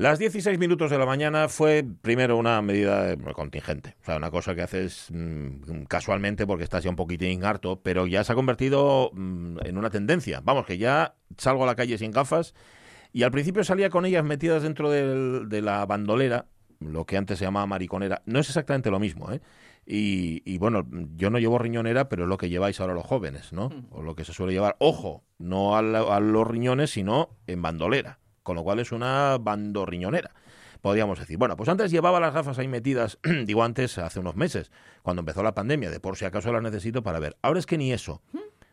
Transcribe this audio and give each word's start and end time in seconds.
Las 0.00 0.18
16 0.18 0.58
minutos 0.58 0.90
de 0.90 0.96
la 0.96 1.04
mañana 1.04 1.50
fue 1.50 1.84
primero 2.00 2.38
una 2.38 2.62
medida 2.62 3.14
contingente, 3.34 3.96
o 4.00 4.04
sea, 4.06 4.16
una 4.16 4.30
cosa 4.30 4.54
que 4.54 4.62
haces 4.62 5.08
mm, 5.10 5.82
casualmente 5.88 6.46
porque 6.46 6.64
estás 6.64 6.84
ya 6.84 6.88
un 6.88 6.96
poquitín 6.96 7.44
harto, 7.44 7.82
pero 7.82 8.06
ya 8.06 8.24
se 8.24 8.32
ha 8.32 8.34
convertido 8.34 9.10
mm, 9.12 9.58
en 9.62 9.76
una 9.76 9.90
tendencia. 9.90 10.40
Vamos, 10.42 10.64
que 10.64 10.78
ya 10.78 11.16
salgo 11.36 11.64
a 11.64 11.66
la 11.66 11.74
calle 11.74 11.98
sin 11.98 12.12
gafas 12.12 12.54
y 13.12 13.24
al 13.24 13.30
principio 13.30 13.62
salía 13.62 13.90
con 13.90 14.06
ellas 14.06 14.24
metidas 14.24 14.62
dentro 14.62 14.88
de 14.88 15.60
la 15.60 15.84
bandolera, 15.84 16.46
lo 16.78 17.04
que 17.04 17.18
antes 17.18 17.38
se 17.38 17.44
llamaba 17.44 17.66
mariconera. 17.66 18.22
No 18.24 18.40
es 18.40 18.48
exactamente 18.48 18.90
lo 18.90 19.00
mismo, 19.00 19.30
¿eh? 19.30 19.42
Y, 19.84 20.56
bueno, 20.58 20.86
yo 21.16 21.30
no 21.30 21.38
llevo 21.38 21.58
riñonera, 21.58 22.08
pero 22.08 22.22
es 22.22 22.28
lo 22.28 22.36
que 22.36 22.48
lleváis 22.48 22.80
ahora 22.80 22.94
los 22.94 23.04
jóvenes, 23.04 23.52
¿no? 23.52 23.70
O 23.90 24.02
lo 24.02 24.14
que 24.14 24.24
se 24.24 24.32
suele 24.32 24.52
llevar. 24.52 24.76
Ojo, 24.78 25.24
no 25.38 25.76
a, 25.76 25.82
los 25.82 26.46
riñones, 26.46 26.90
sino 26.90 27.30
en 27.48 27.60
bandolera, 27.60 28.19
con 28.42 28.56
lo 28.56 28.62
cual 28.62 28.80
es 28.80 28.92
una 28.92 29.38
bandorriñonera 29.38 30.32
podríamos 30.80 31.18
decir. 31.18 31.36
Bueno, 31.36 31.56
pues 31.56 31.68
antes 31.68 31.90
llevaba 31.90 32.20
las 32.20 32.34
gafas 32.34 32.58
ahí 32.58 32.68
metidas, 32.68 33.18
digo 33.44 33.62
antes, 33.62 33.98
hace 33.98 34.20
unos 34.20 34.36
meses, 34.36 34.70
cuando 35.02 35.20
empezó 35.20 35.42
la 35.42 35.54
pandemia, 35.54 35.90
de 35.90 36.00
por 36.00 36.16
si 36.16 36.24
acaso 36.24 36.52
las 36.52 36.62
necesito 36.62 37.02
para 37.02 37.18
ver. 37.18 37.36
Ahora 37.42 37.58
es 37.58 37.66
que 37.66 37.78
ni 37.78 37.92
eso. 37.92 38.22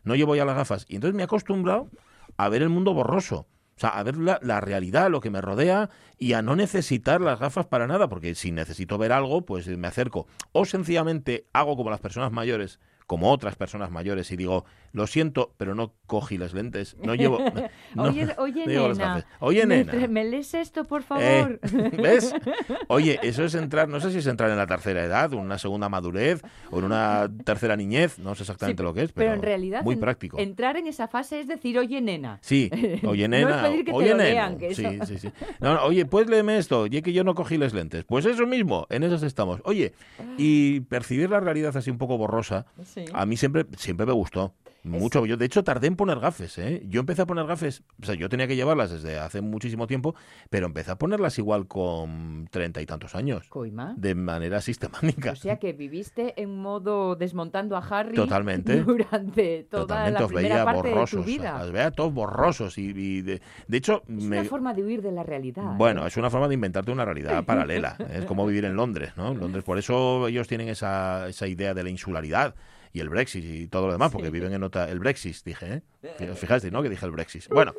No 0.04 0.14
llevo 0.14 0.34
ya 0.36 0.44
las 0.44 0.56
gafas. 0.56 0.86
Y 0.88 0.94
entonces 0.94 1.14
me 1.14 1.22
he 1.22 1.24
acostumbrado 1.24 1.90
a 2.36 2.48
ver 2.48 2.62
el 2.62 2.68
mundo 2.68 2.94
borroso. 2.94 3.46
O 3.76 3.80
sea, 3.80 3.90
a 3.90 4.02
ver 4.02 4.16
la, 4.16 4.60
realidad, 4.60 5.08
lo 5.08 5.20
que 5.20 5.30
me 5.30 5.40
rodea 5.40 5.88
y 6.18 6.32
a 6.32 6.42
no 6.42 6.56
necesitar 6.56 7.20
las 7.20 7.38
gafas 7.38 7.66
para 7.66 7.86
nada, 7.86 8.08
porque 8.08 8.34
si 8.34 8.50
necesito 8.50 8.98
ver 8.98 9.12
algo, 9.12 9.42
pues 9.42 9.68
me 9.68 9.86
acerco. 9.86 10.26
O 10.50 10.64
sencillamente 10.64 11.46
hago 11.52 11.76
como 11.76 11.90
las 11.90 12.00
personas 12.00 12.32
mayores, 12.32 12.80
como 13.06 13.30
otras 13.30 13.54
personas 13.54 13.92
mayores, 13.92 14.32
y 14.32 14.36
digo, 14.36 14.64
lo 14.92 15.06
siento, 15.06 15.54
pero 15.56 15.74
no 15.74 15.92
cogí 16.06 16.38
las 16.38 16.54
lentes, 16.54 16.96
no 17.02 17.14
llevo... 17.14 17.38
oye, 17.96 18.28
oye, 18.38 18.66
nena, 18.66 19.26
oye, 19.40 19.66
nena. 19.66 20.08
¿Me, 20.08 20.24
lees 20.24 20.54
esto, 20.54 20.84
por 20.84 21.02
eh, 21.02 21.04
favor? 21.04 21.60
¿Ves? 22.02 22.34
Oye, 22.88 23.18
eso 23.22 23.44
es 23.44 23.54
entrar, 23.54 23.88
no 23.88 24.00
sé 24.00 24.10
si 24.10 24.18
es 24.18 24.26
entrar 24.26 24.50
en 24.50 24.56
la 24.56 24.66
tercera 24.66 25.04
edad, 25.04 25.32
una 25.32 25.58
segunda 25.58 25.88
madurez, 25.88 26.42
o 26.70 26.78
en 26.78 26.84
una 26.84 27.30
tercera 27.44 27.76
niñez, 27.76 28.18
no 28.18 28.34
sé 28.34 28.42
exactamente 28.44 28.82
lo 28.82 28.94
que 28.94 29.02
es, 29.02 29.12
pero, 29.12 29.32
en 29.32 29.42
realidad 29.42 29.82
muy 29.82 29.96
práctico. 29.96 30.38
Entrar 30.38 30.76
en 30.76 30.86
esa 30.86 31.08
fase 31.08 31.40
es 31.40 31.48
decir, 31.48 31.78
oye, 31.78 32.00
nena. 32.00 32.38
Sí, 32.42 32.70
oye, 33.04 33.28
nena, 33.28 33.62
no 33.62 33.68
es 33.68 33.84
que 33.84 33.92
oye, 33.92 34.08
te 34.10 34.14
nena. 34.14 34.56
que 34.56 34.74
sí, 34.74 34.86
sí, 35.06 35.18
sí. 35.18 35.30
No, 35.60 35.82
oye, 35.84 36.06
pues 36.06 36.28
léeme 36.28 36.58
esto, 36.58 36.80
oye, 36.80 37.02
que 37.02 37.12
yo 37.12 37.24
no 37.24 37.34
cogí 37.34 37.58
las 37.58 37.74
lentes. 37.74 38.04
Pues 38.04 38.24
eso 38.24 38.46
mismo, 38.46 38.86
en 38.90 39.02
esas 39.02 39.22
estamos. 39.22 39.60
Oye, 39.64 39.92
y 40.36 40.80
percibir 40.80 41.30
la 41.30 41.40
realidad 41.40 41.76
así 41.76 41.90
un 41.90 41.98
poco 41.98 42.16
borrosa, 42.16 42.66
a 43.12 43.26
mí 43.26 43.36
siempre, 43.36 43.66
siempre 43.76 44.06
me 44.06 44.12
gustó. 44.12 44.54
Mucho. 44.82 45.26
Yo, 45.26 45.36
de 45.36 45.44
hecho, 45.44 45.64
tardé 45.64 45.88
en 45.88 45.96
poner 45.96 46.20
gafes. 46.20 46.58
¿eh? 46.58 46.82
Yo 46.88 47.00
empecé 47.00 47.22
a 47.22 47.26
poner 47.26 47.46
gafes, 47.46 47.82
o 48.00 48.06
sea, 48.06 48.14
yo 48.14 48.28
tenía 48.28 48.46
que 48.46 48.56
llevarlas 48.56 48.90
desde 48.90 49.18
hace 49.18 49.40
muchísimo 49.40 49.86
tiempo, 49.86 50.14
pero 50.50 50.66
empecé 50.66 50.92
a 50.92 50.98
ponerlas 50.98 51.38
igual 51.38 51.66
con 51.66 52.48
treinta 52.50 52.80
y 52.80 52.86
tantos 52.86 53.14
años. 53.14 53.48
¿Coima? 53.48 53.94
De 53.96 54.14
manera 54.14 54.60
sistemática. 54.60 55.32
O 55.32 55.36
sea, 55.36 55.58
que 55.58 55.72
viviste 55.72 56.40
en 56.40 56.56
modo 56.56 57.16
desmontando 57.16 57.76
a 57.76 57.80
Harry 57.80 58.14
Totalmente. 58.14 58.80
durante 58.84 59.64
toda 59.64 60.10
la 60.10 60.26
primera 60.26 60.64
parte 60.64 60.88
de 60.88 61.06
tu 61.06 61.22
vida. 61.22 61.58
Los 61.58 61.72
veía 61.72 61.90
todos 61.90 62.12
borrosos. 62.12 62.78
Y, 62.78 63.22
de, 63.22 63.40
hecho... 63.70 64.02
Es 64.08 64.24
una 64.24 64.44
forma 64.44 64.74
de 64.74 64.84
huir 64.84 65.02
de 65.02 65.12
la 65.12 65.22
realidad. 65.22 65.74
Bueno, 65.76 66.04
¿eh? 66.04 66.08
es 66.08 66.16
una 66.16 66.30
forma 66.30 66.48
de 66.48 66.54
inventarte 66.54 66.90
una 66.90 67.04
realidad 67.04 67.44
paralela. 67.46 67.96
Es 68.12 68.24
como 68.24 68.46
vivir 68.46 68.64
en 68.64 68.76
Londres, 68.76 69.12
¿no? 69.16 69.34
Londres, 69.34 69.64
por 69.64 69.78
eso 69.78 70.28
ellos 70.28 70.48
tienen 70.48 70.68
esa, 70.68 71.28
esa 71.28 71.46
idea 71.46 71.74
de 71.74 71.82
la 71.82 71.90
insularidad 71.90 72.54
y 72.92 73.00
el 73.00 73.08
Brexit 73.08 73.44
y 73.44 73.68
todo 73.68 73.86
lo 73.86 73.92
demás, 73.92 74.10
porque 74.10 74.30
viven 74.30 74.52
en 74.52 74.62
otra... 74.62 74.88
El 74.88 74.98
Brexit, 74.98 75.36
dije, 75.44 75.74
¿eh? 75.74 75.82
eh. 76.02 76.32
Fijaste, 76.34 76.70
¿no? 76.70 76.82
Que 76.82 76.88
dije 76.88 77.04
el 77.04 77.12
Brexit. 77.12 77.48
Bueno, 77.48 77.74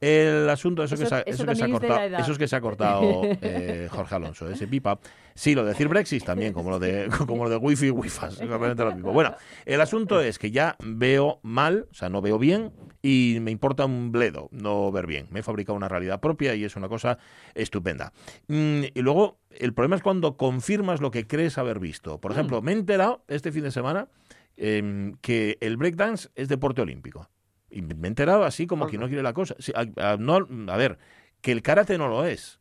el 0.00 0.48
asunto, 0.50 0.84
eso, 0.84 0.96
que, 0.96 1.06
se 1.06 1.22
eso, 1.26 1.46
que 1.46 1.54
se 1.54 1.64
ha 1.64 1.68
cortado, 1.68 2.16
eso 2.18 2.32
es 2.32 2.38
que 2.38 2.48
se 2.48 2.56
ha 2.56 2.60
cortado 2.60 3.22
eh, 3.42 3.88
Jorge 3.90 4.14
Alonso, 4.14 4.48
ese 4.48 4.66
pipa. 4.66 4.98
Sí, 5.34 5.54
lo 5.54 5.62
de 5.64 5.70
decir 5.70 5.88
Brexit 5.88 6.24
también, 6.24 6.52
como 6.52 6.70
lo 6.70 6.78
de, 6.78 7.08
como 7.26 7.44
lo 7.44 7.50
de 7.50 7.56
wifi 7.56 7.86
y 7.86 7.90
wifas, 7.90 8.40
exactamente 8.40 8.84
lo 8.84 8.94
mismo. 8.94 9.12
Bueno, 9.12 9.34
el 9.64 9.80
asunto 9.80 10.20
es 10.20 10.38
que 10.38 10.50
ya 10.50 10.76
veo 10.84 11.40
mal, 11.42 11.88
o 11.90 11.94
sea, 11.94 12.08
no 12.08 12.20
veo 12.20 12.38
bien 12.38 12.72
y 13.02 13.38
me 13.40 13.50
importa 13.50 13.84
un 13.84 14.12
bledo 14.12 14.48
no 14.50 14.90
ver 14.92 15.06
bien. 15.06 15.26
Me 15.30 15.40
he 15.40 15.42
fabricado 15.42 15.76
una 15.76 15.88
realidad 15.88 16.20
propia 16.20 16.54
y 16.54 16.64
es 16.64 16.76
una 16.76 16.88
cosa 16.88 17.18
estupenda. 17.54 18.12
Mm, 18.48 18.84
y 18.94 19.00
luego, 19.02 19.38
el 19.50 19.74
problema 19.74 19.96
es 19.96 20.02
cuando 20.02 20.36
confirmas 20.36 21.00
lo 21.00 21.10
que 21.10 21.26
crees 21.26 21.58
haber 21.58 21.80
visto. 21.80 22.20
Por 22.20 22.30
mm. 22.30 22.34
ejemplo, 22.34 22.62
me 22.62 22.72
he 22.72 22.74
enterado 22.74 23.24
este 23.28 23.52
fin 23.52 23.64
de 23.64 23.70
semana 23.70 24.08
Em, 24.56 25.14
que 25.20 25.58
el 25.60 25.76
breakdance 25.76 26.28
es 26.34 26.48
deporte 26.48 26.80
olímpico. 26.80 27.28
Y 27.70 27.82
me 27.82 28.06
he 28.06 28.08
enterado 28.08 28.44
así 28.44 28.66
como 28.66 28.86
que 28.86 28.98
no 28.98 29.08
quiere 29.08 29.22
la 29.22 29.32
cosa. 29.32 29.56
a, 29.74 30.16
no, 30.16 30.46
a 30.68 30.76
ver, 30.76 30.98
que 31.40 31.50
el 31.50 31.60
karate 31.60 31.98
no 31.98 32.08
lo 32.08 32.24
es, 32.24 32.60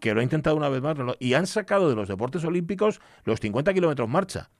que 0.00 0.14
lo 0.14 0.20
ha 0.20 0.22
intentado 0.22 0.56
una 0.56 0.68
vez 0.68 0.80
más, 0.80 0.96
y 1.18 1.34
han 1.34 1.46
sacado 1.46 1.90
de 1.90 1.96
los 1.96 2.08
deportes 2.08 2.44
olímpicos 2.44 3.00
los 3.24 3.40
50 3.40 3.74
kilómetros 3.74 4.08
marcha. 4.08 4.50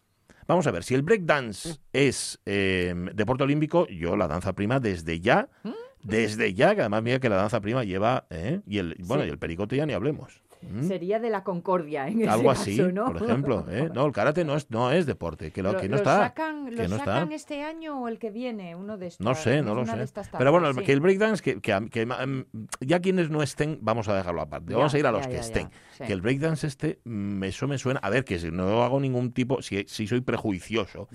Vamos 0.48 0.66
a 0.66 0.72
ver, 0.72 0.82
si 0.82 0.94
el 0.94 1.02
breakdance 1.02 1.68
mm. 1.68 1.72
es 1.92 2.40
em, 2.44 3.06
deporte 3.14 3.44
olímpico, 3.44 3.86
yo 3.86 4.16
la 4.16 4.26
danza 4.26 4.54
prima 4.54 4.80
desde 4.80 5.20
ya, 5.20 5.48
mm. 5.62 5.70
desde 6.02 6.52
ya, 6.52 6.74
que 6.74 6.80
además 6.80 7.02
mira 7.02 7.20
que 7.20 7.28
la 7.28 7.36
danza 7.36 7.60
prima 7.60 7.84
lleva, 7.84 8.26
¿eh? 8.28 8.60
y 8.66 8.78
el, 8.78 8.96
bueno, 9.06 9.24
y 9.24 9.28
el 9.28 9.38
pericote 9.38 9.76
ya 9.76 9.86
ni 9.86 9.92
hablemos. 9.92 10.42
¿Mm? 10.68 10.84
Sería 10.84 11.18
de 11.18 11.30
la 11.30 11.44
concordia 11.44 12.08
en 12.08 12.28
Algo 12.28 12.52
ese 12.52 12.62
así, 12.62 12.76
caso, 12.76 12.92
¿no? 12.92 13.04
por 13.06 13.22
ejemplo. 13.22 13.66
¿eh? 13.68 13.90
No, 13.94 14.06
el 14.06 14.12
karate 14.12 14.44
no 14.44 14.56
es, 14.56 14.70
no 14.70 14.90
es 14.90 15.06
deporte, 15.06 15.50
que, 15.50 15.62
lo, 15.62 15.76
que 15.76 15.88
no 15.88 15.96
está. 15.96 16.18
Sacan, 16.18 16.66
que 16.66 16.88
¿Lo 16.88 16.96
sacan 16.96 17.32
este 17.32 17.62
año 17.62 18.00
o 18.00 18.08
el 18.08 18.18
que 18.18 18.30
viene? 18.30 18.74
Uno 18.74 18.96
de 18.96 19.08
estos. 19.08 19.24
No 19.24 19.34
sé, 19.34 19.62
no 19.62 19.74
lo 19.74 19.84
sé. 19.84 19.92
Pero 20.38 20.52
bueno, 20.52 20.74
que 20.74 20.92
el 20.92 21.00
breakdance, 21.00 21.42
que, 21.42 21.60
que, 21.60 22.06
mm, 22.06 22.44
ya 22.80 23.00
quienes 23.00 23.30
no 23.30 23.42
estén, 23.42 23.78
vamos 23.82 24.08
a 24.08 24.16
dejarlo 24.16 24.40
aparte. 24.40 24.74
vamos 24.74 24.94
a 24.94 24.98
ir 24.98 25.06
a 25.06 25.12
los 25.12 25.26
que 25.26 25.38
estén. 25.38 25.70
Que 26.04 26.12
el 26.12 26.20
breakdance 26.20 26.66
este, 26.66 27.00
mm, 27.04 27.44
eso 27.44 27.68
me 27.68 27.78
suena. 27.78 28.00
A 28.02 28.10
ver, 28.10 28.24
que 28.24 28.38
no 28.50 28.82
hago 28.82 29.00
ningún 29.00 29.32
tipo, 29.32 29.62
si, 29.62 29.84
si 29.86 30.06
soy 30.06 30.20
prejuicioso 30.20 31.08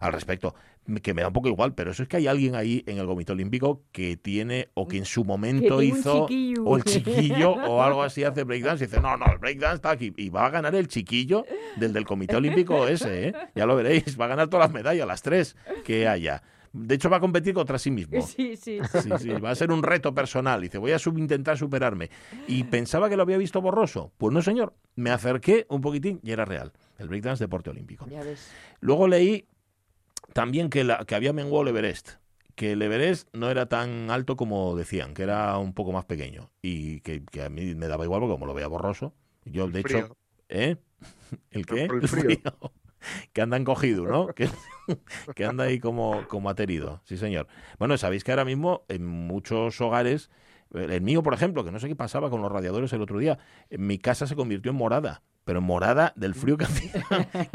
al 0.00 0.12
respecto, 0.12 0.54
que 1.02 1.14
me 1.14 1.22
da 1.22 1.28
un 1.28 1.32
poco 1.32 1.48
igual, 1.48 1.74
pero 1.74 1.90
eso 1.90 2.02
es 2.02 2.08
que 2.08 2.16
hay 2.16 2.26
alguien 2.26 2.54
ahí 2.54 2.82
en 2.86 2.98
el 2.98 3.06
Comité 3.06 3.32
Olímpico 3.32 3.82
que 3.92 4.16
tiene, 4.16 4.68
o 4.74 4.86
que 4.86 4.98
en 4.98 5.04
su 5.04 5.24
momento 5.24 5.82
hizo, 5.82 6.26
o 6.64 6.76
el 6.76 6.84
chiquillo, 6.84 7.52
o 7.52 7.82
algo 7.82 8.02
así, 8.02 8.24
hace 8.24 8.44
breakdance, 8.44 8.84
y 8.84 8.86
dice, 8.86 9.00
no, 9.00 9.16
no, 9.16 9.26
el 9.30 9.38
breakdance 9.38 9.76
está 9.76 9.90
aquí, 9.90 10.12
y 10.16 10.28
va 10.28 10.46
a 10.46 10.50
ganar 10.50 10.74
el 10.74 10.88
chiquillo 10.88 11.44
del 11.76 11.92
del 11.92 12.04
Comité 12.04 12.36
Olímpico 12.36 12.86
ese, 12.86 13.28
¿eh? 13.28 13.34
ya 13.54 13.66
lo 13.66 13.76
veréis, 13.76 14.18
va 14.20 14.26
a 14.26 14.28
ganar 14.28 14.48
todas 14.48 14.66
las 14.66 14.74
medallas, 14.74 15.06
las 15.06 15.22
tres 15.22 15.56
que 15.84 16.06
haya. 16.06 16.42
De 16.72 16.94
hecho, 16.94 17.08
va 17.08 17.16
a 17.16 17.20
competir 17.20 17.54
contra 17.54 17.78
sí 17.78 17.90
mismo. 17.90 18.20
Sí, 18.20 18.56
sí. 18.56 18.80
sí, 18.92 19.10
sí 19.18 19.30
va 19.30 19.50
a 19.50 19.54
ser 19.54 19.72
un 19.72 19.82
reto 19.82 20.14
personal. 20.14 20.60
Dice, 20.60 20.76
voy 20.76 20.92
a 20.92 20.98
intentar 21.16 21.56
superarme. 21.56 22.10
Y 22.46 22.64
pensaba 22.64 23.08
que 23.08 23.16
lo 23.16 23.22
había 23.22 23.38
visto 23.38 23.62
borroso. 23.62 24.12
Pues 24.18 24.34
no, 24.34 24.42
señor. 24.42 24.74
Me 24.94 25.10
acerqué 25.10 25.66
un 25.70 25.80
poquitín 25.80 26.20
y 26.22 26.32
era 26.32 26.44
real. 26.44 26.72
El 26.98 27.08
breakdance 27.08 27.42
deporte 27.42 27.70
olímpico. 27.70 28.06
Luego 28.80 29.08
leí 29.08 29.46
también 30.36 30.68
que, 30.68 30.84
la, 30.84 31.04
que 31.06 31.14
había 31.14 31.32
menguado 31.32 31.62
el 31.62 31.68
Everest 31.68 32.10
que 32.56 32.72
el 32.72 32.82
Everest 32.82 33.28
no 33.34 33.50
era 33.50 33.66
tan 33.66 34.10
alto 34.10 34.36
como 34.36 34.74
decían, 34.76 35.14
que 35.14 35.22
era 35.22 35.56
un 35.58 35.72
poco 35.74 35.92
más 35.92 36.04
pequeño 36.06 36.50
y 36.62 37.00
que, 37.00 37.22
a 37.42 37.48
mí 37.48 37.74
me 37.74 37.86
daba 37.86 38.04
igual 38.04 38.20
porque 38.20 38.34
como 38.34 38.46
lo 38.46 38.54
veía 38.54 38.66
borroso, 38.66 39.14
yo 39.44 39.68
de 39.68 39.80
hecho, 39.80 40.16
¿eh? 40.48 40.76
¿El 41.50 41.66
qué? 41.66 41.84
El 41.84 42.08
frío. 42.08 42.38
que 43.32 43.42
anda 43.42 43.56
encogido, 43.56 44.06
¿no? 44.06 44.26
Que, 44.34 44.48
que 45.34 45.44
anda 45.44 45.64
ahí 45.64 45.80
como, 45.80 46.26
como 46.28 46.48
aterido, 46.48 47.02
sí 47.04 47.16
señor. 47.16 47.46
Bueno, 47.78 47.98
sabéis 47.98 48.24
que 48.24 48.32
ahora 48.32 48.44
mismo 48.44 48.84
en 48.88 49.04
muchos 49.04 49.80
hogares, 49.80 50.30
el 50.72 51.02
mío 51.02 51.22
por 51.22 51.34
ejemplo, 51.34 51.64
que 51.64 51.72
no 51.72 51.78
sé 51.78 51.88
qué 51.88 51.96
pasaba 51.96 52.30
con 52.30 52.40
los 52.40 52.52
radiadores 52.52 52.92
el 52.92 53.02
otro 53.02 53.18
día, 53.18 53.38
en 53.68 53.86
mi 53.86 53.98
casa 53.98 54.26
se 54.26 54.36
convirtió 54.36 54.70
en 54.70 54.78
morada 54.78 55.22
pero 55.46 55.62
morada 55.62 56.12
del 56.16 56.34
frío 56.34 56.56
que 56.56 56.64
hacía, 56.64 57.06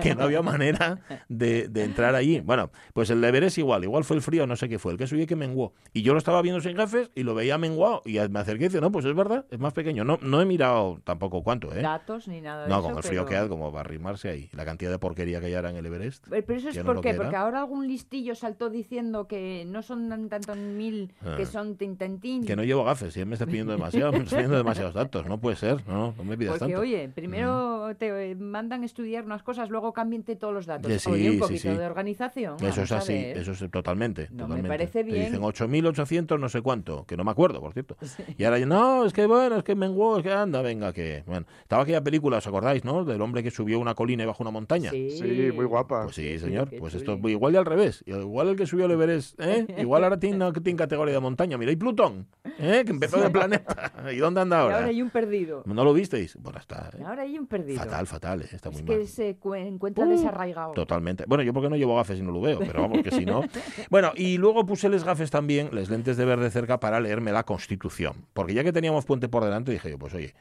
que 0.02 0.16
no 0.16 0.24
había 0.24 0.42
manera 0.42 1.02
de, 1.28 1.70
entrar 1.76 2.16
allí. 2.16 2.40
Bueno, 2.40 2.72
pues 2.94 3.10
el 3.10 3.20
deber 3.20 3.44
es 3.44 3.58
igual, 3.58 3.84
igual 3.84 4.06
fue 4.06 4.16
el 4.16 4.24
frío, 4.24 4.48
no 4.48 4.56
sé 4.56 4.70
qué 4.70 4.80
fue, 4.80 4.94
el 4.94 4.98
que 4.98 5.08
subí 5.08 5.28
que 5.28 5.36
menguó. 5.36 5.74
Y 5.92 6.02
yo 6.02 6.14
lo 6.14 6.18
estaba 6.18 6.42
viendo 6.42 6.62
sin 6.62 6.78
gafes 6.78 7.12
y 7.16 7.24
lo 7.24 7.36
veía 7.36 7.58
menguado 7.58 8.02
y 8.06 8.18
me 8.30 8.40
acerqué 8.40 8.66
y 8.66 8.68
dije, 8.70 8.80
no, 8.80 8.94
pues 8.94 9.04
es 9.04 9.14
verdad, 9.14 9.46
es 9.52 9.60
más 9.60 9.74
pequeño. 9.74 10.06
No, 10.06 10.18
no 10.22 10.42
he 10.42 10.46
mirado 10.46 11.02
tampoco 11.04 11.44
cuánto, 11.44 11.74
¿eh? 11.76 11.82
Datos 11.82 12.30
ni 12.30 12.40
nada 12.40 12.64
de 12.64 12.70
no, 12.70 12.76
eso. 12.76 12.82
No, 12.82 12.88
con 12.88 12.98
el 12.98 13.04
frío 13.04 13.26
que 13.26 13.36
hace, 13.36 13.50
como 13.50 13.74
va 13.74 13.80
a 13.80 13.84
arrimarse 13.84 14.30
ahí. 14.30 14.50
La 14.54 14.64
cantidad 14.64 14.90
de 14.90 14.98
porquería 14.98 15.42
que 15.42 15.48
hay 15.48 15.56
ahora 15.56 15.72
en 15.72 15.76
el 15.76 15.86
Everest. 15.86 16.26
Pero 16.30 16.54
eso 16.56 16.70
es 16.70 16.78
porque, 16.80 17.14
porque 17.14 17.36
ahora 17.36 17.60
algún 17.60 17.90
listillo 17.90 18.36
saltó 18.36 18.70
diciendo 18.70 19.28
que 19.28 19.66
no 19.68 19.82
son 19.82 20.30
tantos 20.30 20.56
mil, 20.56 21.14
que 21.36 21.44
ah. 21.44 21.46
son 21.46 21.76
tintantín. 21.76 22.46
Que 22.46 22.56
no 22.56 22.64
llevo 22.64 22.86
gafes, 22.86 23.14
si 23.14 23.26
me 23.26 23.34
está 23.34 23.46
pidiendo 23.46 23.74
demasiado, 23.74 24.14
me 24.14 24.20
está 24.20 24.38
pidiendo 24.38 24.56
demasiados 24.56 24.94
datos, 24.94 25.26
no 25.26 25.42
puede 25.42 25.58
ser, 25.58 25.86
no, 25.90 26.14
no 26.18 26.24
me 26.24 26.38
pidas 26.38 26.58
porque, 26.58 26.74
tanto. 26.74 26.80
oye, 26.80 27.10
primero 27.14 27.80
mm. 27.80 27.81
Te 27.98 28.36
mandan 28.36 28.84
estudiar 28.84 29.26
unas 29.26 29.44
cosas, 29.44 29.70
luego 29.70 29.94
cámbiate 29.94 30.36
todos 30.36 30.54
los 30.54 30.66
datos. 30.66 31.06
un 31.06 31.40
poquito 31.40 31.76
de 31.76 31.86
organización. 31.86 32.56
Eso 32.64 32.84
es 32.84 32.92
así, 32.92 33.14
eso 33.14 33.52
es 33.52 33.72
totalmente. 33.72 34.28
No 34.32 34.48
me 34.48 34.64
parece 34.64 35.04
bien. 35.04 35.18
Te 35.18 35.26
dicen 35.32 35.42
8.800 35.42 36.40
no 36.40 36.50
sé 36.50 36.62
cuánto, 36.62 37.06
que 37.06 37.18
no 37.18 37.24
me 37.24 37.32
acuerdo, 37.32 37.60
por 37.62 37.74
cierto. 37.74 37.98
Y 38.38 38.44
ahora, 38.44 38.60
no, 38.66 39.06
es 39.06 39.14
que 39.14 39.26
bueno, 39.26 39.58
es 39.58 39.64
que 39.64 39.76
menguó, 39.76 40.18
es 40.18 40.24
que 40.24 40.32
anda, 40.32 40.62
venga, 40.62 40.94
que... 40.94 41.24
Bueno, 41.26 41.46
estaba 41.62 41.84
aquella 41.84 42.04
película, 42.04 42.38
¿os 42.38 42.48
acordáis, 42.48 42.84
no? 42.84 43.06
Del 43.06 43.22
hombre 43.22 43.44
que 43.44 43.52
subió 43.52 43.80
una 43.80 43.96
colina 43.96 44.24
y 44.24 44.26
bajó 44.26 44.44
una 44.44 44.52
montaña. 44.52 44.92
Sí, 44.92 45.52
muy 45.54 45.66
guapa. 45.66 46.04
Pues 46.04 46.16
sí, 46.16 46.40
señor. 46.40 46.70
pues 46.80 46.94
esto 46.96 47.14
es 47.14 47.32
igual 47.32 47.54
y 47.54 47.58
al 47.58 47.66
revés. 47.66 48.04
Igual 48.06 48.50
el 48.50 48.56
que 48.56 48.66
subió 48.66 48.86
el 48.86 48.92
Everest, 48.92 49.40
¿eh? 49.40 49.66
Igual 49.78 50.04
ahora 50.04 50.20
tiene, 50.20 50.52
tiene 50.54 50.78
categoría 50.78 51.14
de 51.14 51.20
montaña. 51.20 51.58
Mira, 51.58 51.72
y 51.72 51.76
Plutón. 51.76 52.28
¿Eh? 52.60 52.84
que 52.86 52.92
empezó 52.92 53.22
de 53.22 53.30
planeta. 53.30 53.94
¿Y 54.14 54.18
dónde 54.18 54.42
anda 54.42 54.62
ahora? 54.62 54.76
ahora 54.76 54.88
hay 54.88 55.02
un 55.02 55.10
perdido. 55.10 55.64
¿No 55.66 55.84
lo 55.84 55.94
visteis? 55.94 56.36
Bueno, 56.36 56.60
está. 56.60 56.90
¿eh? 56.98 57.04
Ahora 57.06 57.24
hay 57.24 57.38
un 57.38 57.48
perdido. 57.48 57.80
Fatal, 57.80 58.08
fatal, 58.08 58.42
¿eh? 58.42 58.50
está 58.52 58.70
muy 58.70 58.82
es 58.82 58.88
mal. 58.88 58.98
que 58.98 59.08
se 59.08 59.38
encuentra 59.68 60.06
desarraigado. 60.06 60.74
Totalmente. 60.74 61.26
Bueno, 61.28 61.44
yo 61.44 61.54
porque 61.54 61.70
no 61.70 61.76
llevo 61.76 61.96
gafes 61.96 62.20
y 62.20 62.22
no 62.22 62.32
lo 62.32 62.42
veo, 62.42 62.60
pero 62.60 62.82
vamos 62.82 63.02
que 63.04 63.12
si 63.12 63.26
no. 63.26 63.42
Bueno, 63.90 64.12
y 64.16 64.38
luego 64.38 64.66
puse 64.66 64.90
les 64.90 65.04
gafes 65.04 65.30
también, 65.32 65.70
les 65.72 65.90
lentes 65.90 66.18
de 66.18 66.26
ver 66.26 66.40
de 66.40 66.50
cerca 66.50 66.80
para 66.80 67.00
leerme 67.00 67.32
la 67.32 67.44
Constitución. 67.44 68.26
Porque 68.34 68.54
ya 68.54 68.64
que 68.64 68.72
teníamos 68.72 69.06
puente 69.06 69.30
por 69.30 69.44
delante, 69.44 69.72
dije 69.72 69.90
yo, 69.90 69.98
pues 69.98 70.14
oye, 70.14 70.34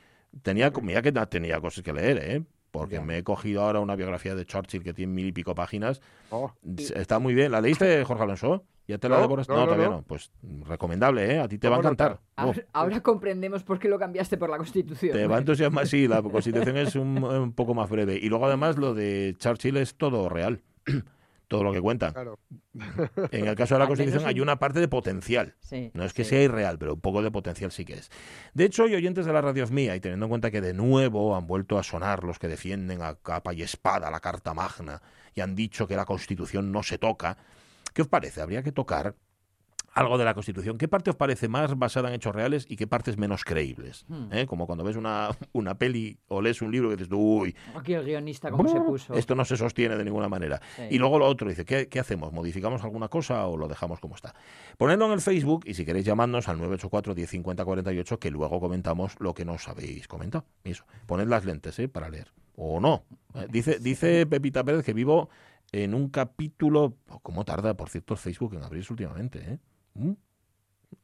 tenía, 0.42 0.70
mira 0.82 1.02
que 1.02 1.12
tenía 1.12 1.60
cosas 1.60 1.82
que 1.82 1.92
leer, 1.92 2.18
¿eh? 2.18 2.42
Porque 2.70 3.00
me 3.00 3.18
he 3.18 3.24
cogido 3.24 3.62
ahora 3.62 3.80
una 3.80 3.96
biografía 3.96 4.34
de 4.34 4.44
Churchill 4.44 4.82
que 4.82 4.92
tiene 4.92 5.12
mil 5.12 5.26
y 5.26 5.32
pico 5.32 5.54
páginas. 5.54 6.00
Oh. 6.30 6.52
Está 6.94 7.18
muy 7.18 7.34
bien. 7.34 7.52
¿La 7.52 7.60
leíste, 7.60 8.04
Jorge 8.04 8.22
Alonso? 8.22 8.64
¿Ya 8.86 8.98
te 8.98 9.08
la 9.08 9.20
no, 9.20 9.36
No, 9.36 9.44
todavía 9.44 9.88
no. 9.88 10.02
Pues 10.02 10.32
recomendable, 10.66 11.34
¿eh? 11.34 11.38
A 11.38 11.46
ti 11.46 11.58
te 11.58 11.68
va 11.68 11.76
a 11.76 11.78
encantar. 11.78 12.20
Ahora, 12.72 13.00
comprendemos 13.02 13.62
por 13.62 13.78
qué 13.78 13.88
lo 13.88 13.98
cambiaste 13.98 14.36
por 14.36 14.50
la 14.50 14.56
Constitución. 14.56 15.12
Te 15.12 15.26
va 15.28 15.36
a 15.36 15.38
entusiasmar, 15.38 15.86
sí, 15.86 16.08
la 16.08 16.22
Constitución 16.22 16.76
es 16.76 16.96
un, 16.96 17.22
un 17.22 17.52
poco 17.52 17.72
más 17.74 17.88
breve. 17.88 18.18
Y 18.20 18.28
luego 18.28 18.46
además 18.46 18.78
lo 18.78 18.94
de 18.94 19.36
Churchill 19.38 19.76
es 19.76 19.94
todo 19.94 20.28
real. 20.28 20.62
todo 21.50 21.64
lo 21.64 21.72
que 21.72 21.80
cuenta. 21.80 22.14
En 23.32 23.48
el 23.48 23.56
caso 23.56 23.74
de 23.74 23.80
la 23.80 23.88
Constitución 23.88 24.24
hay 24.24 24.38
una 24.38 24.60
parte 24.60 24.78
de 24.78 24.86
potencial. 24.86 25.56
no 25.92 26.04
es 26.04 26.14
que 26.14 26.24
sea 26.24 26.40
irreal, 26.40 26.78
pero 26.78 26.94
un 26.94 27.00
poco 27.00 27.22
de 27.22 27.30
potencial 27.32 27.72
sí 27.72 27.84
que 27.84 27.94
es. 27.94 28.10
De 28.54 28.64
hecho, 28.64 28.84
hay 28.84 28.94
oyentes 28.94 29.26
de 29.26 29.32
la 29.32 29.40
radio 29.40 29.66
mía, 29.66 29.96
y 29.96 30.00
teniendo 30.00 30.26
en 30.26 30.30
cuenta 30.30 30.52
que 30.52 30.60
de 30.60 30.72
nuevo 30.72 31.36
han 31.36 31.48
vuelto 31.48 31.76
a 31.76 31.82
sonar 31.82 32.22
los 32.22 32.38
que 32.38 32.46
defienden 32.46 33.02
a 33.02 33.16
capa 33.16 33.52
y 33.52 33.62
espada 33.62 34.10
la 34.12 34.20
Carta 34.20 34.54
Magna 34.54 35.02
y 35.34 35.40
han 35.40 35.56
dicho 35.56 35.88
que 35.88 35.96
la 35.96 36.04
Constitución 36.04 36.70
no 36.70 36.84
se 36.84 36.98
toca, 36.98 37.36
¿qué 37.92 38.02
os 38.02 38.08
parece? 38.08 38.40
Habría 38.40 38.62
que 38.62 38.70
tocar 38.70 39.16
algo 39.92 40.18
de 40.18 40.24
la 40.24 40.34
Constitución. 40.34 40.78
¿Qué 40.78 40.88
parte 40.88 41.10
os 41.10 41.16
parece 41.16 41.48
más 41.48 41.76
basada 41.76 42.08
en 42.08 42.14
hechos 42.14 42.34
reales 42.34 42.64
y 42.68 42.76
qué 42.76 42.86
partes 42.86 43.18
menos 43.18 43.44
creíbles? 43.44 44.04
Hmm. 44.08 44.32
¿Eh? 44.32 44.46
Como 44.46 44.66
cuando 44.66 44.84
ves 44.84 44.96
una, 44.96 45.30
una 45.52 45.76
peli 45.78 46.18
o 46.28 46.40
lees 46.40 46.62
un 46.62 46.70
libro 46.70 46.90
que 46.90 46.96
dices, 46.96 47.12
uy, 47.12 47.54
aquí 47.74 47.94
el 47.94 48.04
guionista 48.04 48.50
cómo 48.50 48.68
se 48.68 48.80
puso. 48.80 49.14
Esto 49.14 49.34
no 49.34 49.44
se 49.44 49.56
sostiene 49.56 49.96
de 49.96 50.04
ninguna 50.04 50.28
manera. 50.28 50.60
Y 50.90 50.98
luego 50.98 51.18
lo 51.18 51.26
otro, 51.26 51.48
dice, 51.48 51.64
¿qué, 51.64 51.88
¿qué, 51.88 52.00
hacemos? 52.00 52.32
¿Modificamos 52.32 52.82
alguna 52.84 53.08
cosa 53.08 53.46
o 53.46 53.56
lo 53.56 53.68
dejamos 53.68 54.00
como 54.00 54.14
está? 54.14 54.34
Ponedlo 54.78 55.06
en 55.06 55.12
el 55.12 55.20
Facebook 55.20 55.64
y 55.66 55.74
si 55.74 55.84
queréis 55.84 56.06
llamadnos 56.06 56.48
al 56.48 56.58
984 56.58 57.14
1050 57.14 57.64
48 57.64 58.18
que 58.18 58.30
luego 58.30 58.60
comentamos 58.60 59.16
lo 59.18 59.34
que 59.34 59.44
nos 59.44 59.68
habéis 59.68 60.06
comentado. 60.08 60.44
Eso. 60.64 60.84
Poned 61.06 61.28
las 61.28 61.44
lentes 61.44 61.78
¿eh? 61.78 61.88
para 61.88 62.08
leer. 62.08 62.32
O 62.56 62.80
no. 62.80 63.04
Eh, 63.34 63.46
dice, 63.50 63.78
dice 63.78 64.26
Pepita 64.26 64.62
Pérez 64.64 64.84
que 64.84 64.92
vivo 64.92 65.30
en 65.72 65.94
un 65.94 66.08
capítulo... 66.08 66.96
¿Cómo 67.22 67.44
tarda, 67.44 67.74
por 67.74 67.88
cierto, 67.88 68.14
el 68.14 68.18
Facebook 68.18 68.54
en 68.54 68.62
abrirse 68.62 68.92
últimamente? 68.92 69.38
¿eh? 69.38 69.58
¿Mm? 69.94 70.12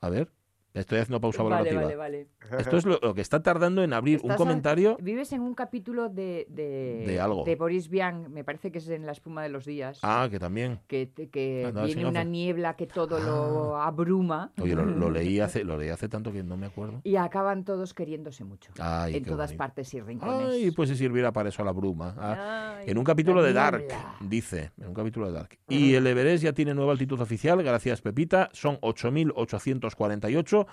A 0.02 0.10
ver. 0.10 0.32
Estoy 0.76 0.98
haciendo 0.98 1.20
pausa 1.20 1.42
vale, 1.42 1.74
Vale, 1.74 1.96
vale. 1.96 2.26
Esto 2.58 2.76
es 2.76 2.84
lo, 2.84 3.14
que 3.14 3.22
está 3.22 3.42
tardando 3.42 3.82
en 3.82 3.92
abrir 3.94 4.20
un 4.22 4.34
comentario. 4.34 4.98
vives 5.00 5.32
en 5.32 5.40
un 5.40 5.54
capítulo 5.54 6.08
de, 6.08 6.46
de, 6.50 7.18
algo. 7.18 7.44
de 7.44 7.56
Boris 7.56 7.88
Vian, 7.88 8.30
me 8.32 8.44
parece 8.44 8.70
que 8.70 8.78
es 8.78 8.88
en 8.88 9.06
La 9.06 9.12
espuma 9.12 9.42
de 9.42 9.48
los 9.48 9.64
días. 9.64 9.98
Ah, 10.02 10.28
que 10.30 10.38
también. 10.38 10.80
Que, 10.86 11.10
que 11.32 11.72
viene 11.84 12.06
una 12.06 12.24
niebla 12.24 12.76
que 12.76 12.86
todo 12.86 13.18
lo 13.18 13.76
ah. 13.76 13.86
abruma. 13.86 14.52
Oye, 14.60 14.74
lo, 14.74 15.10
leí 15.10 15.40
hace, 15.40 15.64
lo 15.64 15.78
leí 15.78 15.88
hace 15.88 16.08
tanto 16.08 16.30
que 16.30 16.42
no 16.42 16.56
me 16.56 16.66
acuerdo. 16.66 17.00
Y 17.04 17.16
acaban 17.16 17.64
todos 17.64 17.94
queriéndose 17.94 18.44
mucho. 18.44 18.72
en 19.08 19.24
todas 19.24 19.54
partes 19.54 19.92
y 19.94 20.00
rincones. 20.00 20.48
Ay, 20.50 20.70
pues 20.72 20.90
si 20.90 20.96
sirviera 20.96 21.32
para 21.32 21.48
eso 21.48 21.64
la 21.64 21.72
bruma. 21.72 22.14
Ah, 22.18 22.80
en 22.84 22.98
un 22.98 23.04
capítulo 23.04 23.42
de 23.42 23.52
Dark, 23.54 23.86
dice. 24.20 24.72
En 24.78 24.88
un 24.88 24.94
capítulo 24.94 25.26
de 25.26 25.32
Dark. 25.32 25.58
Y 25.68 25.94
el 25.94 26.06
Everest 26.06 26.44
ya 26.44 26.52
tiene 26.52 26.74
nueva 26.74 26.92
altitud 26.92 27.18
oficial, 27.20 27.62
gracias 27.62 28.02
Pepita. 28.02 28.50
Son 28.52 28.76
8.848 28.80 30.46
con 30.56 30.65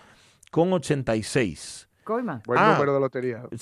86. 0.51 1.89
Coima. 2.03 2.41
Buen 2.45 2.59
ah, 2.59 2.73
número 2.73 2.93
de 2.93 2.99
lotería. 2.99 3.43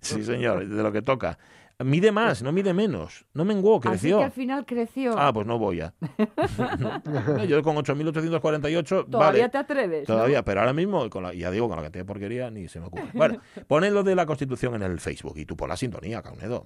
Sí, 0.00 0.24
señor, 0.24 0.66
de 0.66 0.82
lo 0.82 0.90
que 0.90 1.02
toca. 1.02 1.38
Mide 1.78 2.12
más, 2.12 2.42
no 2.42 2.52
mide 2.52 2.72
menos. 2.72 3.26
No 3.34 3.44
menguó, 3.44 3.80
creció. 3.80 4.16
Así 4.16 4.20
que 4.20 4.24
al 4.24 4.32
final 4.32 4.64
creció. 4.64 5.18
Ah, 5.18 5.32
pues 5.32 5.46
no 5.46 5.58
voy 5.58 5.78
ya. 5.78 5.92
yo 7.48 7.62
con 7.62 7.76
8.848. 7.76 9.10
Todavía 9.10 9.48
te 9.48 9.58
atreves. 9.58 10.06
Todavía, 10.06 10.44
pero 10.44 10.60
ahora 10.60 10.72
mismo, 10.72 11.10
con 11.10 11.24
la, 11.24 11.34
ya 11.34 11.50
digo, 11.50 11.68
con 11.68 11.76
la 11.76 11.82
cantidad 11.82 12.04
de 12.04 12.06
porquería, 12.06 12.50
ni 12.50 12.68
se 12.68 12.78
me 12.78 12.86
ocurre. 12.86 13.10
Bueno, 13.12 13.40
poned 13.66 13.92
lo 13.92 14.04
de 14.04 14.14
la 14.14 14.24
Constitución 14.24 14.76
en 14.76 14.82
el 14.82 15.00
Facebook 15.00 15.36
y 15.36 15.46
tú 15.46 15.56
por 15.56 15.68
la 15.68 15.76
sintonía, 15.76 16.22
Caunedo. 16.22 16.64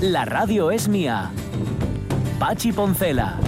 La 0.00 0.24
radio 0.24 0.70
es 0.70 0.88
mía. 0.88 1.30
Pachi 2.38 2.72
Poncela. 2.72 3.38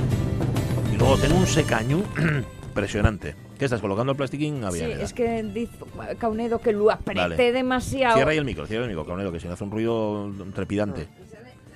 Luego 1.04 1.18
tengo 1.20 1.36
un 1.36 1.46
secaño 1.46 2.02
impresionante. 2.64 3.36
¿Qué 3.58 3.66
estás 3.66 3.82
colocando 3.82 4.12
el 4.12 4.16
plastiquín? 4.16 4.62
sí, 4.72 4.80
es 4.80 5.12
que 5.12 5.42
dice 5.42 5.76
Caunedo 6.16 6.60
que 6.60 6.72
lo 6.72 6.90
apreté 6.90 7.52
demasiado. 7.52 8.14
Cierra 8.14 8.30
ahí 8.30 8.38
el 8.38 8.46
micro, 8.46 8.66
cierra 8.66 8.84
el 8.84 8.88
micro, 8.88 9.04
Caunedo, 9.04 9.30
que 9.30 9.38
si 9.38 9.46
no 9.46 9.52
hace 9.52 9.64
un 9.64 9.70
ruido 9.70 10.32
trepidante. 10.54 11.06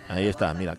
Ahí 0.08 0.28
está, 0.28 0.54
mira, 0.54 0.78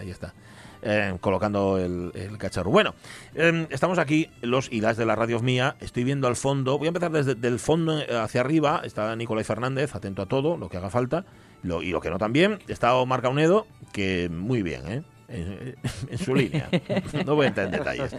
ahí 0.00 0.10
está. 0.10 0.32
Eh, 0.80 1.14
colocando 1.20 1.76
el, 1.76 2.38
cacharro. 2.38 2.70
Bueno, 2.70 2.94
em, 3.34 3.66
estamos 3.68 3.98
aquí, 3.98 4.30
los 4.40 4.72
y 4.72 4.80
las 4.80 4.96
de 4.96 5.04
la 5.04 5.14
radio 5.14 5.38
mía. 5.40 5.76
Estoy 5.80 6.04
viendo 6.04 6.28
al 6.28 6.36
fondo. 6.36 6.78
Voy 6.78 6.86
a 6.86 6.88
empezar 6.88 7.10
desde 7.10 7.48
el 7.48 7.58
fondo 7.58 7.98
hacia 8.18 8.40
arriba. 8.40 8.80
Está 8.82 9.14
Nicolai 9.14 9.44
Fernández, 9.44 9.94
atento 9.94 10.22
a 10.22 10.26
todo, 10.26 10.56
lo 10.56 10.70
que 10.70 10.78
haga 10.78 10.88
falta. 10.88 11.26
Lo, 11.62 11.82
y 11.82 11.90
lo 11.90 12.00
que 12.00 12.08
no 12.08 12.16
también. 12.16 12.60
Está 12.66 12.94
Omar 12.94 13.20
Caunedo, 13.20 13.66
que 13.92 14.30
muy 14.30 14.62
bien, 14.62 14.90
¿eh? 14.90 15.02
En, 15.28 15.76
su 16.18 16.34
línea. 16.34 16.68
No 17.24 17.34
voy 17.34 17.46
a 17.46 17.48
entrar 17.48 17.66
en 17.66 17.72
detalles. 17.72 18.16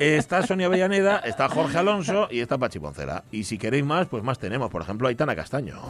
Está 0.00 0.46
Sonia 0.46 0.68
Bellaneda, 0.68 1.18
está 1.18 1.48
Jorge 1.48 1.78
Alonso 1.78 2.28
y 2.30 2.40
está 2.40 2.58
Pachi 2.58 2.78
Poncela. 2.78 3.24
Y 3.30 3.44
si 3.44 3.58
queréis 3.58 3.84
más, 3.84 4.06
pues 4.06 4.22
más 4.22 4.38
tenemos. 4.38 4.70
Por 4.70 4.82
ejemplo, 4.82 5.08
Aitana 5.08 5.34
Castaño. 5.34 5.82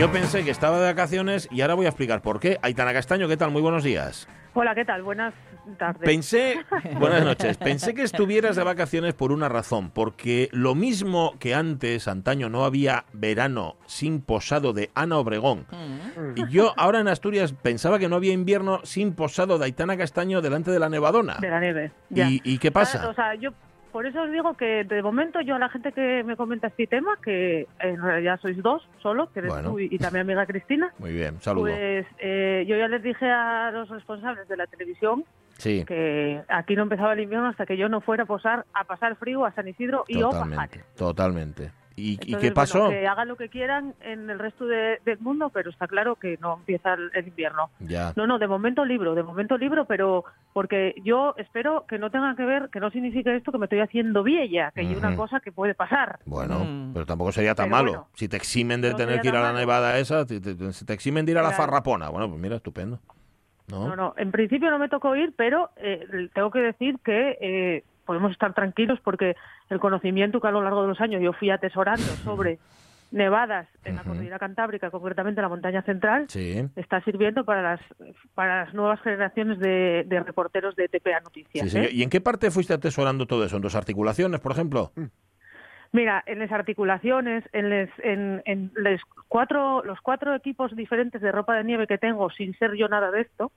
Yo 0.00 0.10
pensé 0.10 0.42
que 0.44 0.50
estaba 0.50 0.78
de 0.78 0.86
vacaciones 0.86 1.46
y 1.50 1.60
ahora 1.60 1.74
voy 1.74 1.84
a 1.84 1.90
explicar 1.90 2.22
por 2.22 2.40
qué. 2.40 2.58
Aitana 2.62 2.94
Castaño, 2.94 3.28
¿qué 3.28 3.36
tal? 3.36 3.50
Muy 3.50 3.60
buenos 3.60 3.84
días. 3.84 4.26
Hola, 4.54 4.74
¿qué 4.74 4.86
tal? 4.86 5.02
Buenas 5.02 5.34
tardes. 5.76 6.00
Pensé, 6.02 6.64
buenas 6.98 7.22
noches, 7.22 7.58
pensé 7.58 7.92
que 7.92 8.04
estuvieras 8.04 8.56
de 8.56 8.64
vacaciones 8.64 9.12
por 9.12 9.30
una 9.30 9.50
razón, 9.50 9.90
porque 9.90 10.48
lo 10.52 10.74
mismo 10.74 11.38
que 11.38 11.54
antes, 11.54 12.08
antaño, 12.08 12.48
no 12.48 12.64
había 12.64 13.04
verano 13.12 13.76
sin 13.84 14.22
posado 14.22 14.72
de 14.72 14.90
Ana 14.94 15.18
Obregón, 15.18 15.66
mm. 15.70 16.32
y 16.34 16.48
yo 16.48 16.72
ahora 16.78 17.00
en 17.00 17.08
Asturias 17.08 17.52
pensaba 17.52 17.98
que 17.98 18.08
no 18.08 18.16
había 18.16 18.32
invierno 18.32 18.80
sin 18.84 19.14
posado 19.14 19.58
de 19.58 19.66
Aitana 19.66 19.98
Castaño 19.98 20.40
delante 20.40 20.70
de 20.70 20.78
la 20.78 20.88
nevadona. 20.88 21.36
De 21.40 21.50
la 21.50 21.60
nieve. 21.60 21.92
¿Y, 22.08 22.56
qué 22.56 22.72
pasa? 22.72 23.06
O 23.06 23.12
sea, 23.12 23.34
yo 23.34 23.50
por 23.92 24.06
eso 24.06 24.22
os 24.22 24.30
digo 24.30 24.54
que 24.54 24.84
de 24.84 25.02
momento 25.02 25.40
yo 25.40 25.56
a 25.56 25.58
la 25.58 25.68
gente 25.68 25.92
que 25.92 26.22
me 26.24 26.36
comenta 26.36 26.68
este 26.68 26.86
tema, 26.86 27.18
que 27.22 27.66
en 27.80 28.02
realidad 28.02 28.38
sois 28.40 28.60
dos 28.62 28.88
solo, 29.02 29.30
que 29.32 29.40
eres 29.40 29.52
tú 29.64 29.78
y, 29.78 29.98
también 29.98 30.22
amiga 30.22 30.46
Cristina. 30.46 30.92
Muy 30.98 31.12
bien, 31.12 31.40
saludos. 31.40 31.70
Pues 31.70 32.06
eh, 32.18 32.64
yo 32.68 32.76
ya 32.76 32.88
les 32.88 33.02
dije 33.02 33.30
a 33.30 33.70
los 33.72 33.88
responsables 33.88 34.48
de 34.48 34.56
la 34.56 34.66
televisión 34.66 35.24
que 35.62 36.42
aquí 36.48 36.74
no 36.74 36.84
empezaba 36.84 37.12
el 37.12 37.20
invierno 37.20 37.48
hasta 37.48 37.66
que 37.66 37.76
yo 37.76 37.88
no 37.88 38.00
fuera 38.00 38.22
a 38.22 38.26
posar 38.26 38.64
a 38.72 38.84
pasar 38.84 39.16
frío 39.16 39.44
a 39.44 39.52
San 39.52 39.68
Isidro 39.68 40.04
y 40.08 40.18
totalmente, 40.18 40.80
Totalmente. 40.96 41.70
¿Y, 42.00 42.16
qué 42.16 42.52
pasó? 42.52 42.88
que 42.88 43.06
hagan 43.06 43.28
lo 43.28 43.36
que 43.36 43.48
quieran 43.48 43.94
en 44.00 44.30
el 44.30 44.38
resto 44.38 44.66
del 44.66 45.18
mundo, 45.20 45.50
pero 45.50 45.70
está 45.70 45.86
claro 45.86 46.16
que 46.16 46.38
no 46.40 46.54
empieza 46.54 46.94
el, 46.94 47.26
invierno. 47.26 47.70
Ya. 47.80 48.12
No, 48.16 48.26
no, 48.26 48.38
de 48.38 48.48
momento 48.48 48.84
libro, 48.84 49.14
de 49.14 49.22
momento 49.22 49.58
libro, 49.58 49.84
pero 49.84 50.24
porque 50.52 50.94
yo 51.04 51.34
espero 51.36 51.84
que 51.86 51.98
no 51.98 52.10
tenga 52.10 52.34
que 52.34 52.44
ver, 52.44 52.70
que 52.70 52.80
no 52.80 52.90
signifique 52.90 53.34
esto 53.34 53.52
que 53.52 53.58
me 53.58 53.66
estoy 53.66 53.80
haciendo 53.80 54.22
vieja, 54.22 54.70
que 54.72 54.80
hay 54.80 54.94
una 54.94 55.14
cosa 55.16 55.40
que 55.40 55.52
puede 55.52 55.74
pasar. 55.74 56.18
Bueno, 56.24 56.64
mm. 56.64 56.92
pero 56.94 57.06
tampoco 57.06 57.32
sería 57.32 57.54
tan 57.54 57.70
malo. 57.70 58.08
si 58.14 58.28
te 58.28 58.36
eximen 58.36 58.80
de 58.80 58.94
tener 58.94 59.20
que 59.20 59.28
ir 59.28 59.36
a 59.36 59.42
la 59.42 59.52
nevada 59.52 59.98
esa, 59.98 60.26
si 60.26 60.40
te, 60.40 60.94
eximen 60.94 61.26
de 61.26 61.32
ir 61.32 61.38
a 61.38 61.42
la 61.42 61.52
farrapona, 61.52 62.08
bueno, 62.08 62.28
pues 62.28 62.40
mira, 62.40 62.56
estupendo. 62.56 63.00
¿No? 63.68 63.94
no, 63.94 64.14
en 64.16 64.32
principio 64.32 64.68
no 64.68 64.80
me 64.80 64.88
tocó 64.88 65.14
ir, 65.14 65.32
pero 65.36 65.70
eh, 65.76 66.28
tengo 66.34 66.50
que 66.50 66.58
decir 66.58 66.98
que 67.04 67.38
eh, 67.40 67.84
podemos 68.10 68.32
estar 68.32 68.52
tranquilos 68.54 68.98
porque 69.04 69.36
el 69.68 69.78
conocimiento 69.78 70.40
que 70.40 70.48
a 70.48 70.50
lo 70.50 70.64
largo 70.64 70.82
de 70.82 70.88
los 70.88 71.00
años 71.00 71.22
yo 71.22 71.32
fui 71.32 71.48
atesorando 71.48 72.02
sobre 72.24 72.58
nevadas 73.12 73.68
en 73.84 73.94
la 73.94 74.02
cordillera 74.02 74.36
cantábrica, 74.40 74.90
concretamente 74.90 75.38
en 75.38 75.42
la 75.44 75.48
montaña 75.48 75.82
central, 75.82 76.26
está 76.74 77.00
sirviendo 77.02 77.44
para 77.44 77.62
las 77.62 77.80
para 78.34 78.64
las 78.64 78.74
nuevas 78.74 79.00
generaciones 79.02 79.60
de, 79.60 80.22
reporteros 80.26 80.74
de 80.74 80.88
TPA 80.88 81.20
Noticias. 81.20 81.72
¿eh? 81.72 81.88
¿Y 81.92 82.02
en 82.02 82.10
qué 82.10 82.20
parte 82.20 82.50
fuiste 82.50 82.74
atesorando 82.74 83.26
todo 83.26 83.44
eso? 83.44 83.54
¿En 83.54 83.62
tus 83.62 83.76
articulaciones, 83.76 84.40
por 84.40 84.50
ejemplo? 84.50 84.90
Mm. 84.96 85.04
Mira, 85.92 86.24
en 86.26 86.40
las 86.40 86.50
articulaciones, 86.50 87.44
en, 87.52 87.72
en, 88.02 88.42
en 88.44 88.72
les 88.74 89.00
cuatro, 89.28 89.84
los 89.84 90.00
cuatro 90.00 90.34
equipos 90.34 90.74
diferentes 90.74 91.22
de 91.22 91.30
ropa 91.30 91.54
de 91.54 91.62
nieve 91.62 91.86
que 91.86 91.98
tengo, 91.98 92.28
sin 92.30 92.58
ser 92.58 92.74
yo 92.74 92.88
nada 92.88 93.12
de 93.12 93.20
esto, 93.20 93.52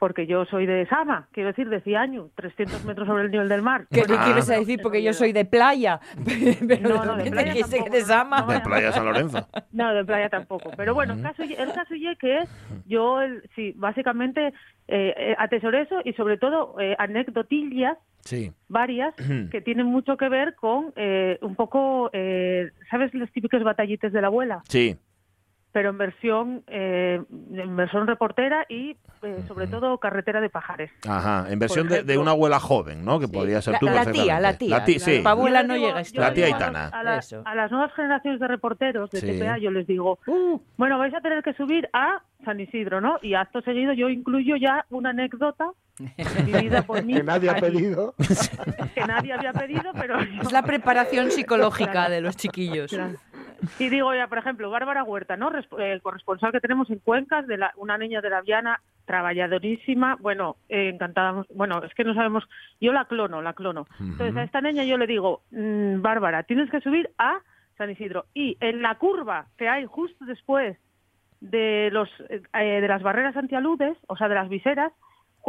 porque 0.00 0.26
yo 0.26 0.46
soy 0.46 0.64
de 0.64 0.86
Sama, 0.86 1.28
quiero 1.30 1.50
decir, 1.50 1.68
de 1.68 1.82
Ciaño, 1.82 2.30
300 2.34 2.82
metros 2.86 3.06
sobre 3.06 3.24
el 3.24 3.30
nivel 3.30 3.50
del 3.50 3.60
mar. 3.60 3.86
¿Qué 3.90 4.00
Bueno, 4.00 4.24
quieres 4.24 4.46
decir? 4.46 4.80
Porque 4.82 5.02
yo 5.02 5.12
soy 5.12 5.32
de 5.32 5.44
playa. 5.44 6.00
Pero 6.66 6.88
No, 6.88 7.04
no, 7.04 7.16
de 7.18 7.24
¿qué 7.24 7.30
playa 7.30 7.54
tampoco, 7.60 7.90
de 7.90 8.00
Sama? 8.00 8.40
no, 8.40 8.46
De 8.54 8.60
Playa 8.60 8.92
San 8.92 9.04
Lorenzo. 9.04 9.46
No, 9.72 9.94
de 9.94 10.04
playa 10.04 10.28
tampoco. 10.30 10.70
Pero 10.76 10.94
bueno, 10.94 11.12
el 11.14 11.22
caso, 11.22 11.42
el 11.42 11.72
caso 11.72 11.94
y 11.94 12.16
que 12.16 12.44
yo, 12.86 13.20
el- 13.20 13.42
sí, 13.54 13.72
básicamente 13.76 14.48
eh, 14.88 15.14
eh, 15.16 15.36
atesoré 15.38 15.82
eso 15.82 16.00
y 16.04 16.14
sobre 16.14 16.38
todo 16.38 16.80
eh, 16.80 16.96
anecdotillas 16.98 17.96
Sí. 18.22 18.52
varias 18.68 19.14
que 19.50 19.60
tienen 19.62 19.86
mucho 19.86 20.16
que 20.18 20.28
ver 20.28 20.54
con 20.54 20.92
eh, 20.96 21.38
un 21.42 21.54
poco, 21.56 22.10
eh, 22.12 22.70
¿sabes 22.90 23.14
los 23.14 23.30
típicos 23.32 23.62
batallites 23.62 24.12
de 24.12 24.20
la 24.20 24.26
abuela? 24.26 24.62
Sí. 24.68 24.96
Pero 25.72 25.90
en 25.90 25.98
versión, 25.98 26.64
eh, 26.66 27.22
en 27.52 27.76
versión 27.76 28.06
reportera 28.08 28.66
y 28.68 28.96
eh, 29.22 29.44
sobre 29.46 29.68
todo 29.68 29.98
carretera 29.98 30.40
de 30.40 30.50
pajares. 30.50 30.90
Ajá. 31.08 31.46
En 31.48 31.60
versión 31.60 31.86
de, 31.88 32.18
una 32.18 32.32
abuela 32.32 32.58
joven, 32.58 33.04
¿no? 33.04 33.20
Que 33.20 33.28
podría 33.28 33.62
ser 33.62 33.74
La- 33.74 33.78
tú 33.78 33.86
la 33.86 34.06
tía, 34.10 34.40
la 34.40 34.58
tía. 34.58 34.78
La 34.78 34.84
tía, 34.84 34.98
sí. 34.98 35.20
Pa' 35.22 35.30
abuela 35.30 35.62
no 35.62 35.76
llega 35.76 35.92
yo 35.92 35.98
esto. 35.98 36.20
La 36.20 36.32
tía 36.34 36.46
digo 36.46 36.58
a. 36.58 36.86
A, 36.88 37.04
la- 37.04 37.20
las 37.54 37.70
nuevas 37.70 37.92
generaciones 37.94 38.40
de 38.40 38.48
reporteros 38.48 39.10
de 39.12 39.20
Sí. 39.20 39.38
TPA 39.38 39.58
yo 39.58 39.70
les 39.70 39.86
digo, 39.86 40.18
bueno, 40.76 40.98
vais 40.98 41.14
a 41.14 41.20
tener 41.20 41.42
que 41.44 41.52
subir 41.54 41.88
a 41.92 42.20
San 42.44 42.58
Isidro, 42.58 43.00
¿no? 43.00 43.18
Y 43.22 43.34
acto 43.34 43.60
seguido 43.60 43.92
yo 43.92 44.08
incluyo 44.08 44.56
ya 44.56 44.84
una 44.90 45.10
anécdota 45.10 45.70
vivida 46.46 46.82
por 46.82 47.04
mí. 47.04 47.14
Que 47.20 47.22
nadie 47.22 47.50
ha 47.50 47.54
pedido. 47.56 48.14
Que 48.94 49.06
nadie 49.06 49.32
había 49.34 49.52
pedido, 49.52 49.92
pero... 49.94 50.18
Es 50.20 50.50
la 50.50 50.62
preparación 50.62 51.30
psicológica 51.30 52.08
de 52.08 52.20
los 52.22 52.36
chiquillos. 52.36 52.90
Claro. 52.90 53.18
Y 53.78 53.88
digo 53.88 54.14
ya, 54.14 54.26
por 54.26 54.38
ejemplo, 54.38 54.70
Bárbara 54.70 55.04
Huerta, 55.04 55.36
¿no? 55.36 55.50
Eh, 55.56 55.92
El 55.92 56.02
corresponsal 56.02 56.52
que 56.52 56.60
tenemos 56.60 56.90
en 56.90 56.98
Cuencas, 56.98 57.46
de 57.46 57.56
la, 57.56 57.72
una 57.76 57.98
niña 57.98 58.20
de 58.20 58.30
la 58.30 58.40
Viana, 58.42 58.80
trabajadorísima, 59.04 60.16
bueno, 60.20 60.56
eh, 60.68 60.88
encantada, 60.88 61.44
bueno, 61.54 61.82
es 61.82 61.92
que 61.94 62.04
no 62.04 62.14
sabemos, 62.14 62.44
yo 62.80 62.92
la 62.92 63.06
clono, 63.06 63.42
la 63.42 63.54
clono. 63.54 63.86
Entonces 63.98 64.36
a 64.36 64.44
esta 64.44 64.60
niña 64.60 64.84
yo 64.84 64.96
le 64.98 65.06
digo, 65.06 65.42
"Mm, 65.50 66.00
Bárbara, 66.00 66.44
tienes 66.44 66.70
que 66.70 66.80
subir 66.80 67.10
a 67.18 67.40
San 67.76 67.90
Isidro. 67.90 68.26
Y 68.34 68.56
en 68.60 68.82
la 68.82 68.96
curva 68.96 69.46
que 69.56 69.68
hay 69.68 69.86
justo 69.86 70.24
después 70.26 70.76
de 71.40 71.88
los 71.92 72.08
eh, 72.28 72.42
eh, 72.52 72.80
de 72.80 72.88
las 72.88 73.02
barreras 73.02 73.36
antialudes, 73.36 73.96
o 74.06 74.16
sea, 74.16 74.28
de 74.28 74.34
las 74.34 74.48
viseras, 74.48 74.92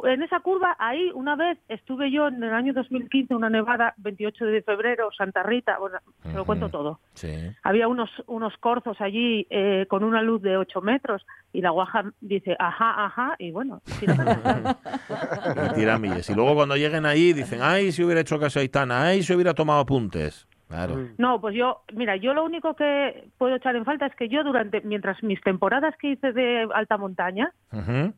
en 0.03 0.23
esa 0.23 0.39
curva, 0.39 0.75
ahí 0.79 1.11
una 1.13 1.35
vez 1.35 1.57
estuve 1.67 2.11
yo 2.11 2.27
en 2.27 2.43
el 2.43 2.53
año 2.53 2.73
2015, 2.73 3.35
una 3.35 3.49
nevada, 3.49 3.93
28 3.97 4.45
de 4.45 4.61
febrero, 4.61 5.09
Santa 5.17 5.43
Rita, 5.43 5.77
bueno, 5.79 5.99
se 6.23 6.33
lo 6.33 6.45
cuento 6.45 6.69
todo. 6.69 6.99
Sí. 7.13 7.31
Había 7.63 7.87
unos, 7.87 8.09
unos 8.27 8.55
corzos 8.57 8.99
allí 9.01 9.45
eh, 9.49 9.85
con 9.89 10.03
una 10.03 10.21
luz 10.21 10.41
de 10.41 10.57
8 10.57 10.81
metros 10.81 11.25
y 11.53 11.61
la 11.61 11.71
guaja 11.71 12.05
dice, 12.21 12.55
ajá, 12.57 13.05
ajá, 13.05 13.35
y 13.37 13.51
bueno, 13.51 13.81
tira. 13.99 14.77
Y 15.71 15.73
tira 15.75 15.97
millas. 15.97 16.29
Y 16.29 16.35
luego 16.35 16.55
cuando 16.55 16.75
lleguen 16.75 17.05
ahí 17.05 17.33
dicen, 17.33 17.59
ay, 17.61 17.91
si 17.91 18.03
hubiera 18.03 18.21
hecho 18.21 18.39
caso 18.39 18.59
a 18.59 18.61
Aitana, 18.61 19.03
ay, 19.03 19.23
si 19.23 19.33
hubiera 19.33 19.53
tomado 19.53 19.81
apuntes. 19.81 20.47
Claro. 20.71 21.09
No, 21.17 21.39
pues 21.41 21.53
yo, 21.55 21.81
mira, 21.93 22.15
yo 22.15 22.33
lo 22.33 22.43
único 22.45 22.75
que 22.75 23.27
puedo 23.37 23.55
echar 23.55 23.75
en 23.75 23.83
falta 23.85 24.05
es 24.05 24.15
que 24.15 24.29
yo 24.29 24.43
durante, 24.43 24.81
mientras 24.81 25.21
mis 25.21 25.41
temporadas 25.41 25.93
que 25.99 26.11
hice 26.13 26.31
de 26.31 26.67
alta 26.73 26.97
montaña, 26.97 27.51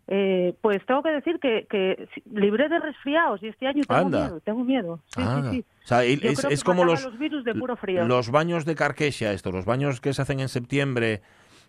eh, 0.07 0.53
pues 0.61 0.85
tengo 0.85 1.01
que 1.03 1.09
decir 1.11 1.39
que, 1.39 1.65
que 1.69 2.07
libré 2.31 2.69
de 2.69 2.79
resfriados 2.79 3.41
y 3.43 3.47
este 3.47 3.67
año 3.67 3.83
tengo 3.87 4.01
Anda. 4.01 4.19
miedo, 4.21 4.39
tengo 4.41 4.63
miedo. 4.63 4.99
Sí, 5.07 5.21
Anda. 5.21 5.51
sí, 5.51 5.57
sí. 5.57 5.65
O 5.83 5.87
sea, 5.87 6.03
el- 6.03 6.19
Yo 6.21 6.29
es, 6.49 6.63
como 6.63 6.85
los, 6.85 7.03
los 7.03 7.17
virus 7.17 7.43
de 7.43 7.55
puro 7.55 7.75
frío. 7.75 8.05
los 8.05 8.29
baños 8.31 8.65
de 8.65 8.75
Carquesia, 8.75 9.33
estos, 9.33 9.53
los 9.53 9.65
baños 9.65 9.99
que 9.99 10.13
se 10.13 10.21
hacen 10.21 10.39
en 10.39 10.47
septiembre, 10.49 11.21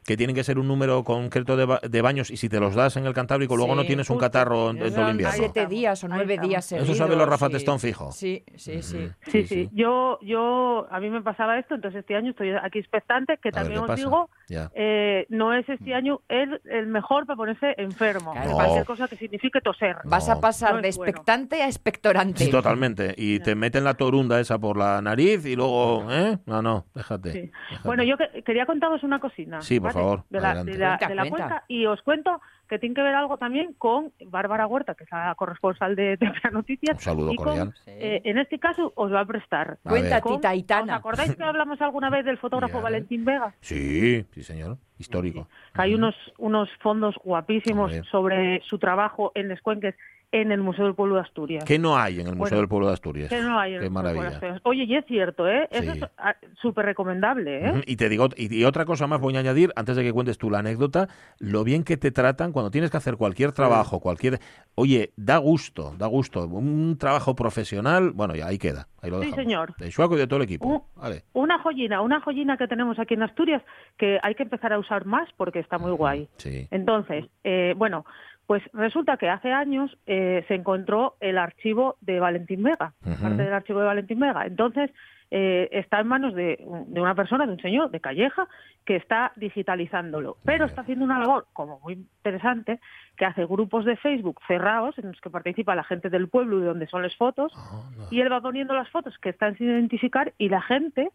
que 0.07 0.17
tienen 0.17 0.37
que 0.37 0.45
ser 0.45 0.59
un 0.59 0.69
número 0.69 1.03
concreto 1.05 1.57
de, 1.57 1.65
ba- 1.65 1.81
de 1.83 2.03
baños 2.03 2.31
y 2.31 2.37
si 2.37 2.49
te 2.49 2.61
los 2.61 2.75
das 2.75 2.97
en 2.97 3.07
el 3.07 3.15
Cantábrico 3.15 3.57
luego 3.57 3.75
no 3.75 3.85
tienes 3.85 4.11
un 4.11 4.19
catarro 4.19 4.71
en, 4.71 4.77
en 4.77 4.79
todo 4.79 4.87
el 4.89 4.93
Son 4.95 5.11
invierno. 5.13 5.35
siete 5.37 5.67
días 5.67 6.05
o 6.05 6.09
nueve 6.09 6.39
días 6.39 6.71
Eso 6.73 6.95
saben 6.95 7.19
los 7.19 7.29
Rafa 7.29 7.47
sí. 7.47 7.53
Testón 7.53 7.81
fijo. 7.81 8.13
Sí, 8.13 8.45
sí, 8.57 8.83
sí. 8.83 9.09
Sí, 9.27 9.47
sí, 9.47 9.69
Yo, 9.73 10.19
yo, 10.21 10.87
a 10.91 11.01
mí 11.01 11.09
me 11.11 11.23
pasaba 11.23 11.59
esto, 11.59 11.75
entonces 11.75 12.01
este 12.01 12.17
año 12.17 12.31
estoy 12.31 12.51
aquí 12.53 12.79
expectante, 12.79 13.39
que 13.43 13.49
A 13.49 13.53
también 13.53 13.81
os 13.81 13.87
pasa. 13.87 13.97
digo, 14.03 14.31
Ya. 14.49 14.71
eh, 14.75 15.27
no 15.31 15.55
es 15.55 15.69
este 15.69 15.95
año 15.95 16.21
el, 16.29 16.61
el 16.65 16.87
mejor 16.87 17.27
para 17.27 17.37
ponerse 17.37 17.75
enfermo. 17.79 18.33
Claro. 18.33 18.51
No. 18.51 18.55
Cualquier 18.57 18.85
cosa 18.85 19.09
que 19.09 19.17
signifique 19.17 19.61
toser. 19.61 19.97
Vas 20.05 20.29
No. 20.29 20.35
a 20.35 20.41
pasar 20.41 20.75
No 20.75 20.83
de 20.83 20.89
es 20.89 20.97
bueno. 20.97 21.11
expectante 21.11 21.63
a 21.63 21.67
expectorante. 21.67 22.45
Sí, 22.45 22.51
totalmente. 22.51 23.15
Y 23.17 23.41
te 23.41 23.55
meten 23.55 23.85
la 23.85 23.95
torunda 23.95 24.39
esa 24.41 24.59
por 24.59 24.77
la 24.77 25.01
nariz 25.03 25.45
y 25.47 25.57
luego, 25.57 26.07
¿eh? 26.11 26.39
No, 26.47 26.63
no, 26.63 26.87
déjate. 26.95 27.33
Sí. 27.33 27.41
déjate. 27.71 27.87
Bueno, 27.89 28.03
yo 28.03 28.17
que- 28.17 28.43
quería 28.43 28.67
contaros 28.67 29.03
una 29.03 29.19
cosina. 29.21 29.63
Sí, 29.63 29.81
por 29.81 29.93
favor, 29.93 30.25
De 30.31 30.41
la, 30.41 30.63
de 30.65 30.77
la- 30.79 30.89
Cuenta, 30.99 31.09
de 31.09 31.15
la 31.15 31.23
cuenta. 31.23 31.49
cuenca. 31.49 31.65
Y 31.69 31.87
os 31.87 32.03
cuento 32.03 32.41
que 32.69 32.79
tiene 32.79 32.95
que 32.95 33.03
ver 33.03 33.15
algo 33.15 33.37
también 33.37 33.75
con 33.75 34.13
Bárbara 34.27 34.67
Huerta, 34.67 34.95
que 34.95 35.05
es 35.05 35.11
la 35.13 35.35
corresponsal 35.37 35.95
de 35.97 36.17
TPA 36.17 36.51
Noticias. 36.51 36.97
Un 36.97 37.01
saludo 37.03 37.33
y 37.33 37.37
cordial. 37.37 37.75
Eh, 37.87 38.23
en 38.25 38.39
este 38.39 38.59
caso 38.59 38.93
os 38.97 39.13
va 39.13 39.21
a 39.21 39.27
prestar. 39.27 39.79
A 39.85 39.91
Cuenta, 39.91 40.15
ver. 40.17 40.23
Con- 40.23 40.41
tita 40.41 40.83
¿Os 40.83 40.89
acordáis 40.91 41.35
que 41.37 41.43
hablamos 41.45 41.81
alguna 41.81 42.11
vez 42.11 42.25
del 42.25 42.39
fotógrafo 42.39 42.79
Ya. 42.79 42.83
Valentín 42.85 43.25
Vega? 43.25 43.55
Sí, 43.61 44.25
sí, 44.33 44.43
señor. 44.43 44.79
Histórico. 44.99 45.49
hay 45.75 45.95
unos, 45.95 46.15
unos 46.39 46.69
fondos 46.81 47.15
guapísimos 47.25 47.93
sobre 48.11 48.63
su 48.69 48.79
trabajo 48.79 49.33
en 49.35 49.51
Escuenques 49.51 49.95
en 50.33 50.51
el 50.51 50.63
Museo 50.63 50.87
del 50.87 50.97
Pueblo 50.97 51.15
de 51.15 51.21
Asturias. 51.21 51.63
¿Qué 51.65 51.79
no 51.79 51.97
hay 51.97 52.15
en 52.19 52.27
el 52.27 52.35
Museo 52.35 52.39
Bueno, 52.39 52.57
del 52.57 52.69
Pueblo 52.69 52.87
de 52.89 52.93
Asturias? 52.95 53.29
Que 53.29 53.41
no 53.41 53.57
hay 53.57 53.75
en 53.75 53.79
Qué 53.79 53.87
el 53.87 53.93
Pueblo 53.93 54.09
de 54.09 54.15
maravilla. 54.15 54.35
Asturias. 54.35 54.61
Oye, 54.65 54.83
y 54.83 54.97
es 54.97 55.05
cierto, 55.07 55.49
¿eh? 55.49 55.69
Eso 55.71 55.93
Sí. 55.93 56.01
es 56.03 56.11
ah, 56.19 56.35
súper 56.61 56.87
recomendable, 56.87 57.65
¿eh? 57.69 57.83
Y 57.87 57.95
te 57.95 58.09
digo, 58.09 58.27
y, 58.37 58.53
y 58.53 58.65
otra 58.65 58.85
cosa 58.85 59.07
más 59.07 59.21
voy 59.21 59.37
a 59.37 59.39
añadir, 59.39 59.71
antes 59.77 59.95
de 59.95 60.03
que 60.03 60.13
cuentes 60.13 60.37
tú 60.37 60.51
la 60.51 60.59
anécdota, 60.59 61.09
lo 61.39 61.63
bien 61.63 61.85
que 61.85 61.97
te 61.97 62.11
tratan 62.11 62.51
cuando 62.51 62.73
tienes 62.73 62.91
que 62.91 62.97
hacer 62.97 63.17
cualquier 63.17 63.53
trabajo, 63.53 64.01
cualquier... 64.01 64.41
Oye, 64.75 65.13
da 65.17 65.37
gusto, 65.39 65.95
da 65.99 66.09
gusto. 66.09 66.49
Un 66.49 66.99
trabajo 66.99 67.37
profesional, 67.37 68.11
bueno, 68.11 68.35
ya 68.35 68.49
ahí 68.49 68.59
queda, 68.59 68.89
ahí 69.03 69.11
lo 69.11 69.23
Sí, 69.23 69.31
señor. 69.35 69.77
De 69.77 69.89
Shuaco 69.89 70.17
y 70.17 70.19
de 70.19 70.27
todo 70.27 70.39
el 70.39 70.47
equipo. 70.47 70.67
Uh, 70.67 71.01
Vale. 71.01 71.23
Una 71.35 71.61
joyina, 71.61 72.01
una 72.01 72.21
joyina 72.21 72.57
que 72.57 72.67
tenemos 72.67 72.99
aquí 72.99 73.15
en 73.15 73.23
Asturias 73.23 73.63
que 73.97 74.19
hay 74.21 74.35
que 74.35 74.43
empezar 74.43 74.73
a 74.73 74.79
usar 74.85 75.05
más 75.07 75.29
porque 75.37 75.59
está 75.61 75.79
muy 75.79 75.93
guay. 75.93 76.29
Sí. 76.37 76.69
Entonces, 76.71 77.27
eh, 77.43 77.75
bueno, 77.77 78.05
pues 78.47 78.63
resulta 78.75 79.17
que 79.17 79.29
hace 79.31 79.51
años 79.53 79.97
eh, 80.07 80.45
se 80.49 80.55
encontró 80.55 81.17
el 81.21 81.39
archivo 81.39 81.97
de 82.03 82.21
Valentín 82.21 82.63
Vega, 82.63 82.93
Ujú. 83.05 83.23
parte 83.23 83.43
del 83.43 83.53
archivo 83.55 83.81
de 83.81 83.87
Valentín 83.87 84.21
Vega. 84.21 84.45
Entonces, 84.47 84.91
eh, 85.31 85.69
está 85.73 85.99
en 86.01 86.07
manos 86.07 86.35
de, 86.35 86.63
de 86.87 87.01
una 87.01 87.15
persona, 87.15 87.47
de 87.47 87.53
un 87.55 87.61
señor, 87.61 87.91
de 87.91 87.99
Calleja, 88.01 88.47
que 88.85 88.97
está 88.97 89.33
digitalizándolo. 89.37 90.37
Pero 90.45 90.67
está 90.67 90.83
haciendo 90.83 91.05
una 91.07 91.19
labor 91.19 91.47
como 91.55 91.81
muy 91.81 91.95
interesante, 91.95 92.79
que 93.17 93.25
hace 93.25 93.45
grupos 93.47 93.85
de 93.87 93.97
Facebook 93.97 94.39
cerrados 94.47 94.97
en 94.99 95.09
los 95.09 95.21
que 95.21 95.31
participa 95.31 95.75
la 95.75 95.83
gente 95.83 96.11
del 96.11 96.29
pueblo 96.29 96.59
y 96.59 96.61
de 96.61 96.67
donde 96.67 96.87
son 96.87 97.03
las 97.03 97.17
fotos, 97.17 97.53
Ah, 97.57 97.89
no. 97.97 98.05
y 98.11 98.21
él 98.21 98.31
va 98.31 98.41
poniendo 98.43 98.75
las 98.75 98.91
fotos 98.91 99.17
que 99.19 99.31
están 99.31 99.57
sin 99.57 99.69
identificar 99.71 100.35
y 100.39 100.51
la 100.51 100.61
gente 100.63 101.11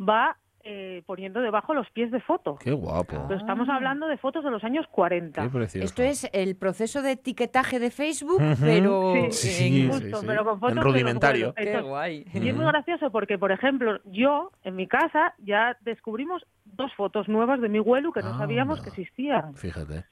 va 0.00 0.36
eh, 0.68 1.02
poniendo 1.06 1.40
debajo 1.40 1.72
los 1.74 1.88
pies 1.90 2.10
de 2.10 2.20
foto. 2.20 2.56
Qué 2.56 2.72
guapo. 2.72 3.24
Pero 3.28 3.38
estamos 3.40 3.68
hablando 3.68 4.08
de 4.08 4.16
fotos 4.16 4.42
de 4.44 4.50
los 4.50 4.64
años 4.64 4.84
40. 4.90 5.42
Qué 5.42 5.48
precioso. 5.48 5.84
Esto 5.84 6.02
es 6.02 6.28
el 6.32 6.56
proceso 6.56 7.02
de 7.02 7.12
etiquetaje 7.12 7.78
de 7.78 7.90
Facebook, 7.92 8.42
pero 8.60 9.14
Sí, 9.30 9.48
Sí, 9.48 9.82
en- 9.84 9.90
Justo, 9.92 10.20
sí. 10.20 10.26
pero 10.26 10.44
con 10.44 10.58
fotos 10.60 10.76
En 10.76 10.82
rudimentario. 10.82 11.54
Qué 11.54 11.62
Entonces, 11.62 11.88
guay. 11.88 12.26
Y 12.34 12.48
es 12.48 12.56
muy 12.56 12.64
gracioso 12.66 13.10
porque, 13.12 13.38
por 13.38 13.52
ejemplo, 13.52 14.00
yo 14.06 14.50
en 14.64 14.74
mi 14.76 14.86
casa 14.88 15.34
ya 15.38 15.76
descubrimos 15.82 16.44
dos 16.64 16.92
fotos 16.94 17.28
nuevas 17.28 17.60
de 17.60 17.68
mi 17.68 17.78
abuelo 17.78 18.12
que 18.12 18.22
no 18.22 18.36
sabíamos 18.36 18.80
que 18.82 18.88
existían. 18.88 19.54
Fíjate. 19.54 20.04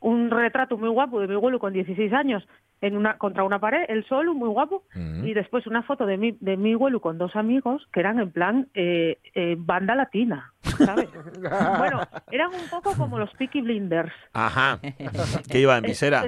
Un 0.00 0.30
retrato 0.30 0.78
muy 0.78 0.88
guapo 0.88 1.20
de 1.20 1.26
mi 1.26 1.34
abuelo 1.34 1.58
con 1.58 1.72
16 1.72 2.12
años 2.12 2.46
en 2.80 2.96
una 2.96 3.16
contra 3.18 3.44
una 3.44 3.58
pared, 3.58 3.84
él 3.88 4.04
solo, 4.08 4.34
muy 4.34 4.48
guapo, 4.48 4.84
Ujú. 4.94 5.26
y 5.26 5.34
después 5.34 5.66
una 5.66 5.82
foto 5.82 6.06
de 6.06 6.16
mi, 6.16 6.36
de 6.40 6.56
mi 6.56 6.74
abuelo 6.74 7.00
con 7.00 7.18
dos 7.18 7.34
amigos 7.36 7.86
que 7.92 8.00
eran 8.00 8.18
en 8.20 8.30
plan 8.30 8.68
eh, 8.74 9.18
eh, 9.34 9.56
banda 9.58 9.94
latina, 9.94 10.52
¿sabes? 10.62 11.08
bueno, 11.78 12.00
eran 12.30 12.48
un 12.54 12.68
poco 12.70 12.94
como 12.96 13.18
los 13.18 13.30
Peaky 13.34 13.62
Blinders. 13.62 14.12
Ajá. 14.32 14.78
¿Qué 15.50 15.60
iba 15.60 15.76
en 15.76 15.84
visera? 15.84 16.24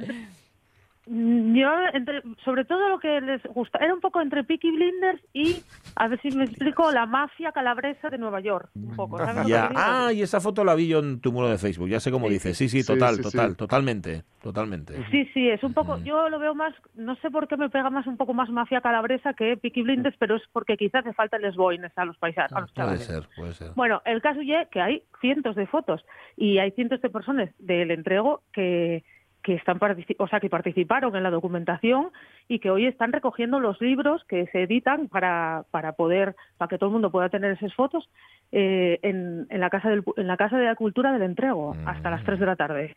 Mm, 1.10 1.54
Yo, 1.56 1.70
entre, 1.94 2.22
sobre 2.44 2.64
todo 2.64 2.88
lo 2.88 2.98
que 2.98 3.20
les 3.20 3.42
gusta, 3.44 3.78
era 3.78 3.94
un 3.94 4.00
poco 4.00 4.20
entre 4.20 4.44
Peaky 4.44 4.70
Blinders 4.70 5.20
y, 5.32 5.56
a 5.96 6.06
ver 6.08 6.20
si 6.20 6.30
me 6.30 6.44
explico, 6.44 6.92
la 6.92 7.06
mafia 7.06 7.50
calabresa 7.52 8.10
de 8.10 8.18
Nueva 8.18 8.40
York. 8.40 8.68
Un 8.74 8.94
poco, 8.94 9.16
¿sabes 9.18 9.36
lo 9.36 9.42
que 9.44 9.48
Ya. 9.48 9.68
digo? 9.68 9.80
Ah, 9.82 10.12
y 10.12 10.22
esa 10.22 10.40
foto 10.40 10.64
la 10.64 10.74
vi 10.74 10.88
yo 10.88 10.98
en 10.98 11.20
tu 11.20 11.32
muro 11.32 11.48
de 11.48 11.56
Facebook. 11.58 11.88
Ya 11.88 12.00
sé 12.00 12.10
cómo 12.10 12.26
Sí, 12.28 12.34
dices. 12.34 12.56
Sí, 12.58 12.68
sí, 12.68 12.82
Sí, 12.82 12.86
total, 12.92 13.16
sí, 13.16 13.22
total, 13.22 13.50
sí. 13.50 13.56
totalmente, 13.56 14.22
totalmente. 14.42 14.94
Sí, 15.10 15.24
sí, 15.32 15.48
es 15.48 15.62
un 15.64 15.72
poco, 15.72 15.98
yo 16.04 16.28
lo 16.28 16.38
veo 16.38 16.54
más, 16.54 16.74
no 16.94 17.16
sé 17.16 17.30
por 17.30 17.48
qué 17.48 17.56
me 17.56 17.70
pega 17.70 17.88
más 17.90 18.06
un 18.06 18.16
poco 18.18 18.34
más 18.34 18.50
mafia 18.50 18.80
calabresa 18.80 19.32
que 19.34 19.56
Peaky 19.56 19.82
Blinders, 19.82 20.16
pero 20.18 20.36
es 20.36 20.42
porque 20.52 20.76
quizás 20.76 21.04
hace 21.06 21.14
falta 21.14 21.38
les 21.38 21.56
boines 21.56 21.96
a 21.96 22.04
los 22.04 22.18
paisanos, 22.18 22.52
a 22.52 22.60
los 22.60 22.72
Puede 22.72 22.86
chavales. 22.86 23.04
ser, 23.06 23.28
puede 23.34 23.54
ser. 23.54 23.70
Bueno, 23.74 24.02
el 24.04 24.20
caso 24.20 24.40
es 24.42 24.68
que 24.68 24.80
hay 24.80 25.02
cientos 25.20 25.56
de 25.56 25.66
fotos 25.66 26.04
y 26.36 26.58
hay 26.58 26.70
cientos 26.72 27.00
de 27.00 27.08
personas 27.10 27.50
del 27.58 27.90
entrego 27.90 28.42
que, 28.52 29.04
que 29.48 29.54
están 29.54 29.78
o 30.18 30.28
sea, 30.28 30.40
que 30.40 30.50
participaron 30.50 31.16
en 31.16 31.22
la 31.22 31.30
documentación 31.30 32.10
y 32.48 32.58
que 32.58 32.70
hoy 32.70 32.84
están 32.84 33.12
recogiendo 33.12 33.60
los 33.60 33.80
libros 33.80 34.22
que 34.24 34.46
se 34.48 34.64
editan 34.64 35.08
para, 35.08 35.64
para 35.70 35.92
poder 35.92 36.36
para 36.58 36.68
que 36.68 36.76
todo 36.76 36.90
el 36.90 36.92
mundo 36.92 37.10
pueda 37.10 37.30
tener 37.30 37.52
esas 37.52 37.72
fotos 37.74 38.10
eh, 38.52 38.98
en, 39.02 39.46
en, 39.48 39.60
la 39.60 39.70
casa 39.70 39.88
del, 39.88 40.02
en 40.18 40.26
la 40.26 40.36
casa 40.36 40.58
de 40.58 40.66
la 40.66 40.74
cultura 40.74 41.12
del 41.12 41.22
entrego 41.22 41.74
hasta 41.86 42.10
las 42.10 42.24
3 42.24 42.40
de 42.40 42.46
la 42.46 42.56
tarde. 42.56 42.96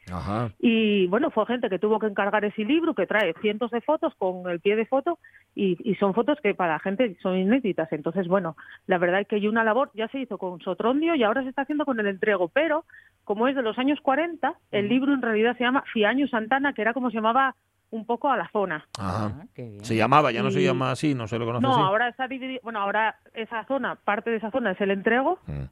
Y 0.59 1.07
bueno 1.07 1.31
fue 1.31 1.45
gente 1.45 1.69
que 1.69 1.79
tuvo 1.79 1.99
que 1.99 2.07
encargar 2.07 2.43
ese 2.43 2.65
libro 2.65 2.93
que 2.95 3.07
trae 3.07 3.33
cientos 3.39 3.71
de 3.71 3.79
fotos 3.79 4.13
con 4.15 4.49
el 4.49 4.59
pie 4.59 4.75
de 4.75 4.85
foto 4.85 5.19
y, 5.55 5.77
y 5.89 5.95
son 5.95 6.13
fotos 6.13 6.37
que 6.41 6.53
para 6.53 6.73
la 6.73 6.79
gente 6.79 7.15
son 7.21 7.37
inéditas. 7.37 7.89
Entonces 7.93 8.27
bueno 8.27 8.57
la 8.87 8.97
verdad 8.97 9.21
es 9.21 9.27
que 9.29 9.37
hay 9.37 9.47
una 9.47 9.63
labor 9.63 9.89
ya 9.93 10.09
se 10.09 10.19
hizo 10.19 10.37
con 10.37 10.59
Sotrondio 10.59 11.15
y 11.15 11.23
ahora 11.23 11.43
se 11.43 11.49
está 11.49 11.61
haciendo 11.61 11.85
con 11.85 11.97
el 12.01 12.07
entrego 12.07 12.49
pero 12.49 12.83
como 13.23 13.47
es 13.47 13.55
de 13.55 13.61
los 13.61 13.77
años 13.77 13.99
40 14.01 14.53
el 14.71 14.89
libro 14.89 15.13
en 15.13 15.21
realidad 15.21 15.55
se 15.57 15.63
llama 15.63 15.83
Fiaño 15.93 16.27
Santana 16.41 16.73
que 16.73 16.81
era 16.81 16.93
como 16.93 17.09
se 17.09 17.17
llamaba 17.17 17.55
un 17.91 18.05
poco 18.05 18.29
a 18.29 18.37
la 18.37 18.49
zona. 18.51 18.85
Ajá. 18.97 19.33
Ah, 19.35 19.45
se 19.81 19.95
llamaba, 19.95 20.31
ya 20.31 20.41
no 20.41 20.51
se 20.51 20.63
llama 20.63 20.91
así, 20.91 21.13
no 21.13 21.27
se 21.27 21.37
lo 21.37 21.45
conoce 21.45 21.67
No, 21.67 21.73
ahora 21.73 22.07
está 22.07 22.27
dividido, 22.27 22.61
bueno, 22.63 22.79
ahora 22.79 23.17
esa 23.33 23.65
zona, 23.65 23.95
parte 23.95 24.29
de 24.29 24.37
esa 24.37 24.49
zona 24.49 24.71
es 24.71 24.81
el 24.81 24.91
entrego, 24.91 25.39
mm. 25.45 25.63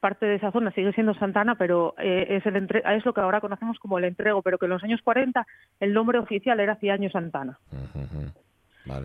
parte 0.00 0.26
de 0.26 0.34
esa 0.34 0.50
zona 0.50 0.72
sigue 0.72 0.92
siendo 0.92 1.14
Santana, 1.14 1.54
pero 1.54 1.94
eh, 1.98 2.26
es, 2.30 2.46
el 2.46 2.56
entre 2.56 2.82
es 2.96 3.04
lo 3.04 3.14
que 3.14 3.20
ahora 3.20 3.40
conocemos 3.40 3.78
como 3.78 3.98
el 3.98 4.04
entrego, 4.04 4.42
pero 4.42 4.58
que 4.58 4.66
en 4.66 4.70
los 4.70 4.82
años 4.82 5.00
40 5.02 5.46
el 5.78 5.94
nombre 5.94 6.18
oficial 6.18 6.58
era 6.58 6.76
Ciaño 6.76 7.10
Santana. 7.10 7.58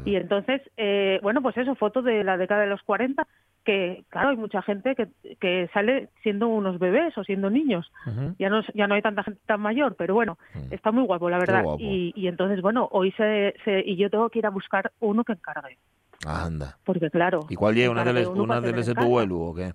Y 0.05 0.15
entonces, 0.15 0.61
eh, 0.77 1.19
bueno, 1.21 1.41
pues 1.41 1.57
eso, 1.57 1.75
foto 1.75 2.01
de 2.01 2.23
la 2.23 2.37
década 2.37 2.61
de 2.61 2.67
los 2.67 2.81
40, 2.83 3.27
que 3.63 4.03
claro, 4.09 4.29
hay 4.29 4.37
mucha 4.37 4.61
gente 4.61 4.95
que, 4.95 5.07
que 5.39 5.69
sale 5.73 6.09
siendo 6.21 6.47
unos 6.47 6.79
bebés 6.79 7.17
o 7.17 7.23
siendo 7.23 7.49
niños. 7.49 7.91
Ya 8.39 8.49
no 8.49 8.61
ya 8.73 8.87
no 8.87 8.95
hay 8.95 9.01
tanta 9.01 9.23
gente 9.23 9.39
tan 9.45 9.61
mayor, 9.61 9.95
pero 9.95 10.13
bueno, 10.13 10.37
mm. 10.53 10.73
está 10.73 10.91
muy 10.91 11.05
guapo, 11.05 11.29
la 11.29 11.39
verdad. 11.39 11.63
Y, 11.79 12.13
y 12.15 12.27
entonces, 12.27 12.61
bueno, 12.61 12.87
hoy 12.91 13.11
se, 13.13 13.53
se, 13.63 13.81
y 13.85 13.95
yo 13.95 14.09
tengo 14.09 14.29
que 14.29 14.39
ir 14.39 14.45
a 14.45 14.49
buscar 14.49 14.91
uno 14.99 15.23
que 15.23 15.33
encargue. 15.33 15.77
anda. 16.25 16.77
Porque 16.83 17.09
claro. 17.09 17.41
¿Y 17.49 17.55
cuál 17.55 17.75
llega? 17.75 17.91
¿Una 17.91 18.03
de, 18.03 18.27
una 18.27 18.61
de, 18.61 18.73
de 18.73 18.93
tu 18.95 19.05
vuelo 19.05 19.39
o 19.39 19.55
qué? 19.55 19.73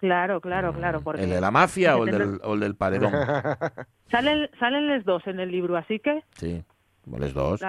Claro, 0.00 0.40
claro, 0.40 0.72
claro. 0.72 1.00
Porque 1.02 1.24
¿El 1.24 1.30
de 1.30 1.40
la 1.40 1.50
mafia 1.50 1.96
o 1.96 2.06
el, 2.06 2.10
del, 2.10 2.40
o 2.42 2.54
el 2.54 2.60
del 2.60 2.74
paredón? 2.74 3.12
salen, 4.10 4.48
salen 4.58 4.88
los 4.88 5.04
dos 5.04 5.26
en 5.26 5.40
el 5.40 5.50
libro, 5.50 5.76
así 5.76 5.98
que... 5.98 6.24
Sí, 6.36 6.64
los 7.04 7.34
dos. 7.34 7.60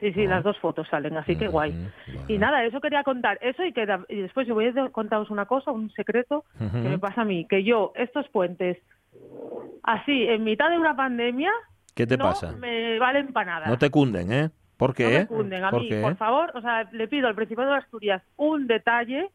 Sí, 0.00 0.14
sí, 0.14 0.26
las 0.26 0.42
dos 0.42 0.58
fotos 0.58 0.88
salen, 0.88 1.16
así 1.18 1.36
que 1.36 1.48
guay. 1.48 1.74
Y 2.26 2.38
nada, 2.38 2.64
eso 2.64 2.80
quería 2.80 3.04
contar. 3.04 3.38
Eso 3.42 3.62
y, 3.64 3.72
que, 3.72 3.86
y 4.08 4.22
después 4.22 4.46
yo 4.46 4.54
voy 4.54 4.66
a 4.66 4.88
contaros 4.88 5.30
una 5.30 5.44
cosa, 5.44 5.70
un 5.72 5.90
secreto 5.90 6.44
que 6.58 6.88
me 6.88 6.98
pasa 6.98 7.22
a 7.22 7.24
mí, 7.26 7.46
que 7.46 7.62
yo 7.62 7.92
estos 7.94 8.26
puentes, 8.30 8.78
así, 9.82 10.24
en 10.26 10.42
mitad 10.44 10.70
de 10.70 10.78
una 10.78 10.96
pandemia, 10.96 11.52
¿qué 11.94 12.06
te 12.06 12.16
no 12.16 12.24
pasa? 12.24 12.52
me 12.52 12.98
valen 12.98 13.32
para 13.32 13.52
nada. 13.52 13.66
No 13.66 13.76
te 13.76 13.90
cunden, 13.90 14.32
¿eh? 14.32 14.50
¿Por 14.78 14.94
qué? 14.94 15.04
No 15.04 15.10
me 15.10 15.26
cunden. 15.26 15.64
A 15.64 15.70
mí, 15.70 15.90
por 16.00 16.16
favor, 16.16 16.50
o 16.54 16.62
sea, 16.62 16.88
le 16.92 17.06
pido 17.06 17.28
al 17.28 17.34
Principado 17.34 17.70
de 17.70 17.76
Asturias 17.76 18.22
un 18.38 18.66
detalle 18.66 19.28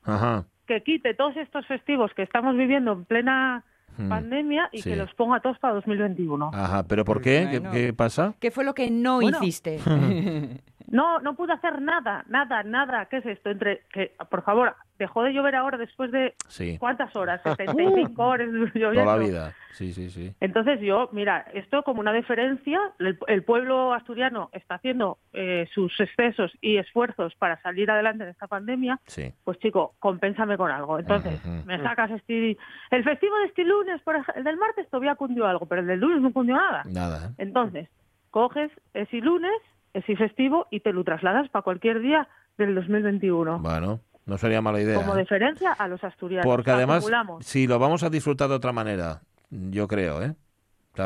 que 0.66 0.82
quite 0.82 1.14
todos 1.14 1.38
estos 1.38 1.68
festivos 1.68 2.12
que 2.16 2.24
estamos 2.24 2.58
viviendo 2.58 2.94
en 2.94 3.06
plena 3.06 3.64
Hmm. 3.98 4.10
pandemia 4.10 4.70
y 4.72 4.82
que 4.82 4.96
los 4.96 5.14
ponga 5.14 5.40
todos 5.40 5.58
para 5.60 5.74
2021. 5.76 6.52
Ajá, 6.54 6.84
pero 6.84 7.06
¿por 7.06 7.22
qué? 7.22 7.62
¿Qué, 7.72 7.94
pasa? 7.94 8.36
¿Qué 8.40 8.52
fue 8.52 8.64
lo 8.64 8.74
que 8.74 8.92
no 8.92 9.22
hiciste? 9.22 9.80
no, 10.88 11.20
no 11.20 11.36
pude 11.36 11.54
hacer 11.54 11.82
nada, 11.82 12.24
nada, 12.28 12.64
nada. 12.64 13.06
¿Qué 13.06 13.18
es 13.18 13.26
esto? 13.26 13.50
Entre 13.50 13.82
que, 13.92 14.14
por 14.30 14.44
favor, 14.44 14.76
dejó 14.98 15.24
de 15.24 15.34
llover 15.34 15.56
ahora 15.56 15.78
después 15.78 16.12
de 16.12 16.36
cuántas 16.80 17.16
horas, 17.16 17.42
75 17.44 18.24
horas 18.24 18.48
lloviendo. 18.74 19.04
Toda 19.04 19.18
la 19.18 19.24
vida, 19.24 19.56
sí, 19.72 19.94
sí, 19.94 20.10
sí. 20.10 20.34
Entonces 20.40 20.80
yo, 20.82 21.10
mira, 21.12 21.46
esto 21.54 21.84
como 21.84 22.00
una 22.00 22.14
deferencia, 22.14 22.80
el, 23.00 23.44
pueblo 23.44 23.94
asturiano 23.94 24.50
está 24.54 24.76
haciendo 24.76 25.18
eh, 25.34 25.68
sus 25.74 26.00
excesos 26.00 26.52
y 26.62 26.78
esfuerzos 26.78 27.36
para 27.36 27.62
salir 27.62 27.90
adelante 27.92 28.24
en 28.24 28.30
esta 28.30 28.48
pandemia, 28.48 29.00
pues 29.44 29.60
chico, 29.60 29.96
compénsame 30.00 30.58
con 30.58 30.72
algo. 30.72 31.00
Entonces, 31.00 31.44
me 31.66 31.82
sacas 31.82 32.12
este... 32.12 32.58
El 32.92 33.04
festivo 33.04 33.38
de 33.38 33.46
este 33.46 33.64
lunes, 33.64 34.02
por 34.02 34.16
el 34.36 34.44
del 34.44 34.58
martes 34.58 34.90
todavía 34.90 35.16
cundió 35.16 35.46
algo, 35.46 35.66
pero 35.66 35.82
el 35.82 35.88
del 35.88 36.00
lunes 36.00 36.22
no 36.22 36.32
cundió 36.32 36.56
nada. 36.56 36.84
Nada. 36.86 37.28
¿eh? 37.28 37.34
Entonces, 37.38 37.90
coges 38.32 38.72
ese 38.94 39.18
lunes, 39.18 39.54
ese 39.96 40.16
festivo 40.16 40.68
y 40.70 40.82
te 40.82 40.94
lo 40.94 41.04
trasladas 41.04 41.50
para 41.50 41.64
cualquier 41.64 42.02
día 42.02 42.28
del 42.58 42.76
2021. 42.76 43.60
Bueno. 43.60 44.02
No 44.26 44.40
sería 44.40 44.60
mala 44.60 44.82
idea. 44.82 44.96
Como 44.96 45.16
¿eh? 45.16 45.20
diferencia 45.20 45.74
a 45.74 45.88
los 45.88 46.04
asturianos. 46.04 46.46
Porque 46.46 46.72
además, 46.72 47.08
si 47.42 47.68
lo 47.68 47.78
vamos 47.78 48.02
a 48.04 48.10
disfrutar 48.10 48.50
de 48.50 48.56
otra 48.56 48.72
manera, 48.72 49.22
yo 49.52 49.88
creo, 49.88 50.22
¿eh? 50.24 50.36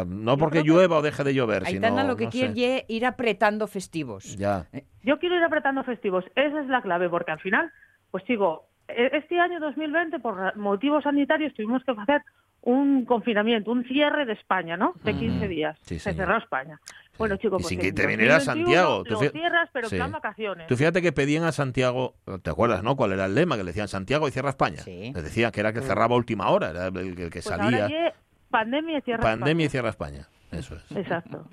no 0.08 0.38
porque 0.38 0.64
llueva 0.64 1.00
o 1.00 1.02
deje 1.02 1.24
de 1.24 1.34
llover, 1.34 1.64
Aitana 1.66 2.02
sino, 2.02 2.08
lo 2.08 2.16
que 2.16 2.28
quiere 2.30 2.54
es 2.54 2.86
ir 2.88 3.06
apretando 3.06 3.68
festivos. 3.68 4.38
Ya. 4.38 4.68
Eh, 4.72 4.86
yo 5.04 5.18
quiero 5.20 5.36
ir 5.36 5.44
apretando 5.44 5.84
festivos. 5.84 6.24
Esa 6.36 6.62
es 6.62 6.68
la 6.68 6.82
clave, 6.82 7.10
porque 7.10 7.32
al 7.32 7.40
final, 7.40 7.72
pues 8.12 8.24
sigo, 8.26 8.68
e-, 8.88 9.10
este 9.14 9.40
año 9.40 9.60
2020, 9.60 10.20
por 10.20 10.56
motivos 10.56 11.04
sanitarios, 11.04 11.54
tuvimos 11.56 11.84
que 11.84 11.92
hacer 11.92 12.22
un 12.62 13.06
confinamiento, 13.06 13.72
un 13.72 13.84
cierre 13.86 14.26
de 14.26 14.34
España, 14.34 14.78
¿no? 14.78 14.94
De 15.04 15.14
15 15.14 15.48
días. 15.48 15.78
Se 15.82 16.14
cerró 16.14 16.38
España. 16.38 16.80
Bueno, 17.20 17.36
chicos, 17.36 17.62
y 17.62 17.66
sin 17.66 17.80
pues 17.80 17.88
que 17.90 17.94
te 17.94 18.08
viniera 18.08 18.38
a 18.38 18.40
Santiago. 18.40 19.04
Tú 19.04 19.18
cierras, 19.18 19.70
pero 19.74 19.90
plan 19.90 20.12
vacaciones. 20.12 20.68
Tú 20.68 20.78
fíjate 20.78 21.02
que 21.02 21.12
pedían 21.12 21.44
a 21.44 21.52
Santiago, 21.52 22.16
¿te 22.42 22.50
acuerdas, 22.50 22.82
no? 22.82 22.96
¿Cuál 22.96 23.12
era 23.12 23.26
el 23.26 23.36
lema? 23.36 23.58
Que 23.58 23.64
le 23.64 23.72
decían 23.72 23.90
Santiago 23.90 24.28
y 24.28 24.32
cierra 24.32 24.50
España. 24.50 24.78
Sí. 24.78 25.12
Les 25.14 25.24
decía 25.24 25.52
que 25.52 25.60
era 25.60 25.74
que 25.74 25.82
cerraba 25.82 26.16
última 26.16 26.50
hora, 26.50 26.70
era 26.70 26.88
el, 26.88 27.16
que 27.16 27.30
pues 27.30 27.46
salía. 27.46 27.90
pandemia 28.50 28.98
y 28.98 29.02
cierra 29.02 29.22
pandemia 29.22 29.66
y 29.66 29.70
cierra 29.70 29.90
España. 29.90 30.28
Eso 30.52 30.76
es. 30.76 30.92
Exacto. 30.98 31.46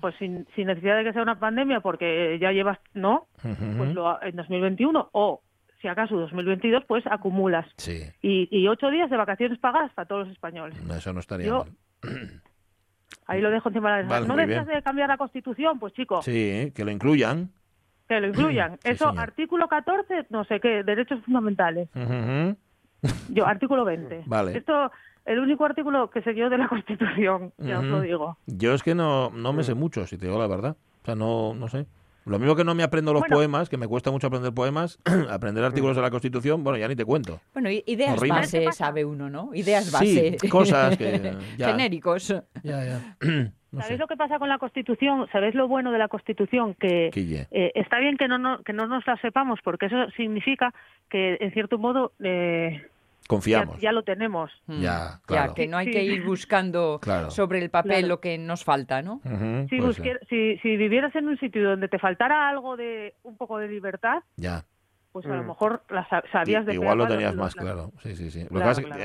pues 0.00 0.14
sin, 0.18 0.46
sin, 0.54 0.68
necesidad 0.68 0.98
de 0.98 1.04
que 1.04 1.12
sea 1.12 1.22
una 1.22 1.38
pandemia, 1.38 1.80
porque 1.80 2.38
ya 2.40 2.52
llevas, 2.52 2.78
¿no? 2.94 3.26
Pues 3.42 3.94
lo, 3.94 4.22
en 4.22 4.36
2021 4.36 5.08
o 5.12 5.42
si 5.80 5.88
acaso 5.88 6.16
2022, 6.16 6.84
pues 6.86 7.04
acumulas. 7.06 7.66
Sí. 7.76 8.02
Y, 8.22 8.48
y 8.50 8.68
ocho 8.68 8.90
días 8.90 9.10
de 9.10 9.16
vacaciones 9.16 9.58
pagadas 9.58 9.92
para 9.94 10.06
todos 10.06 10.26
los 10.26 10.32
españoles. 10.34 10.80
No, 10.84 10.94
eso 10.94 11.12
no 11.12 11.20
estaría 11.20 11.52
mal. 11.52 11.72
Ahí 13.26 13.40
lo 13.40 13.50
dejo 13.50 13.68
encima 13.68 13.96
de 13.96 14.02
la 14.04 14.20
mesa. 14.20 14.28
¿No 14.28 14.36
deseas 14.36 14.66
de 14.66 14.82
cambiar 14.82 15.08
la 15.08 15.16
Constitución? 15.16 15.78
Pues 15.78 15.92
chicos. 15.94 16.24
Sí, 16.24 16.72
que 16.74 16.84
lo 16.84 16.90
incluyan. 16.90 17.50
Que 18.08 18.20
lo 18.20 18.28
incluyan. 18.28 18.78
Eso, 18.84 19.08
artículo 19.08 19.68
14, 19.68 20.26
no 20.30 20.44
sé 20.44 20.60
qué, 20.60 20.82
derechos 20.84 21.24
fundamentales. 21.24 21.88
Yo, 23.28 23.46
artículo 23.46 23.84
20. 23.84 24.24
Vale. 24.26 24.56
Esto, 24.56 24.90
el 25.24 25.40
único 25.40 25.64
artículo 25.64 26.08
que 26.10 26.22
se 26.22 26.32
dio 26.32 26.48
de 26.48 26.58
la 26.58 26.68
Constitución, 26.68 27.52
ya 27.58 27.80
os 27.80 27.84
lo 27.84 28.00
digo. 28.00 28.38
Yo 28.46 28.74
es 28.74 28.82
que 28.82 28.94
no, 28.94 29.30
no 29.30 29.52
me 29.52 29.64
sé 29.64 29.74
mucho, 29.74 30.06
si 30.06 30.16
te 30.16 30.26
digo 30.26 30.38
la 30.38 30.46
verdad. 30.46 30.76
O 31.02 31.04
sea, 31.04 31.14
no, 31.14 31.54
no 31.54 31.68
sé. 31.68 31.86
Lo 32.26 32.40
mismo 32.40 32.56
que 32.56 32.64
no 32.64 32.74
me 32.74 32.82
aprendo 32.82 33.12
los 33.12 33.22
poemas, 33.24 33.68
que 33.68 33.76
me 33.76 33.86
cuesta 33.86 34.10
mucho 34.10 34.26
aprender 34.26 34.52
poemas, 34.52 34.98
aprender 35.30 35.64
artículos 35.64 35.94
de 35.94 36.02
la 36.02 36.10
Constitución, 36.10 36.64
bueno, 36.64 36.76
ya 36.76 36.88
ni 36.88 36.96
te 36.96 37.04
cuento. 37.04 37.40
Bueno, 37.52 37.70
ideas 37.70 38.20
base 38.20 38.72
sabe 38.72 39.04
uno, 39.04 39.30
¿no? 39.30 39.54
Ideas 39.54 39.92
base. 39.92 40.36
Sí, 40.40 40.48
cosas 40.48 40.96
que... 40.96 41.36
Genéricos. 41.56 42.34
Ya, 42.64 42.84
ya. 42.84 43.16
¿Sabéis 43.78 44.00
lo 44.00 44.06
que 44.06 44.16
pasa 44.16 44.38
con 44.38 44.48
la 44.48 44.58
Constitución? 44.58 45.28
¿Sabéis 45.30 45.54
lo 45.54 45.68
bueno 45.68 45.92
de 45.92 45.98
la 45.98 46.08
Constitución? 46.08 46.74
Que 46.74 47.10
eh, 47.14 47.72
está 47.74 47.98
bien 47.98 48.16
que 48.16 48.26
no, 48.26 48.62
que 48.62 48.72
no 48.72 48.86
nos 48.86 49.06
la 49.06 49.16
sepamos, 49.18 49.60
porque 49.62 49.86
eso 49.86 50.10
significa 50.16 50.74
que, 51.08 51.36
en 51.40 51.52
cierto 51.52 51.78
modo, 51.78 52.12
eh, 52.20 52.82
Confiamos. 53.26 53.80
Ya, 53.80 53.92
lo 53.92 54.04
tenemos. 54.04 54.50
Mm. 54.66 54.80
Ya, 54.80 55.20
claro. 55.26 55.48
Ya, 55.48 55.54
que 55.54 55.66
no 55.66 55.76
hay 55.76 55.90
que 55.90 56.02
ir 56.02 56.24
buscando 56.24 57.00
sobre 57.28 57.58
el 57.62 57.70
papel 57.70 58.08
lo 58.08 58.20
que 58.20 58.38
nos 58.38 58.64
falta, 58.64 59.02
¿no? 59.02 59.20
si, 59.68 60.58
si, 60.58 60.76
vivieras 60.76 61.14
en 61.16 61.28
un 61.28 61.38
sitio 61.38 61.70
donde 61.70 61.88
te 61.88 61.98
faltara 61.98 62.48
algo 62.48 62.76
de 62.76 63.14
un 63.22 63.36
poco 63.36 63.58
de 63.58 63.68
libertad, 63.68 64.22
ya. 64.36 64.64
pues 65.12 65.26
a 65.26 65.30
lo 65.30 65.42
mm. 65.42 65.46
mejor 65.46 65.82
la 65.90 66.06
sabías 66.30 66.66
de 66.66 66.74
Igual 66.74 66.98
lo 66.98 67.06
tenías 67.06 67.34
más 67.34 67.54
claro. 67.54 67.92
Sí, 68.02 68.14
sí, 68.16 68.30
sí. 68.30 68.46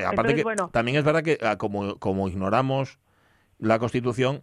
aparte 0.05 0.35
que 0.35 0.43
también 0.71 0.97
es 0.97 1.03
verdad 1.03 1.23
que 1.23 1.37
ah, 1.41 1.57
como, 1.57 1.95
como 1.95 2.27
ignoramos 2.27 2.99
la 3.59 3.79
Constitución, 3.79 4.41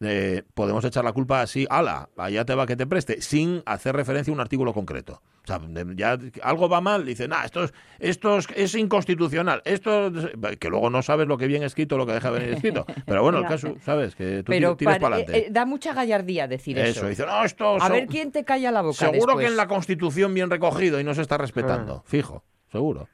eh, 0.00 0.42
podemos 0.54 0.84
echar 0.84 1.04
la 1.04 1.12
culpa 1.12 1.40
así, 1.40 1.66
ala, 1.70 2.10
allá 2.16 2.44
te 2.44 2.54
va 2.54 2.66
que 2.66 2.76
te 2.76 2.86
preste, 2.86 3.22
sin 3.22 3.62
hacer 3.64 3.96
referencia 3.96 4.30
a 4.30 4.34
un 4.34 4.40
artículo 4.40 4.74
concreto. 4.74 5.22
O 5.46 5.58
sea, 5.58 5.60
ya 5.94 6.18
algo 6.42 6.68
va 6.68 6.80
mal, 6.80 7.04
dice, 7.04 7.28
nah, 7.28 7.44
esto 7.44 7.64
es, 7.64 7.74
esto 8.00 8.38
es, 8.38 8.74
inconstitucional, 8.74 9.62
esto 9.64 10.12
que 10.58 10.68
luego 10.68 10.90
no 10.90 11.02
sabes 11.02 11.28
lo 11.28 11.38
que 11.38 11.46
bien 11.46 11.62
escrito, 11.62 11.96
lo 11.96 12.04
que 12.04 12.12
deja 12.12 12.30
venir 12.30 12.54
escrito. 12.54 12.84
Pero 13.06 13.22
bueno, 13.22 13.38
el 13.38 13.46
caso, 13.46 13.76
sabes, 13.80 14.16
que 14.16 14.42
tú 14.42 14.52
tienes 14.76 14.98
para 14.98 15.16
adelante. 15.16 15.46
Eh, 15.46 15.48
da 15.50 15.64
mucha 15.64 15.94
gallardía 15.94 16.48
decir 16.48 16.78
eso. 16.78 17.00
Eso, 17.00 17.08
dice, 17.08 17.26
no, 17.26 17.44
esto... 17.44 17.80
A 17.80 17.88
ver 17.88 18.06
quién 18.08 18.32
te 18.32 18.44
calla 18.44 18.72
la 18.72 18.82
boca 18.82 18.94
Seguro 18.94 19.36
que 19.36 19.46
en 19.46 19.56
la 19.56 19.68
Constitución 19.68 20.34
bien 20.34 20.50
recogido 20.50 20.98
y 20.98 21.04
no 21.04 21.14
se 21.14 21.22
está 21.22 21.38
respetando, 21.38 22.02
ah. 22.04 22.08
fijo, 22.08 22.42
seguro. 22.72 23.08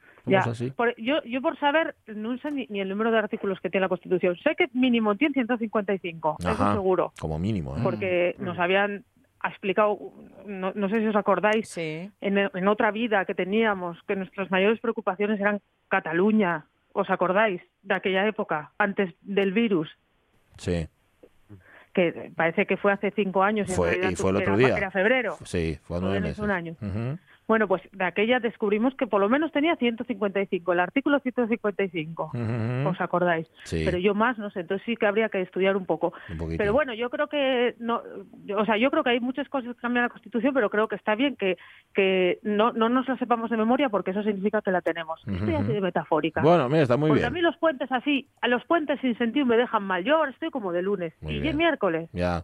Por, 0.75 0.95
yo, 0.95 1.21
yo 1.25 1.41
por 1.41 1.59
saber, 1.59 1.95
no 2.07 2.37
sé 2.37 2.49
ni, 2.51 2.79
el 2.79 2.87
número 2.87 3.11
de 3.11 3.17
artículos 3.17 3.59
que 3.59 3.69
tiene 3.69 3.85
la 3.85 3.89
Constitución. 3.89 4.37
Sé 4.41 4.55
que 4.57 4.69
mínimo 4.73 5.15
tiene 5.15 5.33
155, 5.33 6.37
eso 6.39 6.73
seguro. 6.73 7.11
Como 7.19 7.37
mínimo. 7.37 7.75
¿eh? 7.75 7.81
Porque 7.83 8.35
nos 8.39 8.57
habían 8.57 9.03
explicado, 9.49 9.97
no, 10.45 10.89
sé 10.89 10.99
si 10.99 11.07
os 11.07 11.15
acordáis, 11.15 11.77
en, 11.77 12.67
otra 12.67 12.91
vida 12.91 13.25
que 13.25 13.35
teníamos, 13.35 14.01
que 14.07 14.15
nuestras 14.15 14.49
mayores 14.51 14.79
preocupaciones 14.79 15.39
eran 15.39 15.61
Cataluña. 15.89 16.65
¿Os 16.93 17.09
acordáis 17.09 17.61
de 17.81 17.95
aquella 17.95 18.27
época, 18.27 18.71
antes 18.77 19.13
del 19.21 19.51
virus? 19.51 19.89
Sí. 20.57 20.87
que 21.93 22.31
parece 22.35 22.65
que 22.65 22.75
fue 22.77 22.91
hace 22.91 23.11
cinco 23.11 23.43
años. 23.43 23.69
en 23.69 23.75
Fue- 23.75 23.89
realidad 23.91 24.09
y 24.11 24.15
fue 24.15 24.31
el 24.31 24.37
era- 24.37 24.43
otro 24.45 24.57
día. 24.57 24.77
Era 24.77 24.89
febrero. 24.91 25.37
Sí, 25.45 25.77
fue 25.83 25.99
nueve 26.01 26.19
meses. 26.21 26.39
es 26.39 26.43
un 26.43 26.49
año. 26.51 26.75
Bueno, 27.47 27.67
pues 27.67 27.81
de 27.91 28.05
aquella 28.05 28.39
descubrimos 28.39 28.95
que 28.95 29.05
por 29.07 29.19
lo 29.19 29.27
menos 29.29 29.51
tenía 29.51 29.75
155, 29.75 30.73
el 30.73 30.79
artículo 30.79 31.19
155. 31.19 32.31
Ujú. 32.33 32.89
¿Os 32.89 33.01
acordáis? 33.01 33.47
Sí. 33.65 33.83
Pero 33.85 33.97
yo 33.97 34.13
más, 34.15 34.37
no 34.37 34.49
sé, 34.51 34.61
entonces 34.61 34.85
sí 34.85 34.95
que 34.95 35.05
habría 35.05 35.29
que 35.29 35.41
estudiar 35.41 35.75
un 35.75 35.85
poco. 35.85 36.13
Un. 36.39 36.57
Pero 36.57 36.73
bueno, 36.73 36.93
yo 36.93 37.09
creo 37.09 37.27
que 37.27 37.75
no, 37.79 38.01
o 38.55 38.65
sea, 38.65 38.77
yo 38.77 38.89
creo 38.91 39.03
que 39.03 39.09
hay 39.11 39.19
muchas 39.19 39.49
cosas 39.49 39.75
que 39.75 39.81
cambian 39.81 40.03
la 40.03 40.09
Constitución, 40.09 40.53
pero 40.53 40.69
creo 40.69 40.87
que 40.87 40.95
está 40.95 41.15
bien 41.15 41.35
que, 41.35 41.57
que 41.93 42.39
no, 42.43 42.71
no 42.71 42.89
nos 42.89 43.07
la 43.07 43.17
sepamos 43.17 43.49
de 43.49 43.57
memoria 43.57 43.89
porque 43.89 44.11
eso 44.11 44.23
significa 44.23 44.61
que 44.61 44.71
la 44.71 44.81
tenemos. 44.81 45.19
Estoy 45.27 45.55
así 45.55 45.73
de 45.73 45.81
metafórica. 45.81 46.41
Bueno, 46.41 46.69
mira, 46.69 46.83
está 46.83 46.97
muy 46.97 47.09
porque 47.09 47.25
a 47.25 47.29
bien. 47.29 47.33
mí 47.33 47.41
los 47.41 47.57
puentes 47.57 47.91
así, 47.91 48.27
a 48.41 48.47
los 48.47 48.63
puentes 48.65 48.99
sin 49.01 49.17
sentido 49.17 49.45
me 49.45 49.57
dejan 49.57 49.83
mal. 49.83 50.03
Yo 50.03 50.17
ahora 50.17 50.31
estoy 50.31 50.49
como 50.49 50.71
de 50.71 50.81
lunes 50.81 51.13
Muy 51.21 51.33
y 51.33 51.39
bien. 51.39 51.51
es 51.51 51.55
miércoles. 51.57 52.09
Ya. 52.13 52.43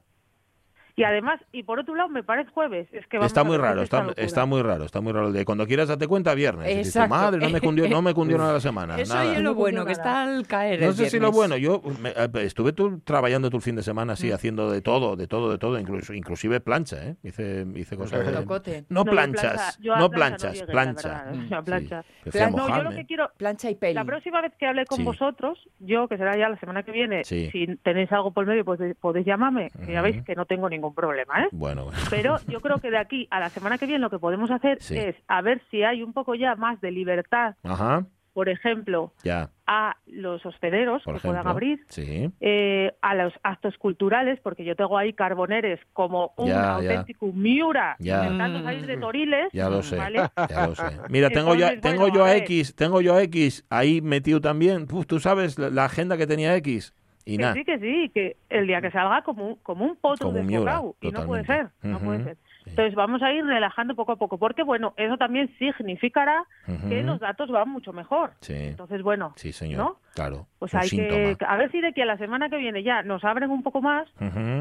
Y 1.00 1.04
además, 1.04 1.40
y 1.54 1.64
por 1.64 1.80
otro 1.80 1.96
lado, 1.96 2.10
me 2.10 2.24
parece 2.24 2.50
jueves. 2.52 2.88
Es 2.92 3.08
que 3.08 3.18
vamos 3.18 3.28
Está 3.28 3.42
a 3.42 3.44
muy 3.46 3.56
raro, 3.58 3.76
¿qué 3.76 3.80
es 3.82 3.84
esta 3.86 4.00
está, 4.10 4.22
está 4.22 4.46
muy 4.46 4.62
raro, 4.62 4.84
está 4.84 5.00
muy 5.02 5.14
raro. 5.14 5.32
De 5.32 5.46
cuando 5.46 5.66
quieras 5.66 5.88
date 5.88 6.08
cuenta, 6.08 6.34
viernes. 6.36 6.70
Y 6.72 6.78
dices, 6.80 7.08
madre, 7.10 7.38
no 7.40 7.50
me 7.50 7.62
cundió, 7.62 7.88
no 7.88 8.02
me 8.02 8.14
cundió 8.14 8.38
nada 8.38 8.54
la 8.54 8.60
semana. 8.60 9.00
Eso 9.00 9.14
nada. 9.14 9.32
es 9.34 9.42
lo 9.42 9.52
No 9.52 9.56
bueno, 9.56 9.86
que 9.86 9.94
está 9.94 10.24
al 10.24 10.46
caer 10.46 10.82
No 10.82 10.88
el 10.88 10.94
sé 10.96 11.10
si 11.10 11.20
lo 11.20 11.32
bueno, 11.32 11.56
yo 11.58 11.82
me- 12.02 12.10
eh, 12.10 12.30
estuve 12.46 12.74
tú 12.74 13.00
trabajando 13.04 13.50
tú 13.50 13.58
el 13.58 13.64
fin 13.64 13.76
de 13.78 13.84
semana 13.84 14.12
Mm. 14.12 14.16
así, 14.16 14.32
haciendo 14.32 14.70
de 14.72 14.82
todo, 14.82 15.16
de 15.16 15.28
todo, 15.28 15.50
de 15.52 15.58
todo, 15.58 15.80
incluso, 15.80 16.14
inclusive 16.14 16.60
plancha, 16.60 16.98
¿eh? 17.06 17.16
Hice, 17.24 17.66
hice 17.76 17.96
cosas 17.96 18.26
de... 18.26 18.86
No, 18.90 19.06
planchas, 19.06 19.78
plancha- 19.80 19.98
no 20.00 20.10
plancha 20.10 20.10
planchas, 20.10 20.54
llegué, 20.54 20.66
plancha. 20.72 21.10
verdad, 21.26 21.62
Mm. 21.62 21.64
plancha. 21.66 22.04
Sí, 22.26 22.32
fui 22.32 22.40
a 22.42 22.50
No, 22.50 22.68
yo 22.78 22.84
lo 22.84 22.90
que 22.92 23.06
quiero, 23.06 23.32
Plancha 23.38 23.70
y 23.70 23.76
peli. 23.76 23.94
La 23.94 24.04
próxima 24.04 24.42
vez 24.42 24.52
que 24.60 24.66
hable 24.68 24.86
con 24.86 24.98
Sí. 24.98 25.04
vosotros, 25.04 25.58
yo, 25.80 26.08
que 26.10 26.18
será 26.18 26.36
ya 26.38 26.50
la 26.50 26.60
semana 26.60 26.84
que 26.84 26.92
viene, 26.92 27.24
Sí. 27.24 27.50
si 27.52 27.68
tenéis 27.78 28.12
algo 28.12 28.32
por 28.34 28.46
medio, 28.46 28.66
pues 28.66 28.80
podéis 29.00 29.26
llamarme, 29.26 29.70
que 29.86 29.94
ya 29.94 30.02
veis 30.02 30.24
que 30.24 30.36
no 30.36 30.46
tengo 30.46 30.70
ningún 30.70 30.89
problema, 30.94 31.44
¿eh? 31.44 31.48
Bueno, 31.52 31.86
bueno. 31.86 32.00
Pero 32.10 32.38
yo 32.48 32.62
creo 32.62 32.78
que 32.80 32.92
de 32.92 32.98
aquí 33.00 33.28
a 33.32 33.40
la 33.40 33.50
semana 33.50 33.78
que 33.78 33.86
viene 33.86 34.00
lo 34.02 34.10
que 34.10 34.20
podemos 34.20 34.52
hacer 34.52 34.78
Sí. 34.82 34.98
es 34.98 35.16
a 35.28 35.42
ver 35.42 35.62
si 35.72 35.84
hay 35.84 36.04
un 36.04 36.14
poco 36.14 36.36
ya 36.36 36.56
más 36.56 36.80
de 36.82 36.92
libertad, 36.92 37.56
Ajá, 37.64 38.06
por 38.34 38.48
ejemplo, 38.48 39.12
ya, 39.24 39.50
a 39.68 39.98
los 40.06 40.46
hospederos 40.46 41.04
por 41.04 41.16
que 41.16 41.18
ejemplo. 41.18 41.42
puedan 41.42 41.48
abrir, 41.48 41.80
Sí, 41.90 42.32
eh, 42.40 42.94
a 43.02 43.16
los 43.16 43.34
actos 43.44 43.78
culturales, 43.78 44.40
porque 44.42 44.64
yo 44.64 44.76
tengo 44.76 44.98
ahí 44.98 45.12
carboneres 45.14 45.80
como 45.94 46.32
un 46.38 46.48
Ya, 46.48 46.54
ya. 46.56 46.74
auténtico 46.76 47.28
miura 47.34 47.98
intentando 48.00 48.64
salir 48.64 48.86
de 48.86 48.98
Toriles, 48.98 49.50
ya 49.52 49.70
lo 49.70 49.84
sé, 49.84 49.98
¿vale? 49.98 50.22
ya 50.50 50.68
lo 50.68 50.76
sé. 50.76 50.84
Mira, 51.10 51.30
tengo 51.32 51.56
ya, 51.56 51.70
Entonces, 51.74 51.82
tengo 51.82 52.02
bueno, 52.04 52.16
yo 52.16 52.24
a. 52.26 52.36
X, 52.38 52.76
tengo 52.76 53.02
yo 53.02 53.16
a 53.16 53.22
X 53.24 53.66
ahí 53.70 54.00
metido 54.02 54.40
también. 54.40 54.86
Uf, 54.92 55.06
tú 55.06 55.20
sabes 55.20 55.58
la, 55.60 55.70
la 55.70 55.86
agenda 55.86 56.16
que 56.16 56.28
tenía 56.28 56.56
X. 56.58 56.94
Y 57.26 57.38
Que 57.38 57.42
nada. 57.44 57.54
sí, 57.54 57.66
que 57.66 57.80
sí, 57.80 58.10
que 58.14 58.38
el 58.50 58.66
día 58.66 58.82
que 58.82 58.92
salga 58.92 59.22
como 59.24 59.46
un, 59.50 59.56
como 59.58 59.86
un 59.86 59.96
potro 59.98 60.28
Como 60.28 60.40
un 60.40 60.48
Miura, 60.48 60.72
desbocado. 60.74 60.96
Y 61.02 61.12
no 61.12 61.26
puede 61.26 61.46
ser, 61.46 61.70
puede. 61.82 62.38
Entonces 62.66 62.94
vamos 62.96 63.22
a 63.24 63.34
ir 63.34 63.44
relajando 63.46 63.96
poco 63.96 64.12
a 64.14 64.16
poco, 64.16 64.38
porque 64.38 64.64
bueno, 64.64 64.94
eso 64.98 65.18
también 65.18 65.50
significará 65.58 66.44
que 66.88 67.02
los 67.04 67.20
datos 67.20 67.50
van 67.50 67.70
mucho 67.70 67.94
mejor. 67.94 68.32
Sí, 68.42 68.54
Entonces, 68.56 69.02
bueno, 69.02 69.34
sí, 69.38 69.52
señor. 69.52 69.78
¿no? 69.80 69.98
Claro. 70.14 70.48
pues 70.60 70.74
un 70.74 70.80
hay 70.82 70.90
síntoma. 70.90 71.36
que, 71.36 71.46
a 71.46 71.58
ver 71.58 71.72
si 71.72 71.82
de 71.82 71.88
aquí 71.88 72.02
a 72.02 72.06
la 72.06 72.18
semana 72.18 72.50
que 72.50 72.58
viene 72.58 72.84
ya 72.84 73.02
nos 73.04 73.24
abren 73.24 73.50
un 73.50 73.64
poco 73.64 73.82
más 73.82 74.08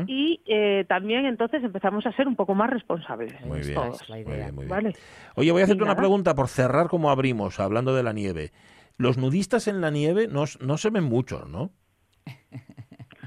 y 0.06 0.40
eh, 0.46 0.84
también 0.88 1.26
entonces 1.26 1.62
empezamos 1.62 2.06
a 2.06 2.12
ser 2.12 2.26
un 2.28 2.36
poco 2.36 2.54
más 2.54 2.70
responsables. 2.70 3.34
Muy 3.44 3.60
bien, 3.60 3.78
es 3.92 4.08
la 4.08 4.16
muy 4.16 4.24
idea. 4.24 4.36
bien, 4.36 4.54
muy 4.54 4.64
bien. 4.64 4.68
¿Vale? 4.68 4.92
Oye, 5.34 5.52
voy 5.52 5.60
a 5.60 5.64
hacerte 5.64 5.82
una 5.82 5.96
pregunta 5.96 6.34
por 6.34 6.48
cerrar 6.48 6.88
como 6.88 7.10
abrimos, 7.10 7.60
hablando 7.60 7.94
de 7.94 8.02
la 8.02 8.12
nieve. 8.12 8.52
Los 8.96 9.16
nudistas 9.18 9.68
en 9.68 9.80
la 9.80 9.90
nieve 9.90 10.28
no, 10.28 10.44
no 10.60 10.76
se 10.78 10.90
ven 10.90 11.04
muchos, 11.04 11.48
¿no? 11.48 11.70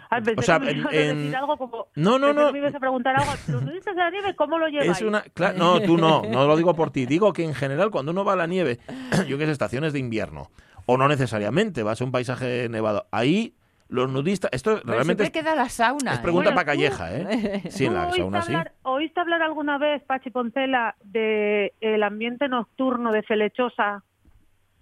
Pensé 0.10 0.34
O 0.38 0.42
sea, 0.42 0.60
que 0.60 0.74
me 0.74 1.10
en- 1.10 1.34
algo 1.36 1.58
como... 1.58 1.88
No, 1.96 2.20
no, 2.20 2.28
pensé 2.28 2.40
no. 2.42 2.48
que 2.48 2.52
me 2.54 2.60
ibas 2.60 2.76
a 2.76 2.80
preguntar 2.80 3.16
algo. 3.16 3.32
¿Los 3.48 3.64
nudistas 3.64 3.96
de 3.96 4.02
la 4.02 4.10
nieve 4.12 4.36
cómo 4.36 4.58
lo 4.60 4.68
lleváis? 4.68 4.92
Es 4.92 5.02
una, 5.02 5.24
cla- 5.24 5.54
no, 5.56 5.82
tú 5.82 5.98
no, 5.98 6.22
no 6.24 6.48
lo 6.48 6.58
digo 6.58 6.76
por 6.76 6.92
ti. 6.92 7.06
Digo 7.06 7.32
que 7.32 7.44
en 7.46 7.54
general 7.54 7.92
cuando 7.92 8.12
uno 8.12 8.26
va 8.26 8.34
a 8.34 8.36
la 8.36 8.48
nieve, 8.48 8.80
yo 9.28 9.38
que 9.38 9.46
sé, 9.46 9.52
estaciones 9.54 9.94
de 9.94 10.00
invierno, 10.00 10.52
o 10.86 10.98
no 10.98 11.08
necesariamente, 11.08 11.82
vas 11.84 12.02
a 12.02 12.04
un 12.04 12.12
paisaje 12.12 12.68
nevado, 12.68 13.06
ahí 13.12 13.56
los 13.88 14.10
nudistas, 14.10 14.50
esto 14.54 14.80
Pero 14.84 14.94
realmente 14.94 15.24
siempre 15.24 15.40
es, 15.40 15.46
queda 15.46 15.56
la 15.56 15.70
sauna. 15.70 16.14
es 16.14 16.20
¿eh? 16.20 16.22
pregunta 16.22 16.50
Bueno, 16.52 16.56
para 16.62 16.66
tú- 16.74 16.78
calleja, 16.78 17.16
¿eh? 17.16 17.62
Sí, 17.72 17.86
en 17.86 17.94
la 17.94 18.10
¿Tú 18.10 18.16
sauna 18.16 18.38
oíste 18.40 18.52
sí. 18.52 18.58
hablar, 18.58 18.74
¿Oíste 18.84 19.20
hablar 19.22 19.42
alguna 19.44 19.78
vez, 19.78 20.02
Pachi 20.04 20.30
Poncela, 20.30 20.96
de 21.04 21.74
el 21.80 22.04
ambiente 22.04 22.50
nocturno 22.50 23.12
de 23.14 23.24
Felechosa 23.24 24.04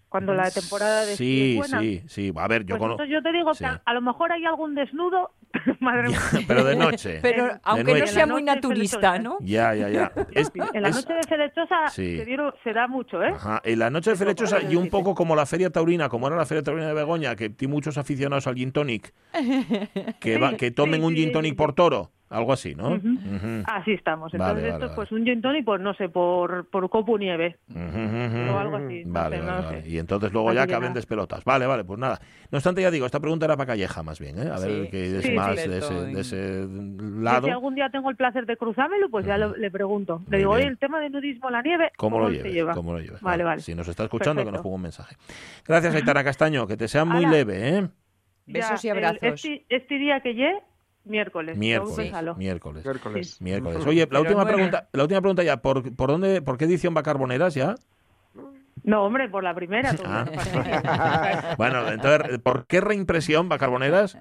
cuando 0.10 0.34
la 0.34 0.50
temporada 0.52 1.06
de 1.06 1.15
Sí, 1.15 1.52
es 1.52 1.58
buena? 1.58 1.80
sí, 1.80 2.02
sí. 2.08 2.34
A 2.36 2.48
ver, 2.48 2.63
yo 2.65 2.78
Pues 2.78 2.80
conozco... 2.80 3.06
yo 3.06 3.22
te 3.22 3.32
digo 3.32 3.54
sí. 3.54 3.60
que 3.60 3.65
a, 3.67 3.82
a 3.86 3.93
lo 3.93 4.02
mejor 4.02 4.32
hay 4.32 4.43
algún 4.45 4.74
desnudo, 4.76 5.32
madre 5.80 6.10
mía. 6.10 6.19
Pero 6.48 6.63
de 6.63 6.76
noche. 6.76 7.19
Pero 7.22 7.45
De 7.45 7.60
aunque 7.63 8.00
no 8.00 8.08
sea 8.08 8.26
muy 8.26 8.41
naturista. 8.43 9.19
¿no? 9.19 9.38
Ya, 9.41 9.74
ya, 9.76 9.89
ya. 9.89 10.12
Es- 10.34 10.52
En 10.74 10.82
la 10.82 10.89
es- 10.89 10.95
noche 10.95 11.13
de 11.13 11.24
Felechosa 11.24 11.88
Sí. 11.89 12.17
se, 12.17 12.26
dieron- 12.26 12.54
se 12.63 12.74
da 12.74 12.88
mucho, 12.88 13.22
¿eh? 13.24 13.34
Ajá, 13.36 13.62
en 13.63 13.80
la 13.80 13.89
noche 13.89 14.10
de 14.12 14.15
Felechosa 14.15 14.62
y 14.63 14.76
un 14.76 14.89
poco 14.89 15.13
como 15.15 15.36
la 15.36 15.45
Feria 15.45 15.69
Taurina, 15.69 16.10
como 16.10 16.28
era 16.28 16.36
la 16.36 16.45
Feria 16.45 16.63
Taurina 16.63 16.88
de 16.88 16.93
Begoña, 16.93 17.36
que 17.36 17.50
tiene 17.50 17.74
muchos 17.74 17.98
aficionados 17.98 18.48
al 18.48 18.56
gin 18.56 18.72
tonic, 18.72 19.13
que, 20.19 20.38
va- 20.38 20.56
que 20.58 20.72
tomen 20.72 21.02
sí, 21.02 21.08
un 21.08 21.13
gin 21.15 21.32
tonic 21.32 21.52
sí. 21.52 21.56
por 21.56 21.74
toro, 21.74 22.12
algo 22.30 22.54
así, 22.54 22.76
¿no? 22.76 23.00
Así 23.65 23.92
estamos. 23.94 24.34
Entonces 24.34 24.56
vale, 24.63 24.70
esto 24.70 24.86
es 24.86 24.92
pues 24.94 25.10
vale. 25.10 25.22
un 25.22 25.28
gin 25.28 25.42
tonic, 25.42 25.65
pues 25.65 25.82
no 25.82 25.94
sé, 25.96 26.10
por, 26.10 26.70
por 26.70 26.89
copo 26.89 27.18
nieve 27.18 27.58
o 27.74 28.58
algo 28.58 28.78
así. 28.78 29.04
no 29.06 29.13
Vale, 29.13 29.38
sé, 29.38 29.44
vale, 29.46 29.62
vale. 29.65 29.82
sé. 29.84 29.89
Y 29.89 29.98
entonces 29.98 30.32
luego 30.32 30.50
Así 30.50 30.58
ya 30.58 30.68
caben 30.68 30.94
despelotas. 30.94 31.44
Vale, 31.44 31.65
vale, 31.65 31.84
pues 31.84 32.00
nada. 32.00 32.20
No 32.52 32.58
obstante, 32.58 32.82
ya 32.82 32.92
digo, 32.92 33.06
esta 33.06 33.20
pregunta 33.20 33.46
era 33.46 33.58
para 33.58 33.68
Calleja 33.68 34.04
más 34.04 34.20
bien, 34.20 34.38
¿eh? 34.39 34.50
A 34.50 34.60
ver 34.60 34.89
que 34.89 35.18
es 35.18 35.24
Sí, 35.26 35.32
más 35.32 35.60
sí. 35.60 35.70
de, 35.70 35.78
ese, 35.80 35.94
de 35.94 36.22
ese 36.22 36.68
lado. 37.22 37.48
si 37.48 37.52
algún 37.52 37.76
día 37.76 37.89
tengo 37.89 38.10
el 38.10 38.15
placer 38.15 38.46
de 38.46 38.58
cruzármelo, 38.58 39.10
pues 39.10 39.26
ya 39.26 39.38
lo- 39.38 39.56
le 39.58 39.72
pregunto. 39.72 40.20
Muy 40.20 40.28
Le 40.30 40.38
digo, 40.39 40.52
bien. 40.52 40.62
oye, 40.63 40.72
el 40.72 40.78
tema 40.78 41.00
de 41.00 41.10
nudismo 41.10 41.48
en 41.50 41.54
la 41.54 41.62
nieve, 41.62 41.92
¿Cómo, 41.98 42.20
lo 42.20 42.28
se 42.30 42.36
lleves? 42.36 42.54
lleva? 42.54 42.74
¿Cómo 42.74 42.94
lo 42.94 43.00
lleves? 43.00 43.22
Vale, 43.22 43.44
vale. 43.44 43.62
Si 43.62 43.74
nos 43.74 43.88
está 43.88 44.04
escuchando, 44.04 44.46
que 44.46 44.52
nos 44.52 44.62
ponga 44.62 44.76
un 44.76 44.82
mensaje. 44.84 45.15
Gracias, 45.68 45.96
Aitana 45.96 46.24
Castaño. 46.24 46.68
Que 46.68 46.78
te 46.78 46.88
sea 46.88 47.06
muy 47.06 47.26
leve, 47.26 47.78
¿eh? 47.78 47.88
Besos 48.46 48.84
y 48.84 48.89
el- 48.89 48.98
abrazos. 48.98 49.20
este, 49.22 49.65
este 49.70 49.96
día 50.00 50.22
que 50.22 50.34
llegue, 50.34 50.58
miércoles. 51.06 51.58
Miércoles. 51.58 51.98
Miércoles. 52.38 52.84
Miércoles. 52.86 53.42
Miércoles. 53.42 53.86
Oye, 53.86 54.02
la 54.02 54.08
Pero 54.08 54.22
última 54.22 54.46
pregunta, 54.46 54.88
la 54.94 55.04
última 55.04 55.22
pregunta 55.22 55.44
ya, 55.44 55.58
¿por, 55.58 55.96
por 55.96 56.10
dónde, 56.12 56.42
por 56.42 56.58
qué 56.58 56.66
edición 56.66 56.94
va 56.96 57.04
Carboneras 57.04 57.54
ya? 57.56 57.76
No, 58.84 59.04
hombre, 59.04 59.28
por 59.30 59.44
la 59.44 59.54
primera. 59.54 59.92
Ah. 60.06 60.26
Bueno, 61.58 61.88
entonces, 61.90 62.40
¿por 62.40 62.66
qué 62.66 62.80
reimpresión 62.82 63.50
va 63.52 63.58
Carboneras? 63.58 64.18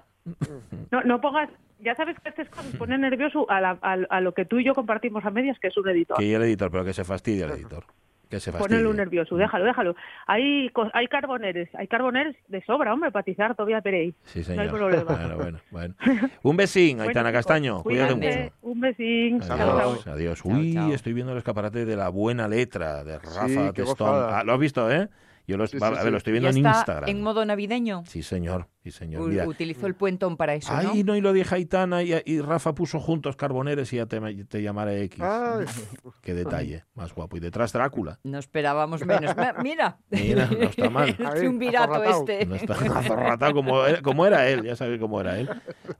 no, 0.90 1.02
no 1.04 1.20
pongas, 1.20 1.48
ya 1.80 1.94
sabes 1.94 2.16
que 2.20 2.28
estas 2.28 2.48
cosas 2.48 2.74
ponen 2.76 3.00
nervioso 3.02 3.48
a, 3.50 3.60
la- 3.60 3.78
a- 3.82 3.98
a 4.10 4.20
lo 4.20 4.32
que 4.34 4.44
tú 4.44 4.58
y 4.58 4.64
yo 4.64 4.74
compartimos 4.74 5.24
a 5.24 5.30
medias, 5.30 5.58
que 5.60 5.68
es 5.68 5.76
un 5.76 5.88
editor. 5.88 6.18
Que 6.18 6.34
el 6.34 6.42
editor, 6.42 6.70
pero 6.70 6.84
que 6.84 6.92
se 6.92 7.04
fastidie 7.04 7.44
el 7.44 7.50
editor. 7.52 7.84
Que 8.28 8.40
se. 8.40 8.52
Ponelo 8.52 8.92
nervioso, 8.92 9.36
déjalo, 9.36 9.64
déjalo. 9.64 9.96
Hay, 10.26 10.68
co- 10.70 10.90
hay 10.92 11.06
carboneres, 11.08 11.68
hay 11.74 11.86
carboneres 11.88 12.36
de 12.48 12.62
sobra, 12.64 12.92
hombre, 12.92 13.10
patizar 13.10 13.54
todavía 13.54 13.80
Perey. 13.80 14.14
Sí, 14.24 14.40
No 14.40 14.44
señor. 14.44 14.62
hay 14.64 14.68
problema. 14.70 15.04
Bueno, 15.18 15.36
bueno, 15.36 15.58
bueno. 15.70 15.94
Un 16.42 16.56
besín, 16.56 17.00
Aitana 17.02 17.32
Castaño. 17.32 17.82
Cuídate 17.82 18.14
mucho. 18.14 18.54
Un 18.62 18.80
besín. 18.80 19.40
Chao, 19.40 19.56
chao. 19.56 19.78
Adiós, 19.78 20.06
adiós. 20.06 20.42
Chao, 20.42 20.52
Uy, 20.52 20.74
chao. 20.74 20.92
estoy 20.92 21.12
viendo 21.14 21.32
el 21.32 21.38
escaparate 21.38 21.84
de 21.84 21.96
la 21.96 22.08
buena 22.10 22.48
letra 22.48 23.02
de 23.04 23.18
Rafa 23.18 23.72
Testón. 23.72 24.08
Ah, 24.30 24.42
¿Lo 24.44 24.52
has 24.52 24.58
visto, 24.60 24.90
eh? 24.90 25.08
Yo 25.48 25.56
lo, 25.56 25.66
Sí, 25.66 25.78
sí, 25.78 25.84
a 25.84 25.90
ver, 25.90 26.02
sí. 26.02 26.10
lo 26.10 26.16
estoy 26.18 26.34
Ya 26.34 26.40
viendo 26.40 26.50
en 26.50 26.66
está 26.66 26.78
Instagram. 26.78 27.08
en 27.10 27.22
modo 27.22 27.44
navideño. 27.44 28.04
Sí, 28.06 28.22
señor. 28.22 28.68
Sí, 28.84 28.90
señor. 28.90 29.22
U- 29.22 29.28
Mira. 29.28 29.48
Utilizó 29.48 29.86
el 29.86 29.94
puentón 29.94 30.36
para 30.36 30.54
eso, 30.54 30.72
¿no? 30.72 30.90
Ay, 30.92 31.02
no, 31.04 31.16
y 31.16 31.20
lo 31.22 31.32
dije 31.32 31.54
Aitana 31.54 32.02
y, 32.02 32.14
y 32.26 32.40
Rafa 32.40 32.74
puso 32.74 33.00
juntos 33.00 33.34
Carboneres 33.36 33.90
y 33.92 33.96
ya 33.96 34.04
te, 34.06 34.20
te 34.44 34.62
llamaré 34.62 35.02
X. 35.04 35.20
Ay, 35.22 35.64
Qué 36.22 36.34
detalle, 36.34 36.84
más 36.94 37.14
guapo. 37.14 37.38
Y 37.38 37.40
detrás 37.40 37.72
Drácula. 37.72 38.20
No 38.24 38.38
esperábamos 38.38 39.04
menos. 39.06 39.34
Mira. 39.62 39.98
Mira, 40.10 40.46
no 40.46 40.58
está 40.58 40.90
mal. 40.90 41.16
El 41.18 41.26
Ahí, 41.26 41.38
triunvirato 41.38 42.04
este. 42.04 42.44
No 42.44 42.54
está 42.54 42.74
azorratado 42.74 43.54
como 43.54 43.84
era, 43.86 44.02
como 44.02 44.26
era 44.26 44.46
él, 44.48 44.62
ya 44.64 44.76
sabéis 44.76 45.00
cómo 45.00 45.18
era 45.20 45.38
él. 45.40 45.48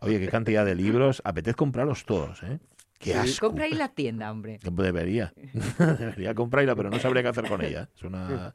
Oye, 0.01 0.21
qué 0.21 0.29
cantidad 0.29 0.65
de 0.67 0.75
libros. 0.75 1.23
Apetece 1.25 1.55
comprarlos 1.57 2.05
todos, 2.05 2.43
¿eh? 2.43 2.59
Qué 2.99 3.15
asco. 3.15 3.47
Compra 3.47 3.65
ahí 3.65 3.73
la 3.75 3.89
tienda, 3.89 4.31
hombre. 4.31 4.59
Debería. 4.63 5.33
Debería 5.79 6.35
comprarla, 6.35 6.75
pero 6.75 6.91
no 6.91 6.99
sabría 6.99 7.23
qué 7.23 7.29
hacer 7.29 7.47
con 7.49 7.63
ella. 7.65 7.89
Es 7.95 8.03
una, 8.03 8.53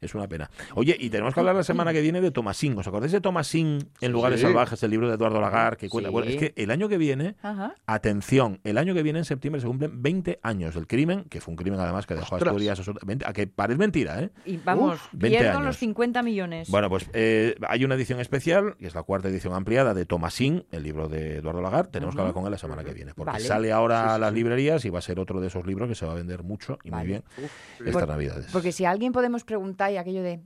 es 0.00 0.14
una 0.14 0.26
pena. 0.28 0.50
Oye, 0.74 0.96
y 0.98 1.10
tenemos 1.10 1.34
que 1.34 1.40
hablar 1.40 1.54
la 1.56 1.62
semana 1.62 1.92
que 1.92 2.00
viene 2.00 2.20
de 2.20 2.30
Tomasín. 2.30 2.76
¿Os 2.78 2.86
acordáis 2.86 3.12
de 3.12 3.20
Tomasín 3.20 3.88
en 4.00 4.12
Lugares 4.12 4.40
Sí. 4.40 4.46
Salvajes, 4.46 4.82
el 4.82 4.90
libro 4.90 5.08
de 5.08 5.14
Eduardo 5.14 5.40
Lagar, 5.40 5.76
que 5.76 5.88
cuenta? 5.88 6.08
Sí. 6.08 6.12
Bueno, 6.12 6.30
es 6.30 6.36
que 6.36 6.52
el 6.56 6.70
año 6.70 6.88
que 6.88 6.98
viene, 6.98 7.36
Ajá. 7.42 7.74
atención, 7.86 8.60
el 8.64 8.78
año 8.78 8.94
que 8.94 9.02
viene, 9.02 9.18
en 9.20 9.24
septiembre, 9.24 9.60
se 9.60 9.66
cumplen 9.66 10.02
20 10.02 10.38
años 10.42 10.74
del 10.74 10.86
crimen, 10.86 11.24
que 11.24 11.40
fue 11.40 11.52
un 11.52 11.56
crimen 11.56 11.80
además 11.80 12.06
que 12.06 12.14
dejó 12.14 12.34
a. 12.34 12.38
Asturias. 12.38 12.80
a 13.24 13.32
que 13.32 13.46
parece 13.46 13.78
mentira, 13.78 14.20
¿eh? 14.22 14.30
Y 14.44 14.56
vamos, 14.58 15.00
20 15.12 15.38
pierdo 15.38 15.52
años. 15.58 15.66
los 15.66 15.76
50 15.78 16.22
millones. 16.22 16.68
Bueno, 16.70 16.88
pues 16.88 17.08
eh, 17.12 17.54
hay 17.68 17.84
una 17.84 17.94
edición 17.94 18.20
especial, 18.20 18.76
que 18.78 18.86
es 18.86 18.94
la 18.94 19.02
cuarta 19.02 19.28
edición 19.28 19.54
ampliada 19.54 19.94
de 19.94 20.04
Tomasín, 20.06 20.64
el 20.70 20.82
libro 20.82 21.08
de 21.08 21.36
Eduardo 21.38 21.62
Lagar. 21.62 21.86
Tenemos 21.88 22.14
que 22.14 22.20
hablar 22.20 22.34
con 22.34 22.44
él 22.44 22.50
la 22.50 22.58
semana 22.58 22.84
que 22.84 22.92
viene, 22.92 23.12
porque 23.14 23.32
Vale. 23.32 23.44
sale 23.44 23.72
ahora 23.72 24.04
Sí, 24.04 24.10
a 24.14 24.18
las 24.18 24.32
librerías 24.32 24.84
y 24.84 24.90
va 24.90 24.98
a 24.98 25.02
ser 25.02 25.18
otro 25.18 25.40
de 25.40 25.48
esos 25.48 25.66
libros 25.66 25.88
que 25.88 25.94
se 25.94 26.06
va 26.06 26.12
a 26.12 26.14
vender 26.16 26.42
mucho 26.42 26.78
y 26.84 26.90
Vale. 26.90 27.02
muy 27.02 27.08
bien 27.08 27.22
uf, 27.38 27.50
estas 27.80 27.92
Por- 27.92 28.08
navidades. 28.08 28.46
Porque 28.52 28.72
si 28.72 28.84
a 28.84 28.90
alguien 28.90 29.12
podemos 29.12 29.44
preguntar 29.44 29.85
y 29.90 29.96
aquello 29.96 30.22
de. 30.22 30.40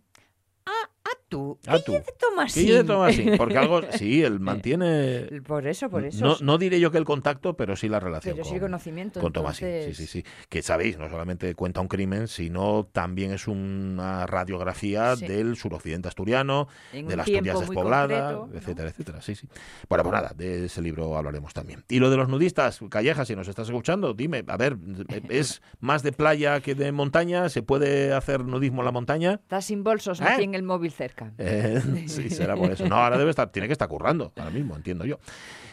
Ah, 0.66 0.90
ah, 1.12 1.18
tú. 1.28 1.58
Ah, 1.66 1.76
¿Qué 1.76 1.82
tú. 1.84 1.92
de 1.92 2.04
Tomasín? 2.18 2.66
¿Qué 2.66 2.72
de 2.74 2.84
Tomasín? 2.84 3.36
Porque 3.36 3.58
algo, 3.58 3.80
sí, 3.92 4.22
él 4.22 4.40
mantiene... 4.40 5.40
Por 5.46 5.66
eso, 5.66 5.88
por 5.90 6.04
eso. 6.04 6.24
No, 6.24 6.36
no 6.40 6.58
diré 6.58 6.80
yo 6.80 6.90
que 6.90 6.98
el 6.98 7.04
contacto, 7.04 7.56
pero 7.56 7.76
sí 7.76 7.88
la 7.88 8.00
relación 8.00 8.34
Pero 8.36 8.44
sí 8.48 8.54
el 8.54 8.60
conocimiento, 8.60 9.20
con 9.20 9.32
Tomasín. 9.32 9.68
entonces- 9.68 9.96
Sí, 9.96 10.06
sí, 10.06 10.22
sí. 10.22 10.30
Que 10.48 10.62
sabéis, 10.62 10.98
no 10.98 11.08
solamente 11.08 11.54
cuenta 11.54 11.80
un 11.80 11.88
crimen, 11.88 12.28
sino 12.28 12.88
también 12.92 13.32
es 13.32 13.46
una 13.48 14.26
radiografía 14.26 15.16
Sí. 15.16 15.26
del 15.26 15.56
suroccidente 15.56 16.08
asturiano, 16.08 16.68
En 16.92 17.06
de 17.06 17.14
un 17.14 17.18
la 17.18 17.24
tiempo 17.24 17.50
Asturias 17.50 17.68
despoblada, 17.68 18.34
concreto, 18.36 18.46
¿no? 18.52 18.58
etcétera, 18.58 18.88
etcétera. 18.90 19.22
Sí, 19.22 19.34
sí. 19.34 19.48
Bueno, 19.88 20.04
pues 20.04 20.14
nada, 20.14 20.32
de 20.36 20.66
ese 20.66 20.80
libro 20.82 21.16
hablaremos 21.16 21.52
también. 21.54 21.84
Y 21.88 21.98
lo 21.98 22.10
de 22.10 22.16
los 22.16 22.28
nudistas, 22.28 22.80
Calleja, 22.90 23.24
si 23.24 23.34
nos 23.36 23.48
estás 23.48 23.68
escuchando, 23.68 24.14
dime, 24.14 24.44
a 24.46 24.56
ver, 24.56 24.76
¿es 25.28 25.62
más 25.80 26.02
de 26.02 26.12
playa 26.12 26.60
que 26.60 26.74
de 26.74 26.92
montaña? 26.92 27.48
¿Se 27.48 27.62
puede 27.62 28.12
hacer 28.12 28.44
nudismo 28.44 28.82
en 28.82 28.86
la 28.86 28.92
montaña? 28.92 29.32
Estás 29.42 29.64
sin 29.66 29.82
bolsos, 29.84 30.20
no 30.20 30.28
¿Eh? 30.28 30.32
tiene 30.38 30.56
el 30.56 30.62
móvil 30.62 30.92
cerca. 31.00 31.32
Eh, 31.38 31.80
sí, 32.06 32.28
será 32.28 32.54
por 32.56 32.70
eso. 32.70 32.86
No, 32.86 32.96
ahora 32.96 33.16
debe 33.16 33.30
estar, 33.30 33.50
tiene 33.50 33.68
que 33.68 33.72
estar 33.72 33.88
currando, 33.88 34.32
ahora 34.36 34.50
mismo, 34.50 34.76
entiendo 34.76 35.06
yo. 35.06 35.18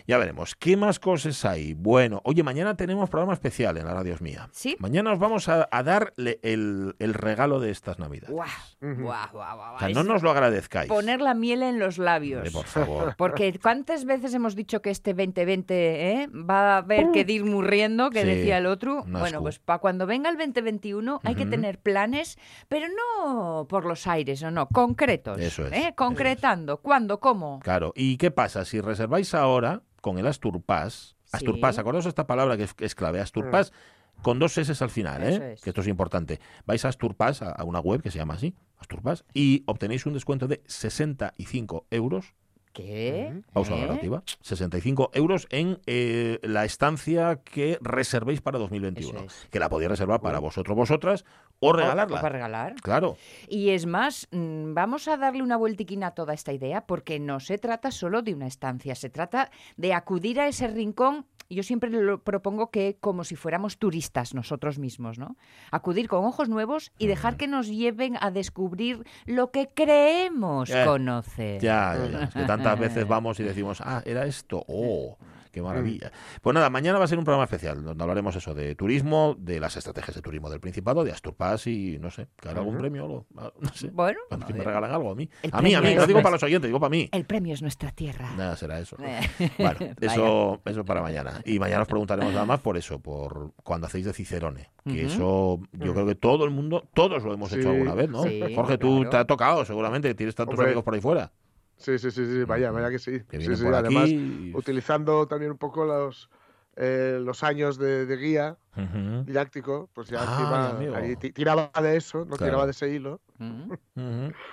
Ya 0.08 0.18
veremos. 0.18 0.56
¿Qué 0.56 0.78
más 0.78 1.00
cosas 1.00 1.44
hay? 1.44 1.74
Bueno, 1.74 2.22
oye, 2.24 2.42
mañana 2.42 2.78
tenemos 2.78 3.10
programa 3.10 3.34
especial 3.34 3.76
en 3.76 3.86
la 3.86 3.94
radio 3.94 4.14
es 4.14 4.22
mía. 4.22 4.48
¿Sí? 4.54 4.78
Mañana 4.80 5.12
os 5.12 5.20
vamos 5.20 5.50
a, 5.50 5.68
a 5.70 5.84
darle 5.84 6.40
el, 6.44 6.96
el 7.00 7.14
regalo 7.14 7.60
de 7.60 7.72
estas 7.72 8.00
navidades. 8.00 8.34
Guau, 8.34 8.48
guau, 8.80 9.28
guau, 9.34 9.58
guau. 9.58 9.76
O 9.76 9.80
sea, 9.80 9.90
no 9.90 10.04
nos 10.04 10.24
lo 10.24 10.32
agradezcáis. 10.32 10.88
Poner 10.88 11.20
la 11.20 11.34
miel 11.34 11.62
en 11.62 11.78
los 11.78 11.98
labios. 11.98 12.38
Hombre, 12.38 12.52
por 12.52 12.66
favor. 12.66 13.16
Porque 13.18 13.60
cuántas 13.62 14.06
veces 14.06 14.34
hemos 14.34 14.56
dicho 14.56 14.82
que 14.82 14.92
este 14.92 15.14
2020 15.14 16.12
¿eh? 16.12 16.28
va 16.28 16.76
a 16.76 16.78
haber 16.78 17.12
que 17.12 17.26
ir 17.28 17.44
murriendo, 17.44 18.10
que 18.10 18.22
Sí, 18.22 18.28
decía 18.28 18.60
el 18.60 18.66
otro. 18.66 19.04
Bueno, 19.08 19.42
pues 19.42 19.60
para 19.60 19.80
cuando 19.80 20.06
venga 20.06 20.30
el 20.30 20.38
2021 20.38 21.20
hay 21.26 21.36
que 21.36 21.46
tener 21.46 21.80
planes, 21.80 22.38
pero 22.70 22.88
no 22.88 23.68
por 23.68 23.84
los 23.84 24.08
aires, 24.08 24.42
o 24.42 24.52
no, 24.52 24.70
concretos. 24.70 25.38
Eso 25.38 25.66
es, 25.66 25.74
¿eh? 25.74 25.78
eso 25.80 25.88
es. 25.90 25.96
Concretando. 25.96 26.78
¿Cuándo? 26.78 27.20
¿Cómo? 27.20 27.60
Claro. 27.60 27.92
¿Y 27.94 28.16
qué 28.16 28.32
pasa? 28.32 28.64
Si 28.64 28.80
reserváis 28.80 29.34
ahora 29.34 29.82
con 30.08 30.18
el 30.18 30.28
Asturpas, 30.28 31.16
Sí. 31.26 31.32
Asturpas, 31.34 31.78
acordaos 31.78 32.06
esta 32.06 32.26
palabra 32.26 32.56
que 32.56 32.64
es, 32.64 32.74
que 32.74 32.86
es 32.86 32.96
clave, 32.96 33.20
Asturpas, 33.20 33.74
con 34.22 34.40
dos 34.40 34.58
S 34.58 34.82
al 34.82 34.90
final, 34.90 35.22
¿eh? 35.24 35.54
Es. 35.54 35.62
que 35.62 35.72
esto 35.72 35.82
es 35.82 35.88
importante. 35.88 36.40
Vais 36.66 36.86
a 36.86 36.88
Asturpas, 36.88 37.42
a, 37.42 37.52
a 37.52 37.66
una 37.66 37.82
web 37.82 38.02
que 38.02 38.12
se 38.12 38.18
llama 38.18 38.36
así, 38.36 38.56
Asturpas, 38.78 39.26
y 39.34 39.64
obtenéis 39.66 40.06
un 40.06 40.14
descuento 40.14 40.48
de 40.48 40.62
65 40.68 41.86
euros 41.92 42.34
¿Qué? 42.72 43.42
Pausa 43.54 43.76
¿Eh? 43.76 43.82
narrativa. 43.82 44.24
65 44.42 45.10
euros 45.14 45.48
en 45.50 45.80
eh, 45.88 46.40
la 46.44 46.64
estancia 46.64 47.42
que 47.44 47.78
reservéis 47.82 48.40
para 48.40 48.60
2021. 48.60 49.18
Eso 49.18 49.26
es. 49.26 49.48
Que 49.50 49.60
la 49.60 49.68
podéis 49.68 49.90
reservar 49.90 50.22
para 50.22 50.38
vosotros, 50.40 50.78
vosotras, 50.78 51.26
o 51.60 51.74
regalarla. 51.74 52.18
O 52.18 52.22
para 52.22 52.30
regalar. 52.30 52.76
Claro. 52.82 53.18
Y 53.48 53.70
es 53.70 53.86
más, 53.86 54.28
mm, 54.32 54.74
vamos 54.74 55.08
a 55.08 55.18
darle 55.18 55.42
una 55.44 55.58
vueltiquina 55.58 56.08
a 56.08 56.12
toda 56.12 56.34
esta 56.34 56.54
idea 56.54 56.86
porque 56.86 57.20
no 57.20 57.40
se 57.40 57.58
trata 57.58 57.92
solo 57.92 58.22
de 58.22 58.34
una 58.34 58.48
estancia, 58.48 58.96
se 58.96 59.10
trata 59.10 59.50
de 59.76 59.94
acudir 59.94 60.40
a 60.40 60.48
ese 60.48 60.68
rincón. 60.68 61.26
Yo 61.50 61.64
siempre 61.64 61.90
lo 61.90 62.22
propongo 62.24 62.72
que 62.72 62.98
como 63.00 63.24
si 63.24 63.38
fuéramos 63.38 63.78
turistas 63.78 64.34
nosotros 64.34 64.80
mismos, 64.80 65.18
¿no? 65.18 65.38
Acudir 65.72 66.10
con 66.10 66.26
ojos 66.26 66.50
nuevos 66.50 66.92
y 66.98 67.08
dejar 67.08 67.38
que 67.38 67.48
nos 67.48 67.68
lleven 67.70 68.18
a 68.20 68.32
descubrir 68.32 69.06
lo 69.26 69.50
que 69.52 69.70
creemos 69.74 70.70
Eh, 70.70 70.84
conocer. 70.86 71.62
Ya, 71.62 71.96
ya, 71.98 72.12
ya. 72.12 72.24
Es 72.26 72.34
que 72.34 72.44
tantas 72.44 72.78
veces 72.78 73.08
vamos 73.08 73.40
y 73.40 73.44
decimos, 73.44 73.80
ah, 73.82 74.02
era 74.06 74.26
esto. 74.26 74.64
Oh, 74.68 75.18
qué 75.58 75.62
maravilla. 75.64 76.12
Pues 76.42 76.54
nada, 76.54 76.70
mañana 76.70 77.00
va 77.00 77.06
a 77.06 77.08
ser 77.08 77.18
un 77.18 77.24
programa 77.26 77.44
especial 77.46 77.84
donde 77.84 78.04
hablaremos 78.04 78.36
eso 78.36 78.54
de 78.54 78.76
turismo, 78.76 79.36
de 79.40 79.60
las 79.60 79.76
estrategias 79.76 80.16
de 80.16 80.22
turismo 80.22 80.50
del 80.50 80.60
Principado, 80.60 81.04
de 81.04 81.12
Asturpas 81.12 81.68
y 81.68 81.98
no 82.00 82.12
sé, 82.12 82.28
¿que 82.40 82.50
habrá 82.50 82.62
algún 82.62 82.78
premio 82.78 83.04
o 83.04 83.06
algo? 83.08 83.26
Ah, 83.38 83.52
No 83.60 83.74
sé. 83.74 83.90
Bueno, 83.92 84.20
A 84.30 84.38
ver 84.38 84.54
me 84.56 84.64
regalan 84.64 84.92
algo 84.92 85.12
a 85.12 85.16
mí. 85.16 85.30
El 85.42 85.50
A 85.54 85.62
mí, 85.62 85.74
a 85.74 85.82
mí, 85.82 85.96
no 85.96 86.06
digo 86.08 86.22
para 86.22 86.32
los 86.36 86.44
oyentes, 86.44 86.68
digo 86.70 86.80
para 86.80 86.90
mí. 86.90 87.10
el 87.12 87.26
premio 87.26 87.54
es 87.54 87.62
nuestra 87.62 87.92
tierra. 87.92 88.32
Nada, 88.36 88.56
será 88.56 88.80
eso. 88.80 88.96
Eh, 89.40 89.50
Bueno, 89.58 89.80
eso, 90.02 90.62
eso 90.66 90.86
para 90.86 91.02
mañana. 91.02 91.42
Y 91.46 91.60
mañana 91.60 91.82
os 91.84 91.88
preguntaremos 91.88 92.34
nada 92.34 92.46
más 92.46 92.60
por 92.60 92.78
eso, 92.78 93.00
por 93.00 93.54
cuando 93.64 93.88
hacéis 93.88 94.06
de 94.06 94.14
Cicerone. 94.14 94.70
Que 94.84 95.06
eso, 95.06 95.60
yo 95.74 95.94
creo 95.94 96.06
que 96.06 96.16
todo 96.16 96.46
el 96.46 96.52
mundo, 96.52 96.88
todos 96.94 97.24
lo 97.24 97.34
hemos 97.34 97.52
hecho 97.52 97.70
alguna 97.72 97.94
vez, 97.94 98.10
¿no? 98.10 98.24
Sí, 98.24 98.42
Jorge, 98.56 98.78
tú 98.78 98.98
claro. 98.98 99.10
te 99.10 99.18
ha 99.18 99.26
tocado, 99.26 99.66
seguramente, 99.66 100.14
tienes 100.16 100.34
tantos 100.36 100.54
Hombre. 100.54 100.68
amigos 100.68 100.84
por 100.84 100.94
ahí 100.94 101.02
fuera. 101.02 101.32
Sí, 101.78 102.00
sí, 102.00 102.12
sí, 102.12 102.26
sí, 102.26 102.44
vaya, 102.44 102.72
vaya 102.72 102.90
que 102.90 103.00
sí. 103.00 103.20
Que 103.30 103.38
Sí, 103.38 103.40
vienen 103.40 103.58
sí, 103.58 103.64
por 103.64 103.76
además, 103.76 104.10
utilizando 104.54 105.28
también 105.28 105.52
un 105.52 105.58
poco 105.58 105.86
los, 105.86 106.30
eh, 106.76 107.20
los 107.22 107.44
años 107.44 107.78
de, 107.78 108.06
de 108.06 108.18
guía 108.18 108.58
Ujú, 108.76 109.24
didáctico, 109.26 109.90
pues 109.94 110.10
ya 110.10 110.20
Ah, 110.22 110.26
encima 110.32 110.80
ahí 110.98 111.16
tiraba 111.18 111.72
de 111.82 111.98
eso, 111.98 112.20
no 112.20 112.38
Claro. 112.38 112.44
tiraba 112.46 112.66
de 112.66 112.72
ese 112.72 112.90
hilo. 112.90 113.22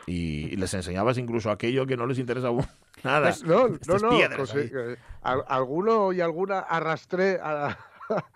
Y, 0.07 0.47
y 0.53 0.57
les 0.57 0.73
enseñabas 0.75 1.19
incluso 1.19 1.51
aquello 1.51 1.87
que 1.87 1.97
no 1.97 2.07
les 2.07 2.19
interesa 2.19 2.49
nada. 3.05 3.23
Pues 3.23 3.45
no, 3.45 3.69
no, 3.69 3.99
no. 3.99 4.37
pues, 4.37 4.55
eh, 4.55 4.97
al- 5.23 5.45
alguno 5.49 6.13
y 6.13 6.21
alguna 6.21 6.61
arrastré 6.61 7.39
a, 7.43 7.77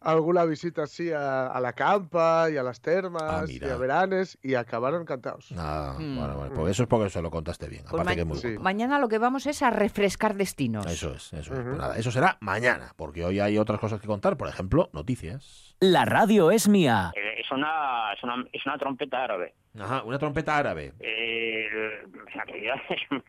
alguna 0.00 0.44
visita 0.44 0.82
así 0.84 1.10
a, 1.12 1.46
a 1.48 1.60
la 1.60 1.72
campa 1.72 2.48
y 2.50 2.56
a 2.56 2.62
las 2.62 2.80
termas 2.80 3.22
Ah, 3.22 3.44
y 3.48 3.62
a 3.64 3.76
veranes 3.76 4.38
y 4.42 4.54
acabaron 4.54 5.02
encantados. 5.02 5.48
Ah, 5.56 5.94
Mm. 5.98 6.16
bueno, 6.18 6.36
bueno, 6.36 6.54
pues 6.54 6.70
eso 6.72 6.82
es 6.84 6.88
porque 6.88 7.10
se 7.10 7.22
lo 7.22 7.30
contaste 7.30 7.68
bien. 7.68 7.82
Pues 7.82 7.94
Aparte 7.94 8.10
ma- 8.10 8.14
que 8.14 8.20
es 8.20 8.26
muy 8.26 8.36
Sí. 8.38 8.46
bueno. 8.48 8.60
Mañana 8.62 8.98
lo 8.98 9.08
que 9.08 9.18
vamos 9.18 9.46
es 9.46 9.62
a 9.62 9.70
refrescar 9.70 10.34
destinos. 10.34 10.86
Eso 10.86 11.12
es, 11.14 11.32
eso 11.32 11.54
es. 11.54 11.60
Pues 11.60 11.76
nada, 11.78 11.96
eso 11.96 12.10
será 12.10 12.36
mañana, 12.40 12.92
porque 12.96 13.24
hoy 13.24 13.40
hay 13.40 13.58
otras 13.58 13.80
cosas 13.80 14.00
que 14.00 14.06
contar, 14.06 14.36
por 14.36 14.48
ejemplo, 14.48 14.90
noticias. 14.92 15.74
La 15.80 16.04
radio 16.04 16.50
es 16.50 16.68
mía. 16.68 17.12
Eh, 17.16 17.34
Es 17.46 17.52
una, 17.52 18.12
es 18.12 18.22
una, 18.24 18.44
es 18.52 18.66
una 18.66 18.76
trompeta 18.76 19.22
árabe. 19.22 19.54
Ajá, 19.78 20.02
una 20.04 20.18
trompeta 20.18 20.56
árabe. 20.56 20.92
Eh, 21.00 21.68
en 22.04 22.26
realidad 22.34 22.76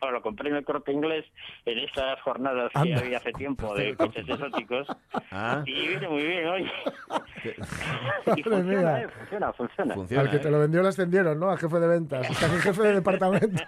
lo 0.11 0.21
compré 0.21 0.49
en 0.49 0.55
el 0.57 0.63
corte 0.65 0.91
inglés 0.91 1.25
en 1.65 1.79
estas 1.79 2.19
jornadas 2.21 2.71
que 2.71 2.79
Anda. 2.79 2.99
había 2.99 3.17
hace 3.17 3.31
tiempo 3.33 3.73
de 3.75 3.95
coches 3.97 4.27
exóticos 4.27 4.87
Ah, 5.31 5.63
y 5.65 5.87
viene 5.87 6.07
muy 6.07 6.23
bien 6.23 6.47
hoy. 6.47 6.71
y 8.37 8.43
funciona, 8.43 9.01
eh, 9.01 9.07
funciona, 9.09 9.53
funciona. 9.53 9.93
funciona. 9.93 10.21
Al 10.23 10.29
que 10.29 10.37
¿eh? 10.37 10.39
te 10.39 10.51
lo 10.51 10.59
vendió 10.59 10.81
lo 10.81 10.87
ascendieron, 10.89 11.39
¿no? 11.39 11.49
A 11.49 11.57
jefe 11.57 11.79
de 11.79 11.87
ventas. 11.87 12.29
Está 12.29 12.45
aquí 12.47 12.55
jefe 12.57 12.81
de 12.83 12.93
departamento. 12.93 13.63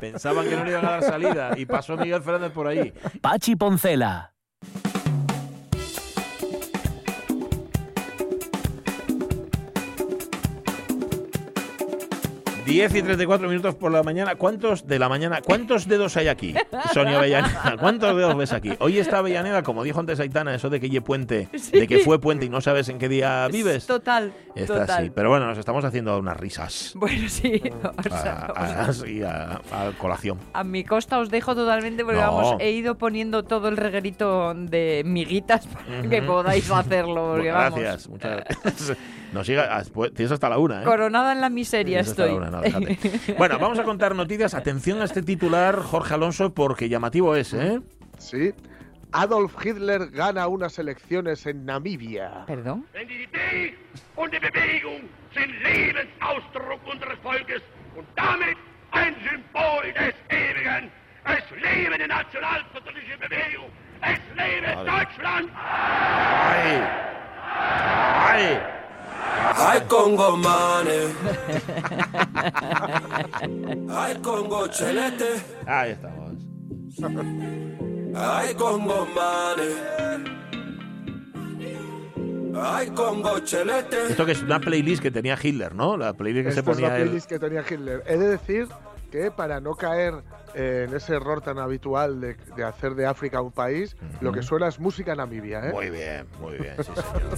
Pensaban 0.00 0.48
que 0.48 0.56
no 0.56 0.64
le 0.64 0.70
iban 0.70 0.86
a 0.86 0.90
dar 0.92 1.02
salida 1.02 1.50
y 1.56 1.66
pasó 1.66 1.96
Miguel 1.96 2.22
Fernández 2.22 2.52
por 2.52 2.66
ahí. 2.66 2.92
Pachi 3.20 3.56
Poncela. 3.56 4.32
Diez 12.64 12.94
y 12.94 13.02
34 13.02 13.46
minutos 13.48 13.74
por 13.74 13.92
la 13.92 14.02
mañana. 14.02 14.36
¿Cuántos 14.36 14.86
de 14.86 14.98
la 14.98 15.08
mañana? 15.10 15.42
¿Cuántos 15.42 15.86
dedos 15.86 16.16
hay 16.16 16.28
aquí? 16.28 16.54
Sonia 16.94 17.18
Avellaneda, 17.18 17.76
¿cuántos 17.78 18.16
dedos 18.16 18.34
ves 18.38 18.52
aquí? 18.54 18.70
Hoy 18.80 18.98
está 18.98 19.18
Avellaneda, 19.18 19.62
como 19.62 19.84
dijo 19.84 20.00
antes 20.00 20.18
Aitana, 20.18 20.54
eso 20.54 20.70
de 20.70 20.80
que 20.80 20.88
ye 20.88 21.02
puente, 21.02 21.48
de 21.72 21.86
que 21.86 21.98
fue 21.98 22.18
puente 22.20 22.46
y 22.46 22.48
no 22.48 22.62
sabes 22.62 22.88
en 22.88 22.98
qué 22.98 23.08
día 23.10 23.46
vives. 23.48 23.86
Total, 23.86 24.32
Está 24.54 24.80
total. 24.80 24.98
así. 25.02 25.10
Pero 25.14 25.28
bueno, 25.28 25.46
nos 25.46 25.58
estamos 25.58 25.84
haciendo 25.84 26.18
unas 26.18 26.38
risas. 26.38 26.92
Bueno, 26.94 27.28
sí. 27.28 27.60
o 27.84 27.88
A, 28.14 28.18
sea, 28.18 28.32
a- 28.56 28.92
sí, 28.94 29.22
a- 29.22 29.60
a 29.70 29.92
colación. 29.98 30.38
a 30.54 30.64
mi 30.64 30.84
costa 30.84 31.18
os 31.18 31.28
dejo 31.30 31.54
totalmente 31.54 32.02
porque 32.02 32.20
No. 32.20 32.32
vamos, 32.34 32.56
he 32.60 32.70
ido 32.70 32.96
poniendo 32.96 33.42
todo 33.42 33.68
el 33.68 33.76
reguerito 33.76 34.54
de 34.54 35.02
miguitas 35.04 35.66
para 35.66 36.08
que 36.08 36.18
Ujú. 36.20 36.26
podáis 36.26 36.70
hacerlo. 36.70 37.32
Porque, 37.34 37.50
Bueno, 37.52 37.58
vamos, 37.58 37.78
gracias, 37.80 38.08
muchas 38.08 38.36
gracias. 38.36 38.96
Nos 39.34 39.48
siga, 39.48 39.76
ah, 39.76 39.82
pues, 39.92 40.14
tienes 40.14 40.30
hasta 40.30 40.48
la 40.48 40.58
una, 40.58 40.82
¿eh? 40.82 40.84
Coronada 40.84 41.32
en 41.32 41.40
la 41.40 41.50
miseria 41.50 42.02
Tienes 42.02 42.08
hasta 42.08 42.24
estoy. 42.26 42.40
la 42.40 42.48
una, 42.48 42.62
no, 42.62 42.88
bueno, 43.38 43.58
vamos 43.58 43.80
a 43.80 43.82
contar 43.82 44.14
noticias. 44.14 44.54
Atención 44.54 45.02
a 45.02 45.04
este 45.04 45.22
titular, 45.22 45.80
Jorge 45.80 46.14
Alonso, 46.14 46.54
porque 46.54 46.88
llamativo 46.88 47.34
es, 47.34 47.52
¿eh? 47.52 47.80
Sí. 48.18 48.54
Adolf 49.10 49.54
Hitler 49.64 50.10
gana 50.10 50.46
unas 50.46 50.78
elecciones 50.78 51.46
en 51.46 51.64
Namibia. 51.64 52.44
Perdón. 52.46 52.86
¡Ay! 65.56 66.82
¡Ay! 67.42 68.83
Ay 69.56 69.80
Congo 69.88 70.36
mane. 70.36 71.00
Ay 73.90 74.14
Congo 74.22 74.66
chelete. 74.68 75.42
Ahí 75.66 75.92
estamos. 75.92 76.32
Ay 78.16 78.54
Congo 78.54 79.06
mane. 79.14 79.68
Ay 82.60 82.88
Congo 82.90 83.38
chelete. 83.40 84.06
Esto 84.10 84.26
que 84.26 84.32
es 84.32 84.42
una 84.42 84.60
playlist 84.60 85.02
que 85.02 85.10
tenía 85.10 85.36
Hitler, 85.40 85.74
¿no? 85.74 85.96
La 85.96 86.12
playlist 86.14 86.46
que 86.48 86.52
se 86.52 86.60
Esta 86.60 86.70
es 86.72 86.78
la 86.80 86.82
ponía 86.88 86.96
él. 86.98 87.02
playlist 87.08 87.28
que 87.28 87.38
tenía 87.38 87.64
Hitler. 87.68 88.02
He 88.06 88.16
de 88.16 88.28
decir 88.28 88.68
que 89.10 89.30
para 89.30 89.60
no 89.60 89.74
caer 89.74 90.14
eh, 90.54 90.86
en 90.88 90.94
ese 90.96 91.14
error 91.14 91.40
tan 91.40 91.58
habitual 91.58 92.20
de, 92.20 92.36
de 92.56 92.64
hacer 92.64 92.94
de 92.94 93.06
África 93.06 93.40
un 93.40 93.52
país, 93.52 93.96
lo 94.20 94.32
que 94.32 94.42
suena 94.42 94.68
es 94.68 94.78
música 94.78 95.14
namibia. 95.14 95.68
¿eh? 95.68 95.72
Muy 95.72 95.90
bien, 95.90 96.26
muy 96.40 96.54
bien, 96.58 96.74
sí, 96.78 96.92
señor. 96.94 97.22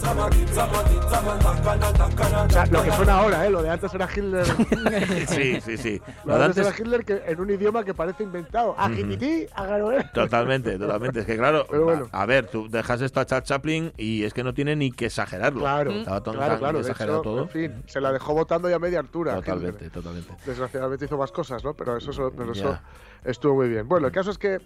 O 2.46 2.48
sea, 2.50 2.66
lo 2.66 2.82
que 2.82 2.92
suena 2.92 3.18
ahora, 3.18 3.46
¿eh? 3.46 3.50
lo 3.50 3.62
de 3.62 3.70
antes 3.70 3.92
era 3.94 4.08
Hitler. 4.14 4.44
Sí, 5.26 5.60
sí, 5.60 5.76
sí. 5.76 6.00
Lo 6.24 6.32
Lo 6.32 6.38
de 6.38 6.44
antes 6.46 6.66
era 6.66 6.76
Hitler 6.76 7.04
que 7.04 7.22
en 7.26 7.40
un 7.40 7.50
idioma 7.50 7.84
que 7.84 7.94
parece 7.94 8.22
inventado. 8.22 8.74
Ajititi, 8.78 9.46
agaroe. 9.54 10.04
totalmente, 10.14 10.78
totalmente. 10.78 11.20
Es 11.20 11.26
que 11.26 11.36
claro, 11.36 11.66
bueno. 11.70 12.08
a, 12.12 12.22
a 12.22 12.26
ver, 12.26 12.46
tú 12.46 12.68
dejas 12.68 13.00
esto 13.00 13.20
a 13.20 13.26
Charles 13.26 13.48
Chaplin 13.48 13.92
y 13.96 14.24
es 14.24 14.32
que 14.32 14.42
no 14.44 14.54
tiene 14.54 14.76
ni 14.76 14.90
que 14.92 15.06
exagerarlo. 15.06 15.60
Claro, 15.60 15.90
Estaba 15.92 16.22
tan- 16.22 16.34
claro, 16.34 16.58
claro. 16.58 16.80
Exagerado 16.80 17.18
hecho, 17.18 17.22
todo. 17.22 17.42
en 17.42 17.48
fin, 17.48 17.82
se 17.86 18.00
la 18.00 18.12
dejó 18.12 18.34
votando 18.34 18.68
ya 18.68 18.76
a 18.76 18.78
media 18.78 19.00
altura. 19.00 19.34
Totalmente, 19.36 19.76
Hitler. 19.86 19.90
totalmente. 19.92 20.34
Desgraciadamente 20.44 21.04
hizo 21.04 21.16
más 21.18 21.32
cosas, 21.32 21.62
¿no? 21.64 21.74
Pero 21.74 21.96
eso, 21.96 22.10
eso- 22.10 22.32
pero 22.36 22.52
eso. 22.52 22.78
Estuvo 23.24 23.54
muy 23.54 23.68
bien. 23.68 23.88
Bueno, 23.88 24.06
el 24.06 24.12
caso 24.12 24.30
es 24.30 24.38
que 24.38 24.60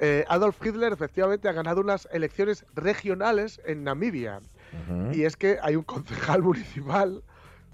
eh, 0.00 0.24
Adolf 0.28 0.56
Hitler 0.64 0.92
efectivamente 0.92 1.48
ha 1.48 1.52
ganado 1.52 1.80
unas 1.80 2.08
elecciones 2.12 2.64
regionales 2.74 3.60
en 3.64 3.84
Namibia. 3.84 4.40
Y 5.12 5.22
es 5.22 5.36
que 5.36 5.58
hay 5.62 5.76
un 5.76 5.84
concejal 5.84 6.42
municipal 6.42 7.22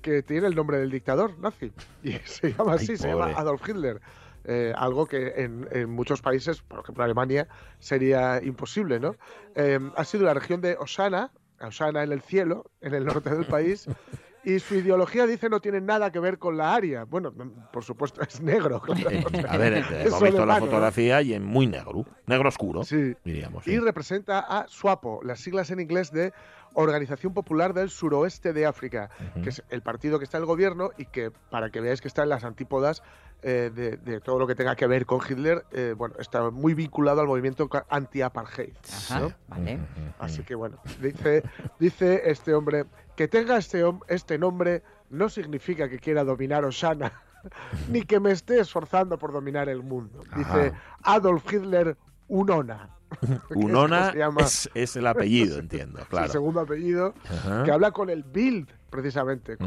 que 0.03 0.23
tiene 0.23 0.49
el 0.49 0.55
nombre 0.55 0.79
del 0.79 0.91
dictador 0.91 1.39
nazi. 1.39 1.73
Y 2.03 2.13
se 2.25 2.53
llama 2.53 2.75
así, 2.75 2.93
Ay, 2.93 2.97
se 2.99 3.09
llama. 3.09 3.33
Adolf 3.37 3.67
Hitler. 3.67 4.01
Eh, 4.45 4.73
algo 4.77 5.07
que 5.07 5.35
en, 5.37 5.69
en 5.71 5.91
muchos 5.91 6.23
países, 6.23 6.63
por 6.63 6.81
ejemplo 6.81 7.05
Alemania, 7.05 7.47
sería 7.79 8.43
imposible, 8.43 8.99
¿no? 8.99 9.17
Eh, 9.55 9.79
ha 9.97 10.05
sido 10.05 10.25
la 10.25 10.35
región 10.35 10.61
de 10.61 10.77
Osana, 10.79 11.31
Osana 11.61 12.03
en 12.03 12.13
el 12.13 12.23
cielo, 12.23 12.71
en 12.81 12.95
el 12.95 13.05
norte 13.05 13.31
del 13.31 13.45
país, 13.45 13.87
y 14.45 14.59
su 14.59 14.75
ideología 14.77 15.27
dice 15.27 15.49
no 15.49 15.61
tiene 15.61 15.81
nada 15.81 16.11
que 16.11 16.19
ver 16.21 16.39
con 16.39 16.57
la 16.57 16.75
aria. 16.75 17.05
Bueno, 17.05 17.33
por 17.73 17.85
supuesto 17.85 18.21
es 18.29 18.41
negro. 18.41 18.81
claro. 18.81 19.11
Eh, 19.11 19.25
a 19.49 19.57
ver, 19.57 19.73
eh, 19.91 20.05
hemos 20.07 20.23
visto 20.23 20.47
la 20.47 20.57
fotografía 20.61 21.21
y 21.23 21.35
en 21.35 21.45
muy 21.45 21.67
negro, 21.67 22.05
negro 22.27 22.49
oscuro, 22.49 22.85
Sí. 22.85 23.15
diríamos. 23.25 23.67
y 23.67 23.73
sí. 23.73 23.79
representa 23.81 24.41
a 24.41 24.67
SWAPO, 24.69 25.21
las 25.25 25.41
siglas 25.41 25.71
en 25.71 25.81
inglés 25.81 26.11
de 26.13 26.33
Organización 26.75 27.35
Popular 27.35 27.75
del 27.75 27.91
Suroeste 27.91 28.53
de 28.53 28.65
África, 28.65 29.11
que 29.43 29.49
es 29.49 29.63
el 29.71 29.83
partido 29.83 30.19
que 30.19 30.25
está 30.25 30.37
en 30.39 30.43
el 30.43 30.47
gobierno 30.47 30.91
y 30.97 31.07
que, 31.07 31.33
para 31.51 31.71
que 31.71 31.81
veáis 31.81 32.01
que 32.01 32.07
está 32.07 32.23
en 32.23 32.29
las 32.29 32.45
antípodas 32.45 33.03
eh, 33.43 33.73
de, 33.75 33.97
de 33.97 34.21
todo 34.21 34.39
lo 34.39 34.47
que 34.47 34.55
tenga 34.55 34.77
que 34.77 34.87
ver 34.87 35.05
con 35.05 35.19
Hitler, 35.29 35.65
eh, 35.73 35.95
bueno, 35.97 36.15
está 36.21 36.51
muy 36.51 36.75
vinculado 36.75 37.21
al 37.23 37.27
movimiento 37.27 37.69
anti-apartheid. 37.89 38.75
Ajá, 39.09 39.21
¿no? 39.21 39.33
vale. 39.49 39.79
Así 40.21 40.43
que 40.45 40.55
bueno, 40.55 40.79
dice, 41.01 41.43
dice 41.81 42.23
este 42.27 42.55
hombre, 42.55 42.85
que 43.21 43.29
tenga 43.29 43.59
este, 43.59 43.85
este 44.09 44.39
nombre 44.39 44.83
no 45.11 45.29
significa 45.29 45.91
que 45.91 45.99
quiera 45.99 46.25
dominar 46.25 46.65
Osana, 46.65 47.13
ni 47.91 48.01
que 48.01 48.19
me 48.19 48.31
esté 48.31 48.61
esforzando 48.61 49.19
por 49.19 49.31
dominar 49.31 49.69
el 49.69 49.83
mundo. 49.83 50.23
Dice 50.35 50.69
Ajá. 50.69 50.83
Adolf 51.03 51.45
Hitler 51.53 51.99
Unona. 52.29 52.89
Unona 53.55 54.15
es, 54.39 54.71
es 54.73 54.97
el 54.97 55.07
apellido, 55.07 55.59
entiendo, 55.61 56.01
claro. 56.09 56.33
segundo 56.33 56.61
apellido, 56.61 57.13
Ajá. 57.29 57.65
que 57.65 57.71
habla 57.73 57.91
con 57.91 58.09
el 58.09 58.23
Bild, 58.23 58.71
precisamente, 58.89 59.59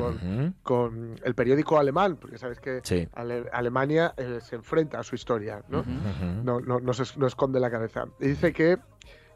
con, 0.63 1.15
el 1.23 1.35
periódico 1.35 1.77
alemán, 1.77 2.17
porque 2.19 2.39
sabes 2.39 2.59
que 2.59 2.79
Sí. 2.83 3.07
Ale- 3.13 3.51
Alemania 3.53 4.15
eh, 4.17 4.39
se 4.41 4.55
enfrenta 4.55 4.99
a 4.99 5.03
su 5.03 5.13
historia, 5.13 5.63
no, 5.69 5.83
no, 6.59 6.93
se, 6.93 7.19
no 7.19 7.27
esconde 7.27 7.59
la 7.59 7.69
cabeza. 7.69 8.05
Y 8.19 8.29
dice 8.29 8.51
que, 8.51 8.79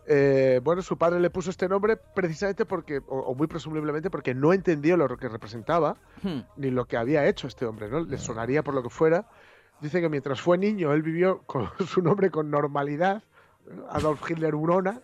eh, 0.08 0.62
bueno, 0.64 0.82
su 0.82 0.98
padre 0.98 1.20
le 1.20 1.30
puso 1.30 1.50
este 1.50 1.68
nombre 1.68 1.98
precisamente 1.98 2.66
porque, 2.66 3.00
o, 3.08 3.20
o 3.20 3.36
muy 3.36 3.48
presumiblemente 3.48 4.10
porque 4.10 4.34
no 4.34 4.54
entendió 4.54 4.96
lo 4.98 5.16
que 5.18 5.28
representaba, 5.30 5.98
Hmm. 6.24 6.40
ni 6.56 6.72
lo 6.72 6.86
que 6.86 6.98
había 6.98 7.26
hecho 7.28 7.48
este 7.48 7.66
hombre, 7.66 7.90
¿no? 7.90 8.00
Le 8.00 8.18
sonaría 8.18 8.64
por 8.64 8.74
lo 8.74 8.82
que 8.84 8.90
fuera. 8.90 9.28
Dice 9.82 10.02
que 10.02 10.10
mientras 10.10 10.42
fue 10.42 10.58
niño 10.58 10.92
él 10.94 11.04
vivió 11.04 11.44
con 11.44 11.70
su 11.88 12.02
nombre 12.02 12.32
con 12.32 12.50
normalidad, 12.50 13.22
Adolf 13.90 14.28
Hitler 14.30 14.56
Urona, 14.56 15.02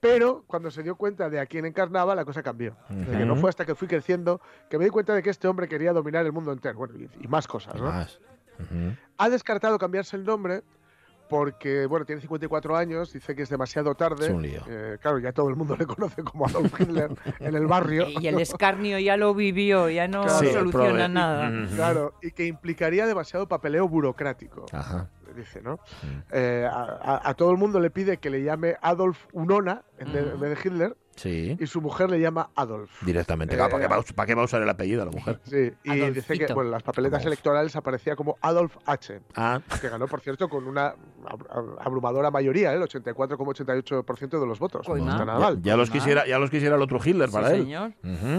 pero 0.00 0.44
cuando 0.46 0.70
se 0.70 0.82
dio 0.82 0.94
cuenta 0.96 1.28
de 1.28 1.40
a 1.40 1.46
quién 1.46 1.64
encarnaba, 1.66 2.14
la 2.14 2.24
cosa 2.24 2.42
cambió. 2.42 2.76
Dice 2.88 3.10
que 3.18 3.24
no 3.26 3.34
fue 3.36 3.50
hasta 3.50 3.64
que 3.66 3.74
fui 3.74 3.88
creciendo 3.88 4.40
que 4.70 4.78
me 4.78 4.84
di 4.84 4.90
cuenta 4.90 5.14
de 5.14 5.22
que 5.22 5.30
este 5.30 5.48
hombre 5.48 5.68
quería 5.68 5.92
dominar 5.92 6.24
el 6.24 6.32
mundo 6.32 6.52
entero, 6.52 6.78
bueno, 6.78 6.94
y, 6.96 7.10
y 7.24 7.26
más 7.28 7.46
cosas, 7.48 7.74
¿no? 7.76 7.86
Más. 7.86 8.20
Ha 9.18 9.28
descartado 9.28 9.78
cambiarse 9.78 10.16
el 10.16 10.24
nombre 10.24 10.62
porque, 11.28 11.86
bueno, 11.86 12.04
tiene 12.06 12.20
54 12.20 12.76
años, 12.76 13.12
dice 13.12 13.34
que 13.34 13.42
es 13.42 13.48
demasiado 13.48 13.94
tarde. 13.94 14.26
Es 14.26 14.32
un 14.32 14.42
lío. 14.42 14.62
Eh, 14.68 14.98
claro, 15.00 15.18
ya 15.18 15.32
todo 15.32 15.48
el 15.48 15.56
mundo 15.56 15.76
le 15.78 15.86
conoce 15.86 16.22
como 16.22 16.46
Adolf 16.46 16.78
Hitler 16.80 17.10
en 17.40 17.54
el 17.54 17.66
barrio. 17.66 18.06
Y 18.08 18.26
el 18.26 18.40
escarnio 18.40 18.98
ya 18.98 19.16
lo 19.16 19.34
vivió, 19.34 19.88
ya 19.90 20.08
no 20.08 20.22
Claro. 20.22 20.52
Soluciona 20.52 21.08
nada. 21.08 21.48
Ujú. 21.50 21.74
Claro, 21.76 22.14
y 22.22 22.30
que 22.32 22.46
implicaría 22.46 23.06
demasiado 23.06 23.46
papeleo 23.48 23.88
burocrático, 23.88 24.66
Ajá. 24.72 25.08
dice, 25.36 25.60
¿no? 25.62 25.74
Mm. 26.02 26.18
Eh, 26.32 26.68
a, 26.70 26.82
a- 27.02 27.28
a 27.30 27.34
todo 27.34 27.50
el 27.50 27.56
mundo 27.58 27.78
le 27.80 27.90
pide 27.90 28.16
que 28.18 28.30
le 28.30 28.42
llame 28.42 28.76
Adolf 28.80 29.18
Unona 29.32 29.82
en, 29.98 30.12
vez 30.12 30.40
de 30.40 30.56
Hitler 30.64 30.96
Sí. 31.16 31.56
y 31.58 31.66
su 31.66 31.80
mujer 31.80 32.10
le 32.10 32.20
llama 32.20 32.50
Adolf. 32.54 33.02
Directamente. 33.02 33.54
Eh, 33.54 33.58
Claro, 33.58 33.70
¿para, 33.72 33.82
qué 33.82 33.88
va, 33.88 33.96
a 33.96 33.98
us- 34.00 34.12
para 34.12 34.26
qué 34.26 34.34
va 34.34 34.42
a 34.42 34.44
usar 34.44 34.62
el 34.62 34.68
apellido 34.68 35.04
la 35.04 35.10
mujer? 35.10 35.40
Sí, 35.44 35.72
y 35.84 36.10
dice 36.10 36.38
que 36.38 36.52
bueno, 36.52 36.70
las 36.70 36.82
papeletas 36.82 37.20
Adolf. 37.20 37.26
electorales 37.26 37.74
aparecía 37.76 38.14
como 38.16 38.36
Adolf 38.42 38.76
H. 38.86 39.20
Ah, 39.34 39.60
que 39.80 39.88
ganó, 39.88 40.06
por 40.06 40.20
cierto, 40.20 40.48
con 40.48 40.66
una 40.66 40.94
ab- 41.24 41.48
ab- 41.48 41.76
abrumadora 41.80 42.30
mayoría, 42.30 42.72
¿eh? 42.72 42.76
el 42.76 42.82
84,88% 42.82 44.40
de 44.40 44.46
los 44.46 44.58
votos. 44.58 44.86
Pues 44.86 45.02
no 45.02 45.10
está 45.10 45.24
nada 45.24 45.38
ya, 45.38 45.44
mal. 45.44 45.62
ya 45.62 45.76
los 45.76 45.90
Mal. 45.90 45.98
quisiera, 45.98 46.26
ya 46.26 46.38
los 46.38 46.50
quisiera 46.50 46.76
el 46.76 46.82
otro 46.82 46.98
Hitler 47.04 47.30
para 47.30 47.48
sí, 47.50 47.54
él. 47.56 47.62
señor. 47.62 47.92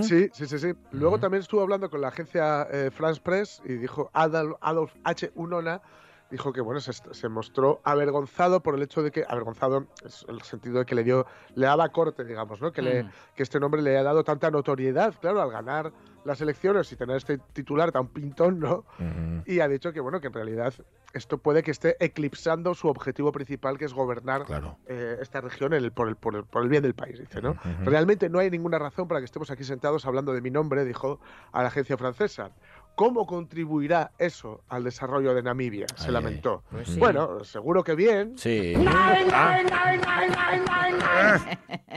Sí, 0.04 0.30
sí, 0.34 0.46
sí, 0.46 0.60
sí. 0.60 0.74
Luego 0.92 1.20
también 1.20 1.42
estuvo 1.42 1.62
hablando 1.62 1.90
con 1.90 2.02
la 2.02 2.10
agencia 2.10 2.68
eh, 2.72 2.92
France 2.94 3.22
Press 3.24 3.62
y 3.66 3.74
dijo 3.74 4.10
Adolf, 4.14 4.56
Adolf 4.62 4.94
H. 5.04 5.32
Unona, 5.36 5.82
dijo 6.30 6.52
que 6.54 6.62
bueno, 6.62 6.80
se, 6.80 6.92
se 6.94 7.30
mostró 7.30 7.82
avergonzado 7.84 8.62
por 8.62 8.76
el 8.76 8.82
hecho 8.82 9.02
de 9.04 9.12
que, 9.12 9.24
avergonzado 9.28 9.86
es 10.06 10.26
el 10.28 10.42
sentido 10.42 10.80
de 10.80 10.86
que 10.86 10.96
le 10.96 11.04
dio, 11.04 11.26
le 11.56 11.66
daba 11.68 11.90
corte, 11.90 12.24
digamos, 12.26 12.62
¿no? 12.62 12.72
Que, 12.72 12.82
le, 12.82 13.04
Mm. 13.04 13.12
que 13.36 13.44
este 13.44 13.60
nombre 13.60 13.82
le 13.82 13.92
haya 13.92 14.04
dado 14.04 14.24
tanta 14.24 14.50
notoriedad, 14.52 15.14
claro, 15.22 15.42
al 15.42 15.52
ganar 15.52 15.92
las 16.26 16.42
elecciones 16.42 16.92
y 16.92 16.96
tener 16.98 17.16
este 17.18 17.38
titular 17.54 17.92
tan 17.92 18.08
pintón, 18.10 18.60
¿no? 18.60 18.84
Ujú. 19.00 19.44
Y 19.46 19.62
ha 19.62 19.68
dicho 19.70 19.94
que 19.94 20.02
bueno, 20.02 20.20
que 20.20 20.28
en 20.28 20.34
realidad 20.34 20.74
esto 21.14 21.38
puede 21.38 21.64
que 21.64 21.72
esté 21.72 21.96
eclipsando 22.04 22.74
su 22.74 22.90
objetivo 22.90 23.32
principal, 23.32 23.78
que 23.78 23.86
es 23.86 23.94
gobernar 23.94 24.44
Claro. 24.44 24.78
eh, 24.88 25.18
esta 25.22 25.40
región 25.40 25.72
el- 25.74 25.94
por, 25.94 26.10
el, 26.10 26.18
por, 26.18 26.36
el, 26.36 26.44
por 26.44 26.64
el 26.64 26.70
bien 26.70 26.84
del 26.84 26.96
país, 26.96 27.18
dice, 27.18 27.42
¿no? 27.42 27.52
Ujú. 27.52 27.86
Realmente 27.86 28.30
no 28.30 28.40
hay 28.40 28.50
ninguna 28.50 28.78
razón 28.78 29.08
para 29.08 29.22
que 29.22 29.26
estemos 29.26 29.50
aquí 29.52 29.64
sentados 29.64 30.06
hablando 30.06 30.34
de 30.34 30.42
mi 30.42 30.52
nombre, 30.52 30.84
dijo 30.84 31.22
a 31.54 31.62
la 31.62 31.70
agencia 31.70 31.98
francesa. 31.98 32.52
¿Cómo 32.98 33.28
contribuirá 33.28 34.10
eso 34.18 34.64
al 34.70 34.84
desarrollo 34.84 35.36
de 35.36 35.44
Namibia? 35.44 35.86
Se 35.96 36.08
Ay, 36.08 36.14
lamentó. 36.14 36.64
Pues 36.72 36.88
sí. 36.88 37.00
Bueno, 37.00 37.44
seguro 37.44 37.84
que 37.84 37.94
bien, 37.94 38.36
Sí. 38.40 38.74
Ah, 38.88 39.60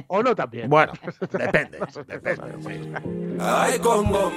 o 0.09 0.23
no 0.23 0.35
también. 0.37 0.69
Bueno, 0.69 0.93
depende. 1.33 1.79
depende. 2.07 2.93
Ay, 3.41 3.79
Congo. 3.79 4.31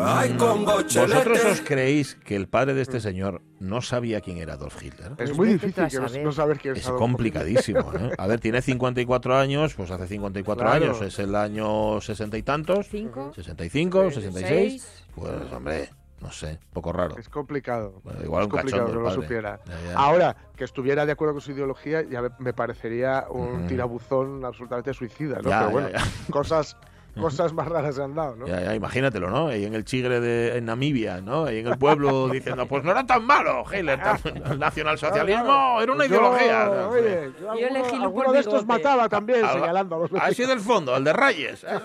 Ay, 0.00 0.32
¿Vosotros 0.34 1.44
os 1.44 1.60
creéis 1.62 2.14
que 2.24 2.36
el 2.36 2.48
padre 2.48 2.74
de 2.74 2.82
este 2.82 3.00
señor 3.00 3.42
no 3.58 3.82
sabía 3.82 4.20
quién 4.20 4.38
era 4.38 4.54
Adolf 4.54 4.82
Hitler? 4.82 5.12
es 5.12 5.16
Pues 5.16 5.36
muy 5.36 5.48
difícil 5.48 5.86
que 5.88 5.98
no, 6.00 6.08
saber. 6.08 6.24
no 6.24 6.32
saber 6.32 6.58
quién 6.58 6.76
es 6.76 6.80
Es 6.84 6.90
complicadísimo. 6.90 7.92
¿eh? 7.94 8.10
A 8.16 8.26
ver, 8.26 8.40
tiene 8.40 8.62
54 8.62 9.36
años, 9.36 9.74
pues 9.74 9.90
hace 9.90 10.06
54 10.06 10.64
Claro. 10.66 10.84
años, 10.84 11.02
es 11.02 11.18
el 11.18 11.34
año 11.34 12.00
60 12.00 12.36
y 12.38 12.42
tantos, 12.42 12.86
¿Cinco? 12.88 13.32
65, 13.34 14.10
66. 14.10 14.48
Seis. 14.48 15.04
Pues 15.14 15.30
hombre, 15.52 15.90
no 16.20 16.30
sé, 16.30 16.58
poco 16.72 16.92
raro. 16.92 17.16
Es 17.18 17.28
complicado. 17.28 18.00
Bueno, 18.04 18.20
igual 18.22 18.42
es 18.42 18.46
un 18.46 18.50
complicado 18.50 18.84
cachondo 18.86 19.02
que 19.04 19.08
el 19.10 19.16
lo 19.16 19.22
supiera. 19.22 19.60
Ya, 19.66 19.74
ya. 19.92 19.94
Ahora, 19.98 20.36
que 20.56 20.64
estuviera 20.64 21.06
de 21.06 21.12
acuerdo 21.12 21.34
con 21.34 21.40
su 21.42 21.52
ideología, 21.52 22.02
ya 22.02 22.22
me- 22.38 22.52
parecería 22.52 23.26
un 23.30 23.58
Ujú. 23.60 23.66
tirabuzón 23.66 24.44
absolutamente 24.44 24.94
suicida, 24.94 25.40
¿no? 25.42 25.48
Ya, 25.50 25.58
Pero 25.60 25.70
bueno, 25.70 25.88
ya, 25.90 26.02
cosas, 26.30 26.76
cosas 27.20 27.52
más 27.52 27.66
raras 27.68 27.94
se 27.94 28.02
han 28.02 28.14
dado, 28.14 28.36
¿no? 28.36 28.46
Ya, 28.46 28.60
ya, 28.60 28.74
imagínatelo, 28.74 29.30
¿no? 29.30 29.48
Ahí 29.48 29.64
en 29.64 29.74
el 29.74 29.84
Chigre 29.84 30.20
de 30.20 30.56
en 30.58 30.64
Namibia, 30.66 31.20
¿no? 31.20 31.44
Ahí 31.44 31.58
en 31.58 31.66
el 31.68 31.78
pueblo 31.78 32.28
diciendo, 32.32 32.66
pues 32.66 32.84
no 32.84 32.90
era 32.92 33.04
tan 33.06 33.24
malo, 33.24 33.64
Hitler, 33.72 34.00
tan- 34.02 34.20
el 34.52 34.58
nacionalsocialismo 34.58 35.80
era 35.80 35.92
una 35.92 36.06
Yo, 36.06 36.14
ideología. 36.16 36.70
oye, 36.88 37.30
yo 37.40 37.66
elegí 37.68 37.96
alguno 37.96 38.32
de 38.32 38.40
estos 38.40 38.66
mataba 38.66 39.08
también, 39.08 39.46
señalando 39.46 39.96
a 39.96 39.98
los 40.00 40.10
Ha 40.10 40.14
vecinos. 40.14 40.36
sido 40.36 40.52
el 40.52 40.60
fondo, 40.60 40.96
el 40.96 41.04
de 41.04 41.12
Reyes. 41.12 41.66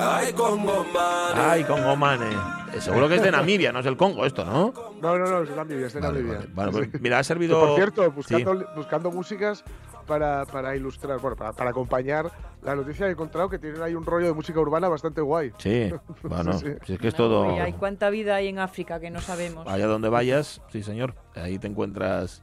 Ay, 0.00 0.32
Congo 0.32 0.84
Mane. 0.94 1.40
Ay, 1.40 1.64
Congo 1.64 1.96
Mane. 1.96 2.26
Eh, 2.74 2.80
Seguro 2.80 3.08
que 3.08 3.16
es 3.16 3.22
de 3.22 3.30
Namibia, 3.32 3.72
no 3.72 3.80
es 3.80 3.86
el 3.86 3.96
Congo 3.96 4.24
esto, 4.26 4.44
¿no? 4.44 4.72
No, 5.00 5.18
no, 5.18 5.24
no, 5.26 5.42
es 5.42 5.48
de 5.48 5.56
Namibia, 5.56 5.86
es 5.86 5.94
de 5.94 6.00
Vale, 6.00 6.12
Namibia. 6.20 6.38
vale. 6.38 6.50
Bueno, 6.54 6.70
pues 6.72 6.88
Sí. 6.92 6.98
mira, 7.00 7.16
ha 7.16 7.20
Que, 7.20 7.24
servido... 7.24 7.58
por 7.58 7.74
cierto, 7.74 8.02
Sí. 8.04 8.10
buscando, 8.14 8.66
buscando 8.76 9.10
músicas 9.10 9.64
para, 10.08 10.44
para 10.46 10.74
ilustrar, 10.74 11.20
bueno, 11.20 11.36
para, 11.36 11.52
para 11.52 11.70
acompañar 11.70 12.32
la 12.62 12.74
noticia 12.74 13.06
he 13.06 13.10
encontrado 13.12 13.48
que 13.48 13.58
tienen 13.60 13.80
ahí 13.82 13.94
un 13.94 14.04
rollo 14.04 14.26
de 14.26 14.32
música 14.32 14.58
urbana 14.58 14.88
bastante 14.88 15.20
guay. 15.20 15.52
Sí, 15.58 15.90
bueno, 16.24 16.54
Sí, 16.54 16.66
sí. 16.66 16.72
si 16.86 16.92
es 16.94 16.98
que 16.98 17.08
es 17.08 17.14
todo... 17.14 17.44
Hay 17.60 17.74
cuánta 17.74 18.10
vida 18.10 18.34
hay 18.34 18.48
en 18.48 18.58
África 18.58 18.98
que 18.98 19.10
no 19.10 19.20
sabemos. 19.20 19.68
Allá 19.68 19.86
donde 19.86 20.08
vayas, 20.08 20.60
sí 20.72 20.82
señor, 20.82 21.14
ahí 21.36 21.58
te 21.60 21.68
encuentras 21.68 22.42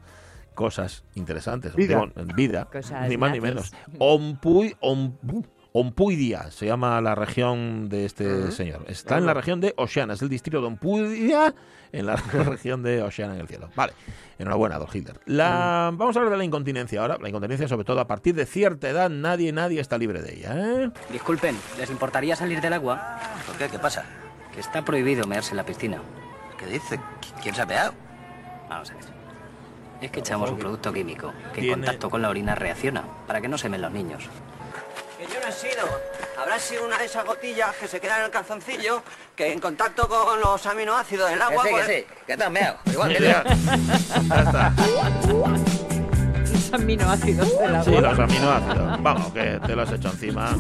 cosas 0.54 1.04
interesantes. 1.16 1.76
Vida. 1.76 2.00
Digo, 2.16 2.34
vida, 2.36 2.66
Cosas 2.72 3.10
ni 3.10 3.18
más 3.18 3.34
ni 3.34 3.42
menos. 3.42 3.74
Ompuy, 4.00 4.74
om- 4.80 5.18
Ompuidia 5.78 6.52
se 6.52 6.66
llama 6.68 7.02
la 7.02 7.16
región 7.16 7.90
de 7.90 8.06
este 8.06 8.50
señor. 8.54 8.86
Está 8.88 9.18
en 9.18 9.26
la 9.26 9.34
región 9.34 9.60
de 9.60 9.74
Oceana, 9.76 10.14
es 10.14 10.22
el 10.22 10.30
distrito 10.30 10.62
de 10.62 10.68
Ompuidia, 10.68 11.54
en 11.92 12.06
la 12.06 12.16
región 12.46 12.82
de 12.82 13.02
Oceana 13.02 13.34
en 13.36 13.42
el 13.42 13.48
cielo. 13.50 13.70
Vale, 13.76 13.92
enhorabuena, 14.40 14.78
Don 14.80 14.88
Hitler. 14.94 15.20
La, 15.26 15.92
Vamos 15.94 16.16
a 16.16 16.20
hablar 16.20 16.32
de 16.32 16.38
la 16.38 16.46
incontinencia 16.46 17.02
ahora. 17.02 17.18
La 17.22 17.28
incontinencia, 17.28 17.68
sobre 17.68 17.84
todo 17.84 18.00
a 18.00 18.08
partir 18.08 18.34
de 18.36 18.46
cierta 18.46 18.88
edad, 18.90 19.10
nadie, 19.10 19.52
nadie 19.52 19.82
está 19.82 19.98
libre 19.98 20.22
de 20.22 20.36
ella. 20.36 20.54
¿eh? 20.56 20.92
Disculpen, 21.12 21.58
¿les 21.78 21.90
importaría 21.90 22.38
salir 22.38 22.62
del 22.62 22.72
agua? 22.72 23.20
¿Por 23.46 23.58
qué? 23.58 23.68
¿Qué 23.68 23.78
pasa? 23.78 24.06
Que 24.54 24.62
está 24.62 24.86
prohibido 24.86 25.28
mearse 25.28 25.52
en 25.52 25.58
la 25.58 25.66
piscina. 25.66 25.98
¿Qué 26.58 26.68
dice? 26.68 26.96
¿Qui- 26.98 27.42
¿Quién 27.44 27.54
se 27.54 27.62
ha 27.64 27.68
peado? 27.68 27.94
Vamos 28.70 28.92
a 28.92 28.94
ver. 28.94 29.04
Es 30.02 30.10
que 30.10 30.22
echamos 30.22 30.50
un 30.52 30.58
producto 30.58 30.94
químico 30.94 31.34
que 31.54 31.62
en 31.66 31.72
contacto 31.74 32.10
con 32.10 32.22
la 32.22 32.30
orina 32.30 32.56
reacciona 32.56 33.04
para 33.28 33.42
que 33.42 33.50
no 33.50 33.58
se 33.58 33.68
men 33.68 33.82
los 33.82 33.92
niños. 33.92 34.24
He 35.48 35.52
sido. 35.52 35.86
Habrá 36.42 36.58
sido 36.60 36.86
una 36.86 36.98
de 36.98 37.06
esas 37.06 37.24
gotillas 37.26 37.76
que 37.76 37.88
se 37.88 38.00
quedan 38.00 38.20
en 38.20 38.26
el 38.26 38.32
calzoncillo 38.32 39.04
que 39.36 39.52
en 39.54 39.60
contacto 39.60 40.08
con 40.08 40.40
los 40.40 40.66
aminoácidos 40.66 41.30
del 41.30 41.42
agua. 41.42 41.64
sí, 41.64 41.70
pues- 41.72 41.86
que 41.88 42.00
sí, 42.00 42.06
que 42.26 42.38
te 42.38 42.44
has 42.44 42.52
meado. 42.52 42.78
Igual 42.86 43.16
que 43.16 43.24
yo. 43.24 43.36
Los 46.52 46.74
aminoácidos 46.74 47.60
del 47.60 47.76
agua. 47.76 47.84
Sí, 47.84 47.92
los 47.92 48.20
aminoácidos. 48.20 49.04
Vamos, 49.04 49.34
que 49.34 49.60
te 49.66 49.76
lo 49.76 49.82
has 49.84 49.92
hecho 49.92 50.10
encima. 50.10 50.56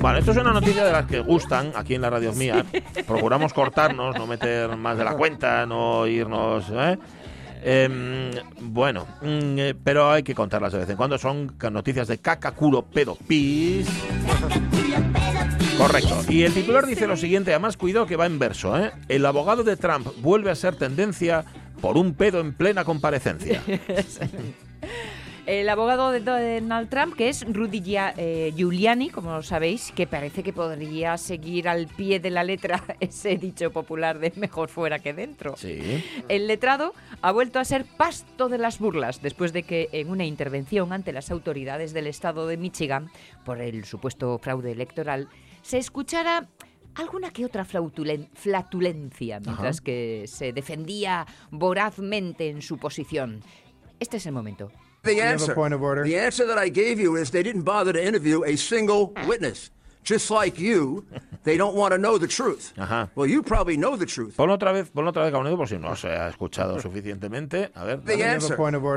Bueno, 0.00 0.18
esto 0.18 0.30
es 0.32 0.36
una 0.36 0.52
noticia 0.52 0.84
de 0.84 0.92
las 0.92 1.06
que 1.06 1.20
gustan 1.20 1.72
aquí 1.74 1.94
en 1.94 2.02
la 2.02 2.10
radio 2.10 2.32
mía. 2.32 2.64
Procuramos 3.06 3.52
cortarnos, 3.52 4.16
no 4.16 4.26
meter 4.26 4.76
más 4.76 4.98
de 4.98 5.04
la 5.04 5.14
cuenta, 5.16 5.66
no 5.66 6.06
irnos. 6.06 6.66
¿eh? 6.70 6.98
Em, 7.66 8.30
bueno, 8.60 9.06
mm, 9.22 9.58
eh, 9.58 9.74
pero 9.82 10.10
hay 10.10 10.22
que 10.22 10.34
contarlas 10.34 10.72
de 10.72 10.80
vez 10.80 10.90
en 10.90 10.96
cuando. 10.96 11.16
Son 11.16 11.56
noticias 11.72 12.06
de 12.08 12.18
caca, 12.18 12.50
culo, 12.50 12.82
pedo, 12.82 13.16
pis. 13.26 13.88
Correcto. 15.78 16.20
Y 16.28 16.42
el 16.42 16.52
titular 16.52 16.84
dice 16.86 17.06
lo 17.06 17.16
siguiente, 17.16 17.52
además 17.52 17.78
cuidado 17.78 18.06
que 18.06 18.16
va 18.16 18.26
en 18.26 18.38
verso. 18.38 18.78
¿eh? 18.78 18.92
El 19.08 19.24
abogado 19.24 19.64
de 19.64 19.76
Trump 19.76 20.06
vuelve 20.18 20.50
a 20.50 20.54
ser 20.54 20.76
tendencia 20.76 21.46
por 21.80 21.96
un 21.96 22.12
pedo 22.12 22.40
en 22.40 22.52
plena 22.52 22.84
comparecencia. 22.84 23.62
El 25.46 25.68
abogado 25.68 26.10
de 26.10 26.20
Donald 26.20 26.88
Trump, 26.88 27.14
que 27.14 27.28
es 27.28 27.44
Rudy 27.46 27.82
eh, 28.16 28.52
Giuliani, 28.56 29.10
como 29.10 29.42
sabéis, 29.42 29.92
que 29.92 30.06
parece 30.06 30.42
que 30.42 30.54
podría 30.54 31.18
seguir 31.18 31.68
al 31.68 31.86
pie 31.86 32.18
de 32.18 32.30
la 32.30 32.44
letra 32.44 32.82
ese 33.00 33.36
dicho 33.36 33.70
popular 33.70 34.18
de 34.18 34.32
mejor 34.36 34.70
fuera 34.70 35.00
que 35.00 35.12
dentro. 35.12 35.54
Sí. 35.58 36.02
El 36.28 36.46
letrado 36.46 36.94
ha 37.20 37.30
vuelto 37.30 37.58
a 37.58 37.64
ser 37.66 37.84
pasto 37.84 38.48
de 38.48 38.56
las 38.56 38.78
burlas 38.78 39.20
después 39.20 39.52
de 39.52 39.64
que 39.64 39.90
en 39.92 40.08
una 40.08 40.24
intervención 40.24 40.94
ante 40.94 41.12
las 41.12 41.30
autoridades 41.30 41.92
del 41.92 42.06
estado 42.06 42.46
de 42.46 42.56
Michigan 42.56 43.10
por 43.44 43.60
el 43.60 43.84
supuesto 43.84 44.38
fraude 44.38 44.72
electoral 44.72 45.28
se 45.60 45.76
escuchara 45.76 46.48
alguna 46.94 47.30
que 47.30 47.44
otra 47.44 47.66
flatulencia 47.66 49.40
mientras 49.40 49.76
Ajá. 49.76 49.84
que 49.84 50.24
se 50.26 50.54
defendía 50.54 51.26
vorazmente 51.50 52.48
en 52.48 52.62
su 52.62 52.78
posición. 52.78 53.42
Este 54.00 54.16
es 54.16 54.26
el 54.26 54.32
momento. 54.32 54.70
The 55.04 55.20
answer. 55.20 55.54
The 55.54 56.16
answer 56.18 56.46
that 56.46 56.58
I 56.58 56.68
gave 56.70 56.98
you 56.98 57.16
is 57.16 57.30
they 57.30 57.42
didn't 57.42 57.62
bother 57.62 57.92
to 57.92 58.02
interview 58.02 58.42
a 58.44 58.56
single 58.56 59.12
witness. 59.26 59.70
Just 60.02 60.30
like 60.30 60.58
you, 60.58 61.06
they 61.44 61.56
don't 61.56 61.74
want 61.74 61.92
to 61.92 61.98
know 61.98 62.18
the 62.18 62.26
truth. 62.28 62.74
Ajá. 62.76 63.08
Well, 63.14 63.26
you 63.26 63.42
probably 63.42 63.76
know 63.78 63.96
the 63.96 64.04
truth. 64.04 64.36
Ponlo 64.36 64.52
otra 64.58 64.70
vez, 64.72 64.90
ponlo 64.90 65.10
otra 65.12 65.22
vez, 65.24 65.32
Gabriel, 65.32 65.56
por 65.56 65.66
si 65.66 65.78
no 65.78 65.94
se 65.96 66.08
ha 66.08 66.28
escuchado 66.28 66.78
suficientemente. 66.78 67.70
A 67.74 67.84
ver. 67.86 68.00
The 68.04 68.22
answer. 68.22 68.54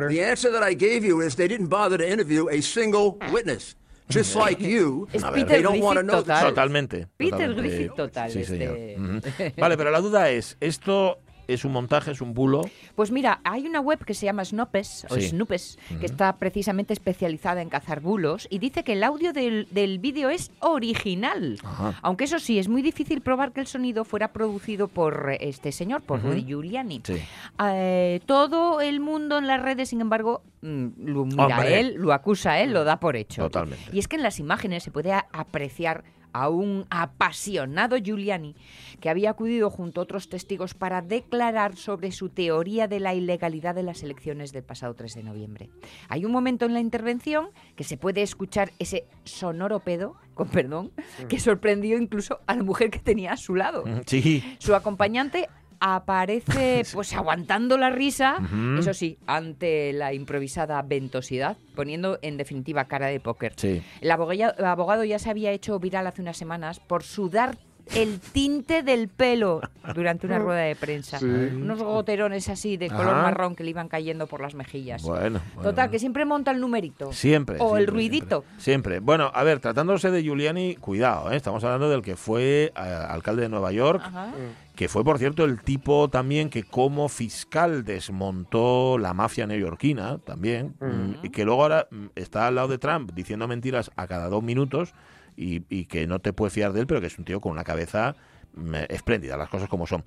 The 0.09 0.21
answer 0.23 0.51
that 0.51 0.63
I 0.63 0.73
gave 0.73 1.05
you 1.05 1.21
is 1.21 1.35
they 1.37 1.47
didn't 1.47 1.69
bother 1.69 1.97
to 1.97 2.05
interview 2.05 2.49
a 2.49 2.61
single 2.61 3.17
witness. 3.31 3.75
Just 4.09 4.35
like 4.35 4.61
you, 4.61 5.07
Es. 5.13 5.21
Peter 5.33 5.45
they 5.45 5.61
don't 5.61 5.81
want 5.81 5.97
to 5.97 6.03
know 6.03 6.21
the 6.21 6.31
total. 6.33 6.41
truth. 6.41 6.55
Totalmente. 6.55 7.07
Peter 7.17 7.37
totalmente. 7.37 7.61
Griffith 7.61 7.95
total, 7.95 8.29
Sí, 8.31 8.43
señor. 8.45 8.77
este. 8.77 8.97
Ujú. 8.99 9.53
Vale, 9.61 9.75
pero 9.77 9.91
la 9.91 9.99
duda 10.01 10.29
es, 10.29 10.55
¿esto 10.61 11.19
es 11.47 11.65
un 11.65 11.71
montaje, 11.71 12.11
es 12.11 12.21
un 12.21 12.33
bulo? 12.33 12.61
Pues 12.95 13.11
mira, 13.11 13.39
hay 13.43 13.65
una 13.65 13.79
web 13.79 14.03
que 14.05 14.13
se 14.13 14.25
llama 14.25 14.43
Snopes, 14.45 15.05
o 15.09 15.15
Sí. 15.15 15.29
Snoopes, 15.29 15.79
que 15.99 16.05
está 16.05 16.35
precisamente 16.37 16.93
especializada 16.93 17.61
en 17.61 17.69
cazar 17.69 18.01
bulos 18.01 18.47
y 18.49 18.59
dice 18.59 18.83
que 18.83 18.93
el 18.93 19.03
audio 19.03 19.33
del, 19.33 19.67
del 19.71 19.99
vídeo 19.99 20.29
es 20.29 20.51
original. 20.59 21.59
Ajá. 21.63 21.99
Aunque 22.01 22.25
eso 22.25 22.39
sí, 22.39 22.59
es 22.59 22.67
muy 22.67 22.81
difícil 22.81 23.21
probar 23.21 23.51
que 23.51 23.61
el 23.61 23.67
sonido 23.67 24.03
fuera 24.05 24.33
producido 24.33 24.87
por 24.87 25.29
eh, 25.31 25.37
este 25.41 25.71
señor, 25.71 26.01
por. 26.01 26.21
Rudy 26.21 26.43
Giuliani. 26.45 27.01
Sí. 27.03 27.15
Eh, 27.63 28.19
todo 28.25 28.81
el 28.81 28.99
mundo 28.99 29.37
en 29.37 29.47
las 29.47 29.61
redes, 29.61 29.89
sin 29.89 30.01
embargo, 30.01 30.41
mm, 30.61 30.87
lo 31.05 31.25
mira 31.25 31.57
a 31.59 31.67
él, 31.67 31.95
lo 31.97 32.11
acusa 32.13 32.51
a 32.53 32.59
él, 32.61 32.73
lo 32.73 32.83
da 32.83 32.99
por 32.99 33.15
hecho. 33.15 33.43
Totalmente. 33.43 33.89
Y 33.93 33.99
es 33.99 34.07
que 34.07 34.15
en 34.15 34.23
las 34.23 34.39
imágenes 34.39 34.83
se 34.83 34.91
puede 34.91 35.13
apreciar 35.13 36.03
a 36.41 36.49
un 36.49 36.85
apasionado 36.89 37.97
Giuliani 37.97 38.55
que 38.99 39.09
había 39.09 39.31
acudido 39.31 39.69
junto 39.69 40.01
a 40.01 40.03
otros 40.03 40.29
testigos 40.29 40.73
para 40.73 41.01
declarar 41.01 41.75
sobre 41.75 42.11
su 42.11 42.29
teoría 42.29 42.87
de 42.87 42.99
la 42.99 43.13
ilegalidad 43.13 43.73
de 43.73 43.83
las 43.83 44.03
elecciones 44.03 44.51
del 44.51 44.63
pasado 44.63 44.93
3 44.93 45.15
de 45.15 45.23
noviembre. 45.23 45.69
Hay 46.09 46.25
un 46.25 46.31
momento 46.31 46.65
en 46.65 46.73
la 46.73 46.79
intervención 46.79 47.49
que 47.75 47.83
se 47.83 47.97
puede 47.97 48.21
escuchar 48.21 48.71
ese 48.79 49.05
sonoro 49.23 49.79
pedo, 49.79 50.15
con 50.33 50.49
perdón, 50.49 50.91
que 51.27 51.39
sorprendió 51.39 51.97
incluso 51.97 52.39
a 52.45 52.55
la 52.55 52.63
mujer 52.63 52.91
que 52.91 52.99
tenía 52.99 53.33
a 53.33 53.37
su 53.37 53.55
lado. 53.55 53.83
Sí. 54.05 54.43
Su 54.59 54.73
acompañante 54.73 55.49
aparece 55.79 56.83
pues 56.93 57.13
aguantando 57.13 57.77
la 57.77 57.89
risa, 57.89 58.37
eso 58.79 58.93
sí, 58.93 59.17
ante 59.27 59.93
la 59.93 60.13
improvisada 60.13 60.81
ventosidad, 60.81 61.57
poniendo 61.75 62.19
en 62.21 62.37
definitiva 62.37 62.85
cara 62.85 63.07
de 63.07 63.19
póker. 63.19 63.53
Sí. 63.55 63.81
El 64.01 64.11
abogado, 64.11 64.53
el 64.57 64.65
abogado 64.65 65.03
ya 65.03 65.19
se 65.19 65.29
había 65.29 65.51
hecho 65.51 65.79
viral 65.79 66.07
hace 66.07 66.21
unas 66.21 66.37
semanas 66.37 66.79
por 66.79 67.03
sudar 67.03 67.57
el 67.95 68.19
tinte 68.19 68.83
del 68.83 69.07
pelo 69.07 69.61
durante 69.95 70.27
una 70.27 70.39
rueda 70.39 70.61
de 70.61 70.75
prensa. 70.75 71.19
Sí. 71.19 71.25
Unos 71.25 71.81
goterones 71.81 72.49
así 72.49 72.77
de 72.77 72.89
color 72.89 73.13
Ajá. 73.13 73.21
marrón 73.23 73.55
que 73.55 73.63
le 73.63 73.71
iban 73.71 73.87
cayendo 73.87 74.27
por 74.27 74.41
las 74.41 74.55
mejillas. 74.55 75.03
Bueno. 75.03 75.39
bueno. 75.55 75.69
Total, 75.69 75.89
que 75.89 75.99
siempre 75.99 76.25
monta 76.25 76.51
el 76.51 76.59
numerito. 76.59 77.13
Siempre. 77.13 77.57
O 77.59 77.77
el 77.77 77.87
ruidito. 77.87 78.43
Siempre. 78.57 78.77
Siempre. 78.77 78.99
Bueno, 78.99 79.31
a 79.33 79.43
ver, 79.43 79.59
tratándose 79.59 80.11
de 80.11 80.21
Giuliani, 80.21 80.75
cuidado, 80.75 81.31
¿eh? 81.31 81.35
estamos 81.35 81.63
hablando 81.63 81.89
del 81.89 82.01
que 82.01 82.15
fue 82.15 82.65
eh, 82.65 82.71
alcalde 82.75 83.43
de 83.43 83.49
Nueva 83.49 83.71
York, 83.71 84.01
Ajá. 84.03 84.31
que 84.75 84.87
fue, 84.87 85.03
por 85.03 85.17
cierto, 85.17 85.45
el 85.45 85.61
tipo 85.61 86.09
también 86.09 86.49
que 86.49 86.63
como 86.63 87.09
fiscal 87.09 87.83
desmontó 87.83 88.97
la 88.97 89.13
mafia 89.13 89.47
neoyorquina, 89.47 90.19
también, 90.19 90.75
mm, 90.79 91.25
y 91.25 91.29
que 91.29 91.45
luego 91.45 91.63
ahora 91.63 91.87
mm, 91.89 92.07
está 92.15 92.47
al 92.47 92.55
lado 92.55 92.67
de 92.67 92.77
Trump 92.77 93.11
diciendo 93.13 93.47
mentiras 93.47 93.91
a 93.95 94.07
cada 94.07 94.29
dos 94.29 94.43
minutos 94.43 94.93
y, 95.37 95.63
y 95.69 95.85
que 95.85 96.07
no 96.07 96.19
te 96.19 96.33
puedes 96.33 96.53
fiar 96.53 96.73
de 96.73 96.81
él, 96.81 96.87
pero 96.87 96.99
que 96.99 97.07
es 97.07 97.17
un 97.17 97.23
tío 97.23 97.39
con 97.39 97.53
una 97.53 97.63
cabeza 97.63 98.15
mm, 98.55 98.73
espléndida, 98.89 99.37
las 99.37 99.49
cosas 99.49 99.69
como 99.69 99.87
son. 99.87 100.03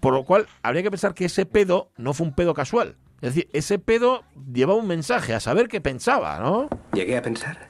Por 0.00 0.14
lo 0.14 0.24
cual, 0.24 0.46
habría 0.62 0.82
que 0.82 0.90
pensar 0.90 1.14
que 1.14 1.26
ese 1.26 1.46
pedo 1.46 1.92
no 1.96 2.14
fue 2.14 2.26
un 2.26 2.34
pedo 2.34 2.54
casual. 2.54 2.96
Es 3.20 3.34
decir, 3.34 3.50
ese 3.52 3.78
pedo 3.78 4.24
llevaba 4.52 4.80
un 4.80 4.88
mensaje, 4.88 5.34
a 5.34 5.40
saber 5.40 5.68
qué 5.68 5.82
pensaba, 5.82 6.38
¿no? 6.40 6.70
Llegué 6.94 7.18
a 7.18 7.22
pensar 7.22 7.68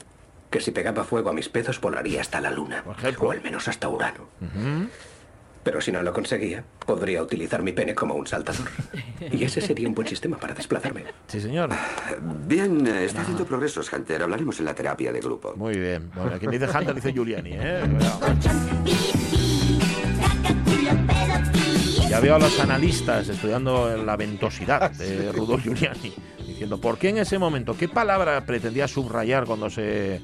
que 0.48 0.60
si 0.60 0.70
pegaba 0.70 1.04
fuego 1.04 1.30
a 1.30 1.32
mis 1.32 1.48
pedos 1.48 1.80
volaría 1.80 2.20
hasta 2.20 2.40
la 2.40 2.50
luna, 2.50 2.84
Por 2.84 2.96
o 3.26 3.30
al 3.32 3.42
menos 3.42 3.66
hasta 3.68 3.88
Urano. 3.88 4.28
Pero 5.62 5.80
si 5.80 5.92
no 5.92 6.02
lo 6.02 6.12
conseguía, 6.12 6.64
podría 6.86 7.22
utilizar 7.22 7.62
mi 7.62 7.72
pene 7.72 7.94
como 7.94 8.14
un 8.14 8.26
saltador. 8.26 8.66
Y 9.30 9.44
ese 9.44 9.60
sería 9.60 9.86
un 9.86 9.94
buen 9.94 10.08
sistema 10.08 10.38
para 10.38 10.54
desplazarme. 10.54 11.04
Sí, 11.26 11.40
señor. 11.40 11.68
Bien, 12.46 12.86
eh, 12.86 13.04
está 13.04 13.20
haciendo 13.20 13.44
progresos, 13.44 13.92
Hunter. 13.92 14.22
Hablaremos 14.22 14.58
en 14.58 14.64
la 14.64 14.74
terapia 14.74 15.12
de 15.12 15.20
grupo. 15.20 15.54
Muy 15.56 15.78
bien. 15.78 16.10
Bueno, 16.14 16.38
quien 16.38 16.50
dice 16.50 16.66
Hunter 16.66 16.94
dice 16.94 17.12
Giuliani, 17.12 17.50
¿eh? 17.52 17.82
Ya 22.08 22.20
veo 22.20 22.34
a 22.34 22.38
los 22.38 22.58
analistas 22.58 23.28
estudiando 23.28 23.96
la 23.98 24.16
ventosidad 24.16 24.90
de 24.90 25.30
Rudolf 25.30 25.62
Giuliani, 25.62 26.12
diciendo, 26.44 26.80
¿por 26.80 26.98
qué 26.98 27.10
en 27.10 27.18
ese 27.18 27.38
momento? 27.38 27.76
¿Qué 27.76 27.88
palabra 27.88 28.44
pretendía 28.44 28.88
subrayar 28.88 29.44
cuando 29.44 29.70
se, 29.70 30.20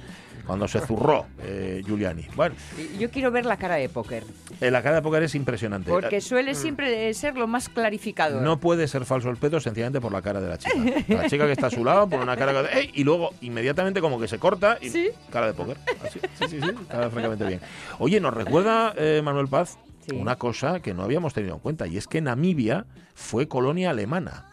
cuando 0.47 0.69
se 0.69 0.81
zurró 0.81 1.27
eh, 1.43 1.83
Giuliani? 1.85 2.27
Bueno, 2.37 2.55
Yo 2.99 3.11
quiero 3.11 3.31
ver 3.31 3.45
la 3.47 3.57
cara 3.57 3.75
de 3.77 3.89
póker, 3.89 4.25
eh, 4.61 4.71
la 4.71 4.83
cara 4.83 4.97
de 4.97 5.03
póker 5.03 5.23
es 5.25 5.35
impresionante. 5.35 5.91
porque 5.91 6.21
suele 6.21 6.55
siempre 6.55 7.13
ser 7.15 7.37
lo 7.37 7.47
más 7.47 7.69
clarificador. 7.69 8.43
No 8.43 8.59
puede 8.61 8.89
ser 8.89 9.05
falso 9.05 9.29
el 9.31 9.37
pedo 9.37 9.61
sencillamente 9.61 10.01
por 10.01 10.13
la 10.13 10.23
cara 10.23 10.41
de 10.41 10.49
la 10.49 10.59
chica. 10.59 10.75
La 11.09 11.29
chica 11.29 11.47
que 11.47 11.53
está 11.53 11.67
a 11.67 11.71
su 11.71 11.85
lado 11.85 12.09
por 12.09 12.21
una 12.21 12.37
cara 12.37 12.53
que... 12.71 12.79
¡Ey! 12.79 12.91
Y 12.95 13.05
luego 13.05 13.31
inmediatamente 13.41 14.01
como 14.01 14.19
que 14.21 14.29
se 14.29 14.39
corta 14.39 14.79
y 14.81 14.91
Sí. 14.91 15.09
cara 15.31 15.47
de 15.49 15.55
póker. 15.55 15.77
Así. 16.05 16.21
Sí, 16.39 16.45
sí, 16.49 16.61
sí. 16.61 16.69
Está 16.83 17.11
francamente 17.11 17.45
bien. 17.47 17.61
Oye, 17.99 18.21
nos 18.21 18.33
recuerda 18.35 18.95
eh, 18.97 19.21
Manuel 19.25 19.49
Paz 19.49 19.79
Sí. 20.09 20.15
una 20.15 20.37
cosa 20.37 20.79
que 20.81 20.95
no 20.95 21.03
habíamos 21.03 21.35
tenido 21.35 21.55
en 21.55 21.61
cuenta 21.61 21.89
y 21.89 21.97
es 21.97 22.07
que 22.07 22.21
Namibia 22.21 22.87
fue 23.15 23.49
colonia 23.49 23.91
alemana. 23.91 24.47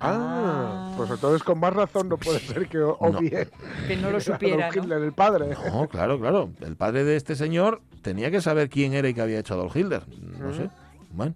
Ah, 0.00 0.92
pues 0.96 1.10
entonces 1.10 1.42
con 1.42 1.60
más 1.60 1.72
razón 1.74 2.08
no 2.08 2.16
puede 2.16 2.38
ser 2.40 2.68
que 2.68 2.78
o- 2.78 2.96
No. 3.00 3.18
obvie 3.18 3.48
Que 3.86 3.96
no 3.96 4.10
lo 4.10 4.16
a 4.16 4.20
supiera, 4.20 4.64
Adolf 4.66 4.76
¿no? 4.76 4.82
Hitler, 4.82 5.02
el 5.02 5.12
padre. 5.12 5.46
No, 5.72 5.88
claro, 5.88 6.18
claro. 6.18 6.50
El 6.60 6.76
padre 6.76 7.04
de 7.04 7.16
este 7.16 7.36
señor 7.36 7.82
tenía 8.02 8.30
que 8.30 8.40
saber 8.40 8.70
quién 8.70 8.94
era 8.94 9.08
y 9.08 9.14
qué 9.14 9.20
había 9.20 9.38
hecho 9.40 9.54
Adolf 9.54 9.76
Hitler. 9.76 10.02
No 10.38 10.54
sé. 10.54 10.70
Bueno. 11.12 11.34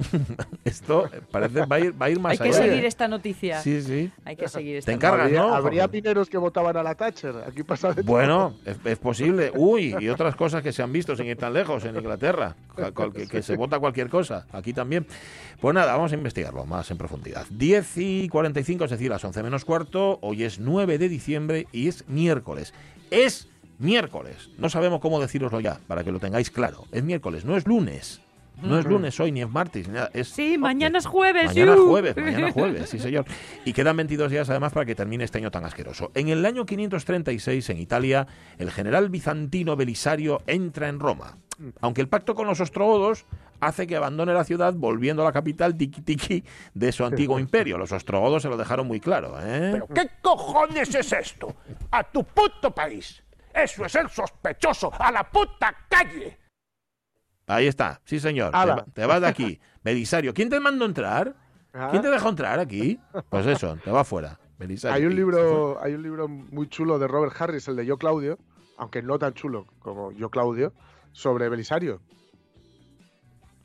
Esto 0.64 1.08
parece 1.30 1.64
va 1.66 1.76
a 1.76 1.80
ir, 1.80 2.00
va 2.00 2.06
a 2.06 2.10
ir 2.10 2.18
más 2.20 2.32
Hay 2.32 2.38
que 2.38 2.54
allá. 2.56 2.64
seguir 2.66 2.84
esta 2.84 3.08
noticia. 3.08 3.60
Sí, 3.60 3.82
sí. 3.82 4.10
Hay 4.24 4.36
que 4.36 4.48
seguir 4.48 4.76
esta 4.76 4.90
Te 4.90 4.94
encargas, 4.96 5.26
habría, 5.26 5.40
¿no? 5.40 5.54
habría 5.54 5.86
mineros 5.88 6.28
que 6.28 6.38
votaban 6.38 6.76
a 6.76 6.82
la 6.82 6.94
Thatcher. 6.94 7.34
Aquí 7.46 7.62
pasa 7.62 7.92
de. 7.92 8.02
Bueno, 8.02 8.54
es, 8.64 8.76
es 8.84 8.98
posible. 8.98 9.52
Uy, 9.54 9.94
y 9.98 10.08
otras 10.08 10.36
cosas 10.36 10.62
que 10.62 10.72
se 10.72 10.82
han 10.82 10.92
visto 10.92 11.14
sin 11.16 11.26
ir 11.26 11.36
tan 11.36 11.52
lejos 11.52 11.84
en 11.84 11.96
Inglaterra. 11.96 12.56
Que, 13.14 13.26
que 13.26 13.42
se 13.42 13.56
vota 13.56 13.78
cualquier 13.78 14.08
cosa. 14.08 14.46
Aquí 14.52 14.72
también. 14.72 15.06
Pues 15.60 15.74
nada, 15.74 15.92
vamos 15.94 16.12
a 16.12 16.14
investigarlo 16.14 16.64
más 16.64 16.90
en 16.90 16.96
profundidad. 16.98 17.46
10 17.50 17.96
y 17.98 18.28
45, 18.28 18.84
es 18.84 18.90
decir, 18.90 19.10
las 19.10 19.24
11 19.24 19.42
menos 19.42 19.64
cuarto. 19.64 20.18
Hoy 20.22 20.44
es 20.44 20.58
9 20.58 20.98
de 20.98 21.08
diciembre 21.08 21.66
y 21.72 21.88
es 21.88 22.08
miércoles. 22.08 22.72
Es 23.10 23.48
miércoles. 23.78 24.50
No 24.58 24.68
sabemos 24.70 25.00
cómo 25.00 25.20
decíroslo 25.20 25.60
ya, 25.60 25.80
para 25.86 26.04
que 26.04 26.12
lo 26.12 26.20
tengáis 26.20 26.50
claro. 26.50 26.84
Es 26.92 27.02
miércoles, 27.02 27.44
no 27.44 27.56
es 27.56 27.66
lunes. 27.66 28.20
No 28.62 28.78
es 28.78 28.84
lunes 28.84 29.18
hoy, 29.20 29.32
ni 29.32 29.42
es 29.42 29.48
martes, 29.50 29.88
ni 29.88 29.94
nada. 29.94 30.10
Es 30.12 30.28
Sí, 30.28 30.58
mañana 30.58 30.98
es 30.98 31.06
jueves. 31.06 31.46
Mañana 31.46 31.76
¡yu! 31.76 31.88
jueves, 31.88 32.16
mañana 32.16 32.52
jueves, 32.52 32.88
sí 32.90 32.98
señor. 33.00 33.24
Y 33.64 33.72
quedan 33.72 33.96
22 33.96 34.30
días 34.30 34.50
además 34.50 34.72
para 34.72 34.86
que 34.86 34.94
termine 34.94 35.24
este 35.24 35.38
año 35.38 35.50
tan 35.50 35.64
asqueroso. 35.64 36.10
En 36.14 36.28
el 36.28 36.44
año 36.44 36.66
536, 36.66 37.70
en 37.70 37.78
Italia, 37.78 38.26
el 38.58 38.70
general 38.70 39.08
bizantino 39.10 39.76
Belisario 39.76 40.42
entra 40.46 40.88
en 40.88 41.00
Roma. 41.00 41.36
Aunque 41.82 42.00
el 42.00 42.08
pacto 42.08 42.34
con 42.34 42.46
los 42.46 42.58
ostrogodos 42.60 43.26
hace 43.60 43.86
que 43.86 43.94
abandone 43.96 44.32
la 44.32 44.44
ciudad 44.44 44.72
volviendo 44.72 45.20
a 45.20 45.26
la 45.26 45.32
capital 45.32 45.76
tiki 45.76 46.00
tiki 46.00 46.42
de 46.72 46.90
su 46.90 47.04
antiguo 47.04 47.38
imperio. 47.38 47.76
Los 47.76 47.92
ostrogodos 47.92 48.42
se 48.42 48.48
lo 48.48 48.56
dejaron 48.56 48.86
muy 48.86 48.98
claro, 48.98 49.36
¿eh? 49.42 49.68
¿Pero 49.72 49.86
qué 49.88 50.08
cojones 50.22 50.94
es 50.94 51.12
esto? 51.12 51.54
A 51.90 52.02
tu 52.02 52.24
puto 52.24 52.70
país. 52.74 53.22
Eso 53.52 53.84
es 53.84 53.94
el 53.94 54.08
sospechoso. 54.08 54.90
A 54.98 55.12
la 55.12 55.24
puta 55.28 55.74
calle. 55.88 56.38
Ahí 57.50 57.66
está, 57.66 58.00
sí 58.04 58.20
señor. 58.20 58.50
Te, 58.52 58.56
Ala. 58.56 58.74
va- 58.76 58.84
te 58.92 59.06
vas 59.06 59.20
de 59.20 59.26
aquí. 59.26 59.60
Belisario, 59.84 60.32
¿quién 60.34 60.48
te 60.50 60.60
mandó 60.60 60.84
entrar? 60.84 61.34
¿Quién 61.90 62.02
te 62.02 62.08
dejó 62.10 62.28
entrar 62.30 62.58
aquí? 62.58 62.98
Pues 63.28 63.46
eso, 63.46 63.76
te 63.84 63.90
va 63.90 64.02
fuera. 64.04 64.38
Belisario. 64.58 64.94
Hay 64.96 65.04
un 65.06 65.14
libro, 65.14 65.80
hay 65.82 65.94
un 65.94 66.02
libro 66.02 66.28
muy 66.28 66.68
chulo 66.68 66.98
de 66.98 67.06
Robert 67.08 67.34
Harris, 67.40 67.68
el 67.68 67.76
de 67.76 67.86
Yo 67.86 67.96
Claudio, 67.96 68.38
aunque 68.76 69.02
no 69.02 69.18
tan 69.18 69.32
chulo 69.34 69.66
como 69.78 70.12
Yo 70.12 70.30
Claudio, 70.30 70.72
sobre 71.12 71.48
Belisario. 71.48 72.00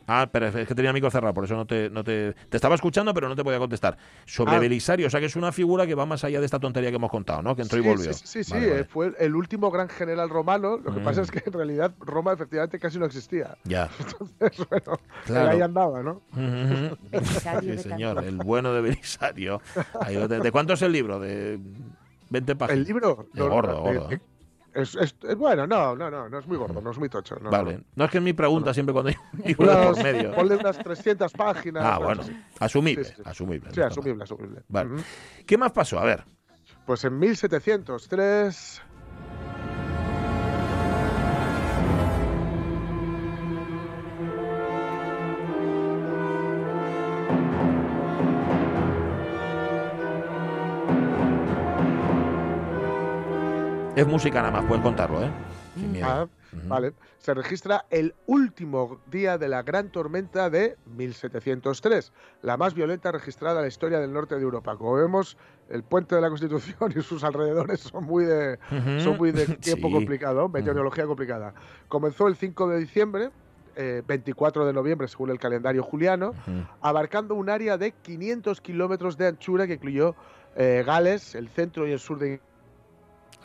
Ah, 0.08 0.30
pero 0.32 0.48
es 0.48 0.68
que 0.68 0.76
tenía 0.76 0.92
el 0.92 0.94
micro 0.94 1.10
cerrado, 1.10 1.34
por 1.34 1.46
eso 1.46 1.56
no 1.56 1.66
te, 1.66 1.90
no 1.90 2.04
te... 2.04 2.34
Te 2.50 2.58
estaba 2.58 2.76
escuchando, 2.76 3.14
pero 3.14 3.28
no 3.28 3.36
te 3.36 3.44
podía 3.44 3.58
contestar. 3.60 3.98
Sobre 4.26 4.56
Ah. 4.56 4.60
Belisario, 4.60 5.08
o 5.08 5.10
sea 5.10 5.20
que 5.20 5.26
es 5.26 5.36
una 5.36 5.52
figura 5.52 5.88
que 5.88 5.96
va 5.96 6.06
más 6.06 6.24
allá 6.24 6.40
de 6.40 6.46
esta 6.46 6.60
tontería 6.60 6.90
que 6.92 6.98
hemos 6.98 7.10
contado, 7.10 7.42
¿no? 7.42 7.56
Que 7.56 7.64
entró 7.64 7.80
y 7.80 7.82
volvió. 7.82 8.14
Sí, 8.14 8.22
sí, 8.28 8.44
sí, 8.44 8.52
Vale, 8.54 8.68
vale. 8.70 8.82
eh, 8.82 8.84
fue 8.86 9.14
el, 9.20 9.36
último 9.36 9.72
gran 9.72 9.90
general 9.90 10.30
romano. 10.30 10.78
Lo 10.78 10.94
que 10.94 11.00
Mm. 11.00 11.04
pasa 11.04 11.22
es 11.24 11.32
que 11.32 11.42
en 11.46 11.54
realidad 11.54 11.92
Roma 12.00 12.34
efectivamente 12.34 12.78
casi 12.80 13.00
no 13.00 13.06
existía. 13.06 13.58
Ya. 13.64 13.90
Entonces, 14.00 14.68
bueno, 14.70 15.00
Claro. 15.26 15.50
ahí 15.52 15.62
andaba, 15.62 16.04
¿no? 16.04 16.22
Sí, 17.62 17.78
señor, 17.80 18.24
el 18.24 18.38
bueno 18.38 18.74
de 18.74 18.82
Belisario. 18.82 19.62
¿De 20.08 20.52
cuánto 20.52 20.74
es 20.74 20.82
el 20.82 20.92
libro? 20.92 21.20
De 21.20 21.60
20 22.30 22.56
páginas. 22.56 22.80
El 22.80 22.86
libro. 22.86 23.28
De 23.34 23.40
no, 23.40 23.50
gordo, 23.50 23.82
gordo. 23.82 24.10
Es, 24.76 24.96
es- 24.96 25.16
es- 25.24 25.36
bueno, 25.36 25.66
no, 25.66 25.96
no, 25.96 26.12
no, 26.12 26.30
no 26.30 26.40
es 26.40 26.46
muy 26.48 26.58
gordo, 26.58 26.82
no 26.82 26.92
es 26.92 26.98
muy 27.00 27.10
tocho. 27.10 27.38
no, 27.42 27.50
vale. 27.50 27.78
no. 27.80 27.84
No 27.96 28.06
es 28.06 28.12
que 28.12 28.18
es 28.18 28.24
mi 28.24 28.34
pregunta 28.34 28.74
siempre 28.74 28.94
cuando 28.94 29.12
por 29.58 29.66
Unas- 29.68 30.04
medio. 30.04 30.34
Ponle 30.36 30.56
unas 30.58 30.78
300 30.78 31.32
páginas. 31.34 31.84
Ah, 31.84 31.98
bueno. 31.98 32.22
así. 32.22 32.38
Asumible, 32.60 33.04
Sí, 33.06 33.14
sí. 33.16 33.22
asumible. 33.26 33.72
Sí, 33.74 33.82
asumible, 33.82 34.24
asumible. 34.24 34.62
Vale. 34.68 35.04
¿Qué 35.46 35.58
más 35.58 35.72
pasó? 35.72 35.98
A 36.00 36.04
ver. 36.06 36.24
Pues 36.86 37.04
en 37.04 37.18
1703 37.18 38.82
Es 53.96 54.06
música 54.06 54.42
nada 54.42 54.52
más, 54.52 54.66
puedes 54.66 54.84
contarlo, 54.84 55.24
¿eh? 55.24 55.30
Sin 55.76 55.92
miedo. 55.92 56.06
Ah, 56.10 56.28
Vale. 56.68 56.94
Se 57.18 57.34
registra 57.34 57.86
el 57.90 58.14
último 58.28 59.02
día 59.12 59.38
de 59.38 59.50
la 59.50 59.62
gran 59.64 59.90
tormenta 59.90 60.50
de 60.50 60.78
1703, 60.86 62.14
la 62.44 62.56
más 62.56 62.74
violenta 62.74 63.12
registrada 63.12 63.58
en 63.60 63.64
la 63.64 63.68
historia 63.68 64.00
del 64.00 64.14
norte 64.14 64.36
de 64.36 64.42
Europa. 64.42 64.78
Como 64.78 64.94
vemos, 64.94 65.38
el 65.70 65.84
puente 65.84 66.16
de 66.16 66.22
la 66.22 66.30
Constitución 66.30 66.94
y 66.96 67.02
sus 67.02 67.24
alrededores 67.26 67.82
son 67.82 68.06
muy 68.06 68.24
de, 68.26 68.58
son 69.00 69.18
muy 69.18 69.32
de 69.32 69.46
tiempo 69.58 69.88
Sí. 69.88 69.94
complicado, 69.94 70.48
meteorología 70.50 71.06
complicada. 71.06 71.54
Comenzó 71.90 72.28
el 72.28 72.36
5 72.38 72.70
de 72.70 72.80
diciembre, 72.80 73.30
eh, 73.76 74.02
24 74.08 74.66
de 74.66 74.72
noviembre 74.74 75.08
según 75.10 75.30
el 75.32 75.40
calendario 75.40 75.84
juliano, 75.84 76.34
abarcando 76.82 77.36
un 77.36 77.50
área 77.50 77.78
de 77.78 77.92
500 77.92 78.62
kilómetros 78.62 79.18
de 79.18 79.28
anchura 79.28 79.68
que 79.68 79.74
incluyó 79.74 80.16
eh, 80.56 80.84
Gales, 80.86 81.36
el 81.36 81.50
centro 81.50 81.86
y 81.86 81.92
el 81.92 82.00
sur 82.00 82.18
de 82.18 82.28
Inglaterra. 82.28 82.55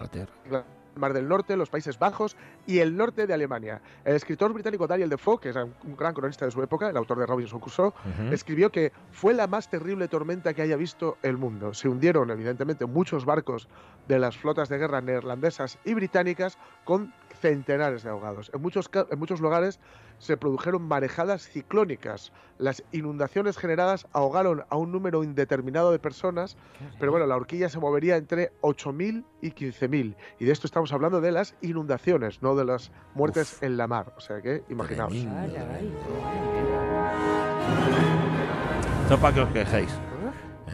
El 0.01 0.63
Mar 0.97 1.13
del 1.13 1.29
Norte, 1.29 1.57
los 1.57 1.71
Países 1.71 1.99
Bajos 1.99 2.37
y 2.67 2.79
el 2.79 2.97
norte 2.97 3.27
de 3.27 3.35
Alemania. 3.35 3.81
El 4.05 4.17
escritor 4.17 4.53
británico 4.53 4.87
Daniel 4.87 5.09
Defoe, 5.09 5.39
que 5.39 5.49
era 5.51 5.65
un 5.65 5.97
gran 5.97 6.15
cronista 6.15 6.45
de 6.45 6.51
su 6.51 6.63
época, 6.63 6.91
el 6.91 6.97
autor 6.97 7.19
de 7.19 7.27
Robinson 7.27 7.61
Crusoe, 7.61 7.93
escribió 8.31 8.71
que 8.71 8.93
fue 9.13 9.35
la 9.35 9.47
más 9.47 9.71
terrible 9.71 10.09
tormenta 10.09 10.53
que 10.53 10.63
haya 10.63 10.77
visto 10.77 11.17
el 11.23 11.37
mundo. 11.37 11.75
Se 11.75 11.89
hundieron, 11.89 12.31
evidentemente, 12.31 12.87
muchos 12.87 13.25
barcos 13.25 13.69
de 14.09 14.19
las 14.19 14.37
flotas 14.37 14.69
de 14.69 14.79
guerra 14.79 15.01
neerlandesas 15.01 15.79
y 15.85 15.95
británicas 15.95 16.59
con 16.85 17.13
centenares 17.41 18.03
de 18.03 18.11
ahogados. 18.11 18.51
En 18.55 18.63
muchos, 18.63 18.91
en 19.11 19.19
muchos 19.19 19.41
lugares 19.41 19.81
se 20.19 20.37
produjeron 20.37 20.83
marejadas 20.83 21.49
ciclónicas. 21.49 22.33
Las 22.59 22.85
inundaciones 22.93 23.57
generadas 23.57 24.07
ahogaron 24.13 24.65
a 24.69 24.77
un 24.77 24.93
número 24.93 25.25
indeterminado 25.25 25.93
de 25.93 25.99
personas, 25.99 26.57
pero 26.99 27.11
bueno, 27.11 27.27
la 27.27 27.37
horquilla 27.37 27.69
se 27.69 27.79
movería 27.79 28.17
entre 28.17 28.53
8.000 28.61 29.25
y 29.41 29.51
15.000. 29.51 30.15
Y 30.39 30.45
de 30.45 30.53
esto 30.53 30.67
estamos 30.67 30.93
hablando 30.93 31.21
de 31.21 31.33
las 31.33 31.55
inundaciones, 31.63 32.43
no 32.43 32.55
de 32.55 32.65
las 32.67 32.93
muertes 33.15 33.63
en 33.63 33.77
la 33.77 33.87
mar. 33.87 34.13
O 34.17 34.21
sea 34.21 34.41
que, 34.43 34.63
imaginaos. 34.69 35.15
Es 39.11 39.17
para 39.19 39.35
que 39.35 39.41
os 39.41 39.49
quejéis. 39.51 39.91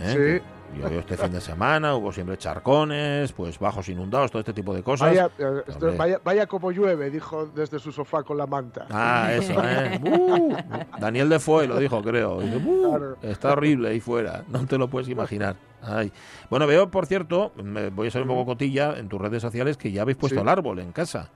¿eh? 0.02 0.42
Llovió 0.76 1.00
este 1.00 1.16
fin 1.16 1.32
de 1.32 1.40
semana, 1.40 1.94
hubo 1.94 2.12
siempre 2.12 2.36
charcones, 2.36 3.32
pues 3.32 3.58
bajos 3.58 3.88
inundados, 3.88 4.30
todo 4.30 4.40
este 4.40 4.52
tipo 4.52 4.74
de 4.74 4.82
cosas. 4.82 5.08
Vaya, 5.08 5.30
eh, 5.38 5.62
esto- 5.66 5.96
vaya, 5.96 6.20
vaya 6.22 6.46
como 6.46 6.70
llueve, 6.70 7.10
dijo 7.10 7.46
desde 7.46 7.78
su 7.78 7.92
sofá 7.92 8.22
con 8.22 8.36
la 8.36 8.46
manta. 8.46 8.86
Ah, 8.90 9.30
eso, 9.32 9.54
¿eh? 9.64 10.00
Uh, 10.04 10.54
Daniel 11.00 11.28
Defoe 11.28 11.66
lo 11.66 11.78
dijo, 11.78 12.02
creo. 12.02 12.40
Dice, 12.40 12.56
"Uh, 12.56 12.88
Claro. 12.90 13.16
está 13.22 13.52
horrible 13.52 13.88
ahí 13.90 14.00
fuera, 14.00 14.44
no 14.48 14.66
te 14.66 14.76
lo 14.78 14.88
puedes 14.88 15.08
imaginar. 15.08 15.56
Ay. 15.82 16.12
Bueno, 16.50 16.66
veo, 16.66 16.90
por 16.90 17.06
cierto, 17.06 17.52
voy 17.92 18.08
a 18.08 18.10
ser 18.10 18.22
un 18.22 18.28
poco 18.28 18.44
cotilla 18.46 18.96
en 18.98 19.08
tus 19.08 19.20
redes 19.20 19.40
sociales 19.42 19.76
que 19.76 19.92
ya 19.92 20.02
habéis 20.02 20.18
puesto 20.18 20.36
Sí. 20.36 20.42
el 20.42 20.48
árbol 20.48 20.78
en 20.80 20.92
casa. 20.92 21.30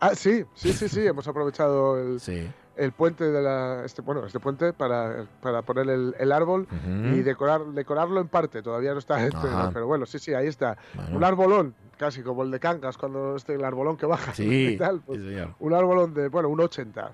Ah, 0.00 0.14
sí, 0.14 0.44
sí, 0.54 0.72
sí, 0.72 0.88
sí, 0.88 1.06
hemos 1.06 1.26
aprovechado 1.28 1.98
el, 1.98 2.20
Sí. 2.20 2.48
El 2.76 2.92
puente 2.92 3.24
de 3.30 3.42
la, 3.42 3.84
este, 3.84 4.02
bueno, 4.02 4.26
este 4.26 4.40
puente 4.40 4.72
para, 4.72 5.26
para 5.40 5.62
poner 5.62 5.88
el, 5.88 6.14
el 6.18 6.32
árbol 6.32 6.66
y 6.86 7.20
decorar, 7.20 7.64
decorarlo 7.66 8.20
en 8.20 8.28
parte. 8.28 8.62
Todavía 8.62 8.92
no 8.92 8.98
está, 8.98 9.24
este, 9.26 9.48
pero 9.72 9.86
bueno, 9.86 10.06
sí, 10.06 10.18
sí, 10.18 10.34
ahí 10.34 10.46
está. 10.46 10.76
Bueno. 10.94 11.16
Un 11.16 11.24
arbolón, 11.24 11.74
casi 11.96 12.22
como 12.22 12.42
el 12.42 12.50
de 12.50 12.60
Cangas 12.60 12.96
cuando 12.98 13.36
este 13.36 13.54
el 13.54 13.64
arbolón 13.64 13.96
que 13.96 14.06
baja. 14.06 14.34
Sí, 14.34 14.68
y 14.74 14.76
tal, 14.76 15.00
pues, 15.00 15.20
sí, 15.20 15.36
un 15.58 15.74
arbolón 15.74 16.14
de, 16.14 16.28
bueno, 16.28 16.48
un 16.48 16.60
80. 16.60 17.12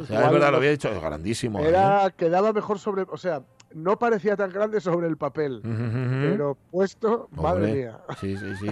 O 0.00 0.04
sea, 0.06 0.26
es 0.26 0.32
verdad, 0.32 0.50
lo 0.50 0.58
había 0.58 0.70
dicho, 0.70 0.88
es 0.88 1.00
grandísimo. 1.00 1.60
¿eh? 1.60 1.68
Era, 1.68 2.10
quedaba 2.16 2.52
mejor 2.52 2.78
sobre, 2.78 3.04
o 3.08 3.16
sea, 3.16 3.42
no 3.74 3.98
parecía 3.98 4.36
tan 4.36 4.50
grande 4.50 4.80
sobre 4.80 5.06
el 5.06 5.16
papel, 5.16 5.60
pero 5.62 6.56
puesto, 6.70 7.28
madre 7.32 7.72
mía. 7.72 7.98
Sí, 8.20 8.36
sí, 8.36 8.56
sí. 8.60 8.66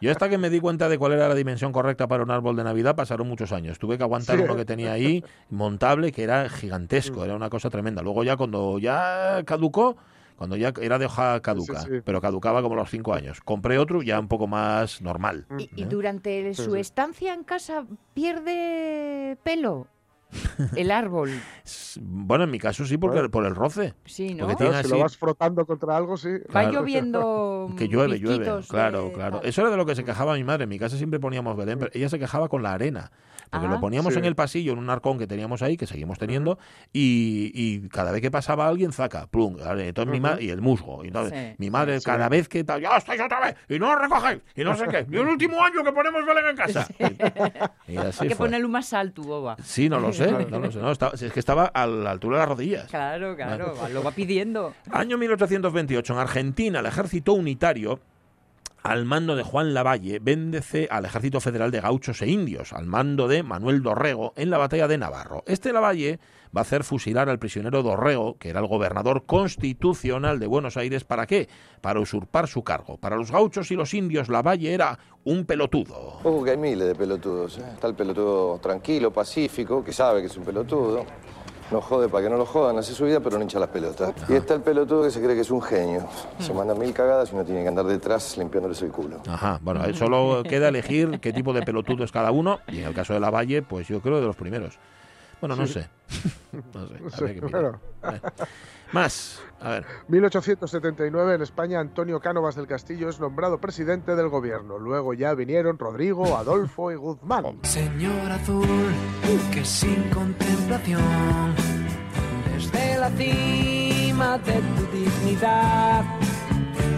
Yo 0.00 0.10
hasta 0.10 0.28
que 0.28 0.38
me 0.38 0.50
di 0.50 0.60
cuenta 0.60 0.88
de 0.88 0.98
cuál 0.98 1.12
era 1.12 1.28
la 1.28 1.34
dimensión 1.34 1.72
correcta 1.72 2.06
para 2.06 2.22
un 2.22 2.30
árbol 2.30 2.56
de 2.56 2.64
Navidad 2.64 2.94
pasaron 2.94 3.28
muchos 3.28 3.52
años. 3.52 3.78
Tuve 3.78 3.96
que 3.96 4.02
aguantar 4.04 4.36
Sí. 4.36 4.42
uno 4.44 4.54
que 4.56 4.64
tenía 4.64 4.92
ahí, 4.92 5.24
montable, 5.50 6.12
que 6.12 6.22
era 6.22 6.48
gigantesco, 6.48 7.24
era 7.24 7.34
una 7.34 7.48
cosa 7.50 7.70
tremenda. 7.70 8.02
Luego 8.02 8.24
ya 8.24 8.36
cuando 8.36 8.78
ya 8.78 9.42
caducó, 9.44 9.96
cuando 10.36 10.56
ya 10.56 10.72
era 10.80 10.98
de 10.98 11.06
hoja 11.06 11.40
caduca, 11.40 11.80
Sí, 11.82 11.88
sí. 11.90 12.00
pero 12.04 12.20
caducaba 12.20 12.62
como 12.62 12.74
a 12.74 12.78
los 12.78 12.90
cinco 12.90 13.14
años. 13.14 13.40
Compré 13.42 13.78
otro 13.78 14.02
ya 14.02 14.18
un 14.18 14.28
poco 14.28 14.46
más 14.46 15.00
normal. 15.00 15.46
Y, 15.58 15.70
y 15.76 15.82
¿eh? 15.84 15.86
durante 15.88 16.52
su 16.54 16.74
sí. 16.74 16.80
estancia 16.80 17.32
en 17.32 17.44
casa 17.44 17.84
pierde 18.12 19.36
pelo 19.42 19.86
el 20.76 20.90
árbol. 20.90 21.30
Bueno, 22.00 22.44
en 22.44 22.50
mi 22.50 22.58
caso 22.58 22.84
sí, 22.84 22.96
porque 22.98 23.16
Bueno. 23.18 23.30
por 23.30 23.46
el 23.46 23.54
roce. 23.54 23.94
Sí, 24.04 24.34
¿no? 24.34 24.44
Porque 24.46 24.56
Claro, 24.56 24.72
tiene 24.72 24.84
si 24.84 24.90
lo 24.90 24.98
vas 25.00 25.16
frotando 25.16 25.66
contra 25.66 25.96
algo, 25.96 26.16
sí. 26.16 26.28
Va 26.54 26.62
Claro. 26.62 26.72
lloviendo 26.72 27.70
Que 27.78 27.88
llueve, 27.88 28.18
llueve. 28.18 28.50
Claro, 28.68 29.04
de- 29.06 29.12
claro. 29.12 29.40
Eso 29.42 29.60
era 29.62 29.70
de 29.70 29.76
lo 29.76 29.86
que 29.86 29.94
se 29.94 30.04
quejaba 30.04 30.34
mi 30.34 30.44
madre. 30.44 30.64
En 30.64 30.70
mi 30.70 30.78
casa 30.78 30.96
siempre 30.96 31.20
poníamos 31.20 31.56
Belén, 31.56 31.78
pero 31.78 31.90
ella 31.94 32.08
se 32.08 32.18
quejaba 32.18 32.48
con 32.48 32.62
la 32.62 32.72
arena. 32.72 33.10
Porque 33.52 33.66
Ah. 33.66 33.70
lo 33.70 33.80
poníamos 33.80 34.14
Sí. 34.14 34.18
en 34.18 34.24
el 34.24 34.34
pasillo, 34.34 34.72
en 34.72 34.78
un 34.78 34.88
arcón 34.88 35.18
que 35.18 35.26
teníamos 35.26 35.60
ahí, 35.60 35.76
que 35.76 35.86
seguimos 35.86 36.18
teniendo, 36.18 36.58
y, 36.90 37.52
y 37.54 37.88
cada 37.90 38.10
vez 38.10 38.22
que 38.22 38.30
pasaba 38.30 38.66
alguien, 38.66 38.92
zaca, 38.92 39.26
plum, 39.26 39.58
entonces 39.60 40.10
mi 40.10 40.20
ma- 40.20 40.38
y 40.40 40.48
el 40.48 40.62
musgo. 40.62 41.04
Y 41.04 41.08
entonces, 41.08 41.50
Sí. 41.50 41.54
mi 41.58 41.70
madre, 41.70 42.00
cada 42.02 42.30
vez 42.30 42.48
que 42.48 42.64
tal, 42.64 42.80
ya 42.80 42.96
estáis 42.96 43.20
otra 43.20 43.40
vez, 43.40 43.56
y 43.68 43.78
no 43.78 43.94
recogéis, 43.94 44.40
y 44.56 44.64
no 44.64 44.74
sé 44.74 44.86
qué, 44.88 45.06
y 45.10 45.16
el 45.16 45.26
último 45.28 45.62
año 45.62 45.84
que 45.84 45.92
ponemos 45.92 46.24
Belén 46.24 46.46
en 46.50 46.56
casa. 46.56 46.88
Y, 47.86 47.92
y 47.92 47.96
así 47.98 48.22
Hay 48.22 48.28
que 48.28 48.34
fue. 48.34 48.46
ponerlo 48.46 48.68
más 48.70 48.92
alto, 48.94 49.22
boba. 49.22 49.56
Sí, 49.62 49.88
no 49.90 50.00
lo 50.00 50.12
sé, 50.14 50.32
no 50.50 50.58
lo 50.58 50.72
sé. 50.72 50.78
No, 50.78 50.90
estaba- 50.90 51.12
es 51.12 51.30
que 51.32 51.40
estaba 51.40 51.66
a 51.66 51.86
la 51.86 52.10
altura 52.10 52.38
de 52.38 52.40
las 52.40 52.48
rodillas. 52.48 52.86
Claro, 52.88 53.36
claro, 53.36 53.74
lo 53.92 54.02
va 54.02 54.12
pidiendo. 54.12 54.74
Año 54.90 55.18
1828, 55.18 56.14
en 56.14 56.18
Argentina, 56.18 56.80
el 56.80 56.86
ejército 56.86 57.34
unitario, 57.34 58.00
al 58.82 59.04
mando 59.04 59.36
de 59.36 59.42
Juan 59.42 59.74
Lavalle, 59.74 60.18
véndece 60.18 60.88
al 60.90 61.04
ejército 61.04 61.40
federal 61.40 61.70
de 61.70 61.80
gauchos 61.80 62.20
e 62.22 62.28
indios, 62.28 62.72
al 62.72 62.86
mando 62.86 63.28
de 63.28 63.42
Manuel 63.42 63.82
Dorrego, 63.82 64.32
en 64.36 64.50
la 64.50 64.58
batalla 64.58 64.88
de 64.88 64.98
Navarro. 64.98 65.44
Este 65.46 65.72
Lavalle 65.72 66.18
va 66.54 66.60
a 66.60 66.62
hacer 66.62 66.84
fusilar 66.84 67.28
al 67.28 67.38
prisionero 67.38 67.82
Dorrego, 67.82 68.36
que 68.38 68.50
era 68.50 68.60
el 68.60 68.66
gobernador 68.66 69.24
constitucional 69.24 70.38
de 70.38 70.46
Buenos 70.46 70.76
Aires, 70.76 71.04
¿para 71.04 71.26
qué? 71.26 71.48
Para 71.80 72.00
usurpar 72.00 72.48
su 72.48 72.64
cargo. 72.64 72.98
Para 72.98 73.16
los 73.16 73.30
gauchos 73.30 73.70
y 73.70 73.76
los 73.76 73.94
indios, 73.94 74.28
Lavalle 74.28 74.74
era 74.74 74.98
un 75.24 75.44
pelotudo. 75.44 76.18
Ojo 76.24 76.44
que 76.44 76.50
hay 76.50 76.56
miles 76.56 76.88
de 76.88 76.94
pelotudos. 76.94 77.58
¿eh? 77.58 77.64
Está 77.74 77.86
el 77.86 77.94
pelotudo 77.94 78.58
tranquilo, 78.58 79.12
pacífico, 79.12 79.84
que 79.84 79.92
sabe 79.92 80.20
que 80.20 80.26
es 80.26 80.36
un 80.36 80.44
pelotudo. 80.44 81.06
No 81.72 81.80
jode 81.80 82.08
para 82.08 82.24
que 82.24 82.30
no 82.30 82.36
lo 82.36 82.44
jodan, 82.44 82.76
hace 82.78 82.92
su 82.92 83.04
vida, 83.06 83.18
pero 83.20 83.36
no 83.38 83.42
hincha 83.42 83.58
las 83.58 83.70
pelotas. 83.70 84.12
Y 84.28 84.34
está 84.34 84.54
el 84.54 84.60
pelotudo 84.60 85.04
que 85.04 85.10
se 85.10 85.22
cree 85.22 85.34
que 85.34 85.40
es 85.40 85.50
un 85.50 85.62
genio. 85.62 86.06
Se 86.38 86.52
manda 86.52 86.74
mil 86.74 86.92
cagadas 86.92 87.32
y 87.32 87.36
no 87.36 87.44
tiene 87.44 87.62
que 87.62 87.68
andar 87.68 87.86
detrás 87.86 88.36
limpiándoles 88.36 88.80
el 88.82 88.90
culo. 88.90 89.22
Ajá, 89.26 89.58
bueno, 89.62 89.80
ahí 89.82 89.94
solo 89.94 90.42
queda 90.42 90.68
elegir 90.68 91.18
qué 91.20 91.32
tipo 91.32 91.52
de 91.54 91.62
pelotudo 91.62 92.04
es 92.04 92.12
cada 92.12 92.30
uno, 92.30 92.60
y 92.68 92.80
en 92.80 92.88
el 92.88 92.94
caso 92.94 93.14
de 93.14 93.20
Lavalle, 93.20 93.62
pues 93.62 93.88
yo 93.88 94.00
creo 94.00 94.20
de 94.20 94.26
los 94.26 94.36
primeros. 94.36 94.78
Bueno, 95.40 95.56
no 95.56 95.66
Sí. 95.66 95.72
sé. 95.74 95.88
No 96.74 96.86
sé, 96.86 96.94
habría 97.24 97.34
que 97.34 97.40
mirar. 97.46 97.62
bueno. 98.02 98.20
Más, 98.92 99.40
a 99.58 99.70
ver. 99.70 99.86
1879 100.08 101.34
en 101.34 101.42
España, 101.42 101.80
Antonio 101.80 102.20
Cánovas 102.20 102.56
del 102.56 102.66
Castillo 102.66 103.08
es 103.08 103.20
nombrado 103.20 103.58
presidente 103.58 104.14
del 104.14 104.28
gobierno. 104.28 104.78
Luego 104.78 105.14
ya 105.14 105.32
vinieron 105.34 105.78
Rodrigo, 105.78 106.36
Adolfo 106.36 106.92
y 106.92 106.96
Guzmán. 106.96 107.60
Señor 107.62 108.30
azul, 108.30 108.66
que 109.52 109.64
sin 109.64 110.10
contemplación, 110.10 111.54
desde 112.54 112.98
la 112.98 113.10
cima 113.10 114.36
de 114.38 114.60
tu 114.60 114.96
dignidad, 114.96 116.04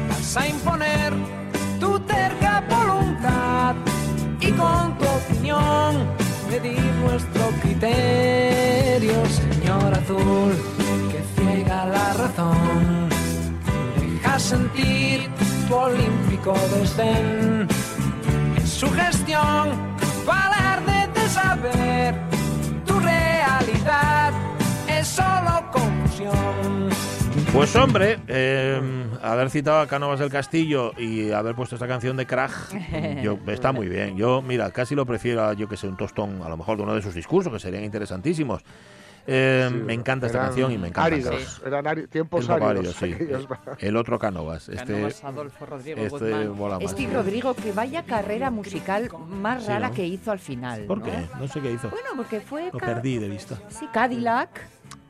vas 0.09 0.37
a 0.37 0.49
imponer 0.49 1.13
tu 1.79 2.01
terca 2.01 2.61
voluntad 2.69 3.77
y 4.41 4.51
con 4.53 4.99
tu 4.99 5.05
opinión 5.05 6.09
medir 6.51 6.81
nuestro 7.05 7.43
criterio, 7.63 9.15
señor 9.27 9.95
azul, 9.95 10.53
deja 13.99 14.39
sentir 14.39 15.31
tu 15.69 15.75
olímpico 15.75 16.55
desdén. 16.75 17.69
Su 18.65 18.91
gestión, 18.91 19.95
alarde 20.27 21.09
de 21.15 21.29
saber, 21.29 22.15
tu 22.87 22.99
realidad 22.99 24.33
es 24.89 25.07
solo 25.07 25.71
confusión. 25.73 26.89
Pues 27.53 27.77
hombre, 27.77 28.19
eh, 28.27 28.81
haber 29.23 29.51
citado 29.51 29.79
a 29.79 29.87
Cánovas 29.87 30.19
del 30.19 30.31
Castillo 30.31 30.93
y 30.99 31.31
haber 31.31 31.55
puesto 31.55 31.77
esta 31.77 31.87
canción 31.87 32.17
de 32.17 32.27
Krag, 32.27 32.51
yo, 33.23 33.39
está 33.47 33.71
muy 33.71 33.89
bien. 33.89 34.17
Yo, 34.17 34.43
mira, 34.43 34.71
casi 34.71 34.95
lo 34.95 35.07
prefiero 35.07 35.45
a, 35.45 35.55
yo 35.55 35.69
que 35.69 35.77
sé, 35.77 35.87
un 35.87 35.97
tostón, 35.97 36.43
a 36.43 36.49
lo 36.49 36.57
mejor 36.57 36.79
de 36.79 36.83
uno 36.83 36.95
de 36.95 37.03
sus 37.03 37.15
discursos, 37.15 37.53
que 37.53 37.61
serían 37.61 37.85
interesantísimos. 37.85 38.65
Eh, 39.27 39.71
me 39.73 39.95
encanta 39.95 40.27
esta 40.27 40.41
canción 40.41 40.71
y 40.73 40.79
me 40.79 40.89
encanta. 40.89 41.07
Áridos, 41.07 41.63
eran 41.65 41.85
ari- 41.87 42.09
tiempos 42.09 42.49
áridos. 42.51 42.71
áridos, 42.71 42.97
sí. 42.97 43.13
aquellos. 43.13 43.49
El 43.79 43.97
otro 43.97 44.19
Cánovas. 44.19 44.69
Este, 44.69 44.93
Cánovas, 44.93 45.25
Adolfo, 45.25 45.67
Rodrigo, 45.67 46.01
este 46.03 46.11
Guzmán. 46.31 46.51
mola 46.57 46.79
más. 46.79 46.85
Este 46.93 47.07
Rodrigo, 47.13 47.55
que 47.55 47.73
vaya 47.73 48.03
carrera 48.05 48.51
musical 48.51 49.09
más 49.29 49.63
Sí, 49.63 49.69
rara 49.69 49.89
¿no? 49.89 49.95
que 49.95 50.07
hizo 50.07 50.31
al 50.31 50.39
final. 50.41 50.83
¿Por 50.85 50.99
¿no? 50.99 51.05
qué? 51.05 51.13
No 51.39 51.49
sé 51.49 51.61
qué 51.61 51.73
hizo. 51.73 51.89
Bueno, 51.91 52.09
porque 52.17 52.41
fue 52.41 52.71
Lo 52.73 52.79
perdí 52.79 53.19
de 53.19 53.29
vista. 53.29 53.59
sí, 53.71 53.87
Cadillac. 53.93 54.67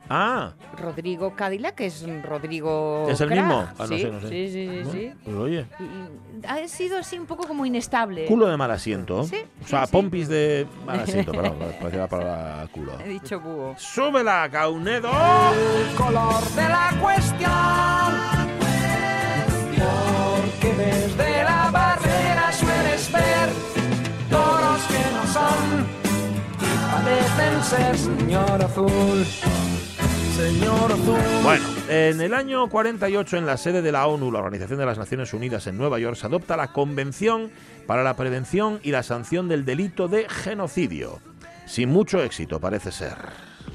Ah, 0.09 0.53
Rodrigo 0.77 1.33
Cadillac, 1.35 1.75
que 1.75 1.87
es 1.87 2.05
Rodrigo. 2.23 3.07
¿es 3.09 3.19
el 3.21 3.29
mismo? 3.31 3.65
Ah, 3.67 3.73
no 3.79 3.87
sí, 3.87 4.01
sé, 4.01 4.11
no 4.11 4.21
sé. 4.21 4.27
Sí, 4.29 4.47
sí, 4.49 4.67
sí. 4.67 4.67
Bueno, 4.83 4.91
sí. 4.91 5.11
pues 5.23 5.35
oye, 5.37 5.65
Y- 5.79 6.45
ha 6.47 6.67
sido 6.67 6.99
así 6.99 7.17
un 7.17 7.25
poco 7.25 7.47
como 7.47 7.65
inestable. 7.65 8.25
culo 8.25 8.47
de 8.47 8.55
mal 8.57 8.69
asiento. 8.71 9.23
Sí, 9.23 9.37
o 9.63 9.67
sea, 9.67 9.81
sí, 9.81 9.85
sí. 9.87 9.91
pompis 9.91 10.27
de 10.27 10.67
mal 10.85 10.99
asiento, 10.99 11.31
perdón, 11.33 11.55
parecía 11.79 12.01
la 12.01 12.07
palabra 12.07 12.67
culo. 12.71 12.91
He 13.03 13.09
dicho 13.09 13.39
búho. 13.39 13.73
¡Súbela, 13.77 14.47
Caunedo! 14.51 15.09
El 15.09 15.95
color 15.95 16.43
de 16.55 16.69
la 16.69 16.93
cuestión. 17.01 17.51
Porque 19.77 20.73
desde 20.73 21.43
la 21.43 21.69
barrera 21.71 22.51
sueles 22.51 23.11
ver 23.11 23.49
toros 24.29 24.81
que 24.87 25.13
no 25.15 25.27
son 25.33 25.87
y 26.61 26.91
parecen 26.91 27.63
ser 27.63 27.97
señor 27.97 28.61
azul. 28.63 29.25
Señor. 30.35 30.93
Bueno, 31.43 31.65
en 31.87 32.19
el 32.19 32.33
año 32.33 32.67
48, 32.67 33.37
en 33.37 33.45
la 33.45 33.55
sede 33.55 33.81
de 33.81 33.93
la 33.93 34.05
ONU, 34.05 34.33
la 34.33 34.39
Organización 34.39 34.77
de 34.77 34.85
las 34.85 34.97
Naciones 34.97 35.33
Unidas 35.33 35.65
en 35.67 35.77
Nueva 35.77 35.97
York, 35.97 36.17
se 36.17 36.25
adopta 36.25 36.57
la 36.57 36.73
Convención 36.73 37.51
para 37.87 38.03
la 38.03 38.17
Prevención 38.17 38.81
y 38.83 38.91
la 38.91 39.01
Sanción 39.01 39.47
del 39.47 39.63
Delito 39.63 40.09
de 40.09 40.27
Genocidio. 40.27 41.21
Sin 41.65 41.87
mucho 41.87 42.21
éxito, 42.21 42.59
parece 42.59 42.91
ser. 42.91 43.15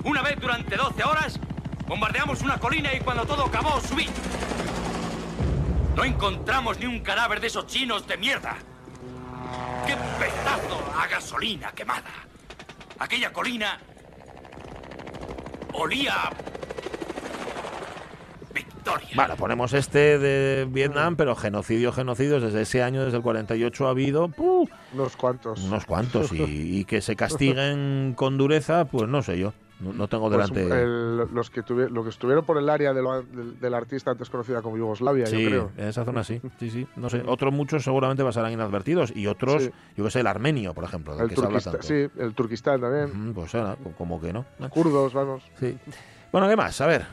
Una 0.05 0.21
vez 0.21 0.39
durante 0.39 0.77
12 0.77 1.03
horas 1.03 1.41
bombardeamos 1.87 2.43
una 2.43 2.59
colina 2.59 2.95
y 2.95 3.01
cuando 3.01 3.25
todo 3.25 3.47
acabó 3.47 3.81
subí. 3.81 4.07
No 5.97 6.05
encontramos 6.05 6.79
ni 6.79 6.85
un 6.85 7.01
cadáver 7.01 7.41
de 7.41 7.47
esos 7.47 7.67
chinos 7.69 8.07
de 8.07 8.19
mierda. 8.19 8.57
¡Qué 9.87 9.95
pedazo 9.95 10.93
a 10.95 11.07
gasolina 11.07 11.73
quemada! 11.73 12.11
Aquella 12.99 13.33
colina 13.33 13.79
olía 15.73 16.15
a 16.15 16.50
victoria. 18.81 19.09
Bueno, 19.15 19.37
ponemos 19.37 19.73
este 19.73 20.19
de 20.19 20.67
Vietnam, 20.71 21.17
pero 21.17 21.35
genocidio, 21.37 21.93
genocidios, 21.93 22.43
desde 22.43 22.63
ese 22.63 22.83
año, 22.83 23.05
desde 23.05 23.19
el 23.19 23.23
48, 23.23 23.87
ha 23.87 23.91
habido 23.91 24.29
¡puh! 24.29 24.69
Unos 24.95 25.17
cuantos. 25.17 25.63
unos 25.65 25.85
cuantos. 25.87 26.33
Y, 26.33 26.43
y 26.81 26.85
que 26.85 27.01
se 27.01 27.17
castiguen 27.17 28.15
con 28.17 28.37
dureza, 28.39 28.85
pues 28.87 29.09
no 29.09 29.23
sé 29.23 29.39
yo. 29.39 29.53
No, 29.81 29.95
no 29.95 30.09
tengo 30.09 30.29
Pues, 30.29 30.51
delante. 30.53 30.83
el- 30.83 31.17
los 31.35 31.49
que 31.49 31.63
tuvi- 31.65 31.89
lo 31.89 32.03
que 32.05 32.11
estuvieron 32.11 32.45
por 32.45 32.59
el 32.59 32.69
área 32.69 32.93
de 32.93 33.01
lo- 33.01 33.23
del, 33.23 33.59
del 33.59 33.73
artista 33.75 34.11
antes 34.11 34.29
conocida 34.29 34.61
como 34.61 34.77
Yugoslavia, 34.77 35.25
Sí, 35.25 35.41
yo 35.43 35.49
creo. 35.49 35.71
en 35.79 35.89
esa 35.89 36.05
zona 36.05 36.23
sí, 36.23 36.39
sí, 36.59 36.71
sí. 36.71 36.87
No 36.97 37.09
sé, 37.09 37.23
otros 37.27 37.51
muchos 37.51 37.83
seguramente 37.83 38.23
pasarán 38.23 38.53
inadvertidos 38.53 39.11
y 39.17 39.27
otros, 39.27 39.63
Sí. 39.65 39.71
yo 39.97 40.05
que 40.05 40.11
sé, 40.11 40.21
el 40.21 40.27
armenio, 40.27 40.75
por 40.75 40.85
ejemplo, 40.85 41.15
del 41.17 41.23
El 41.25 41.29
que 41.31 41.37
se 41.37 41.47
habla 41.47 41.61
tanto. 41.61 41.83
sí, 41.83 42.09
el 42.19 42.35
Turquistán 42.35 42.83
también. 42.83 43.31
Mm, 43.31 43.33
Pues 43.33 43.55
nada, 43.55 43.77
como 43.97 44.21
que 44.21 44.35
no. 44.35 44.45
Kurdos, 44.69 45.15
vamos. 45.15 45.43
Sí. 45.59 45.79
Bueno, 46.31 46.47
¿qué 46.47 46.57
más? 46.57 46.79
A 46.83 46.87
ver. 46.87 47.07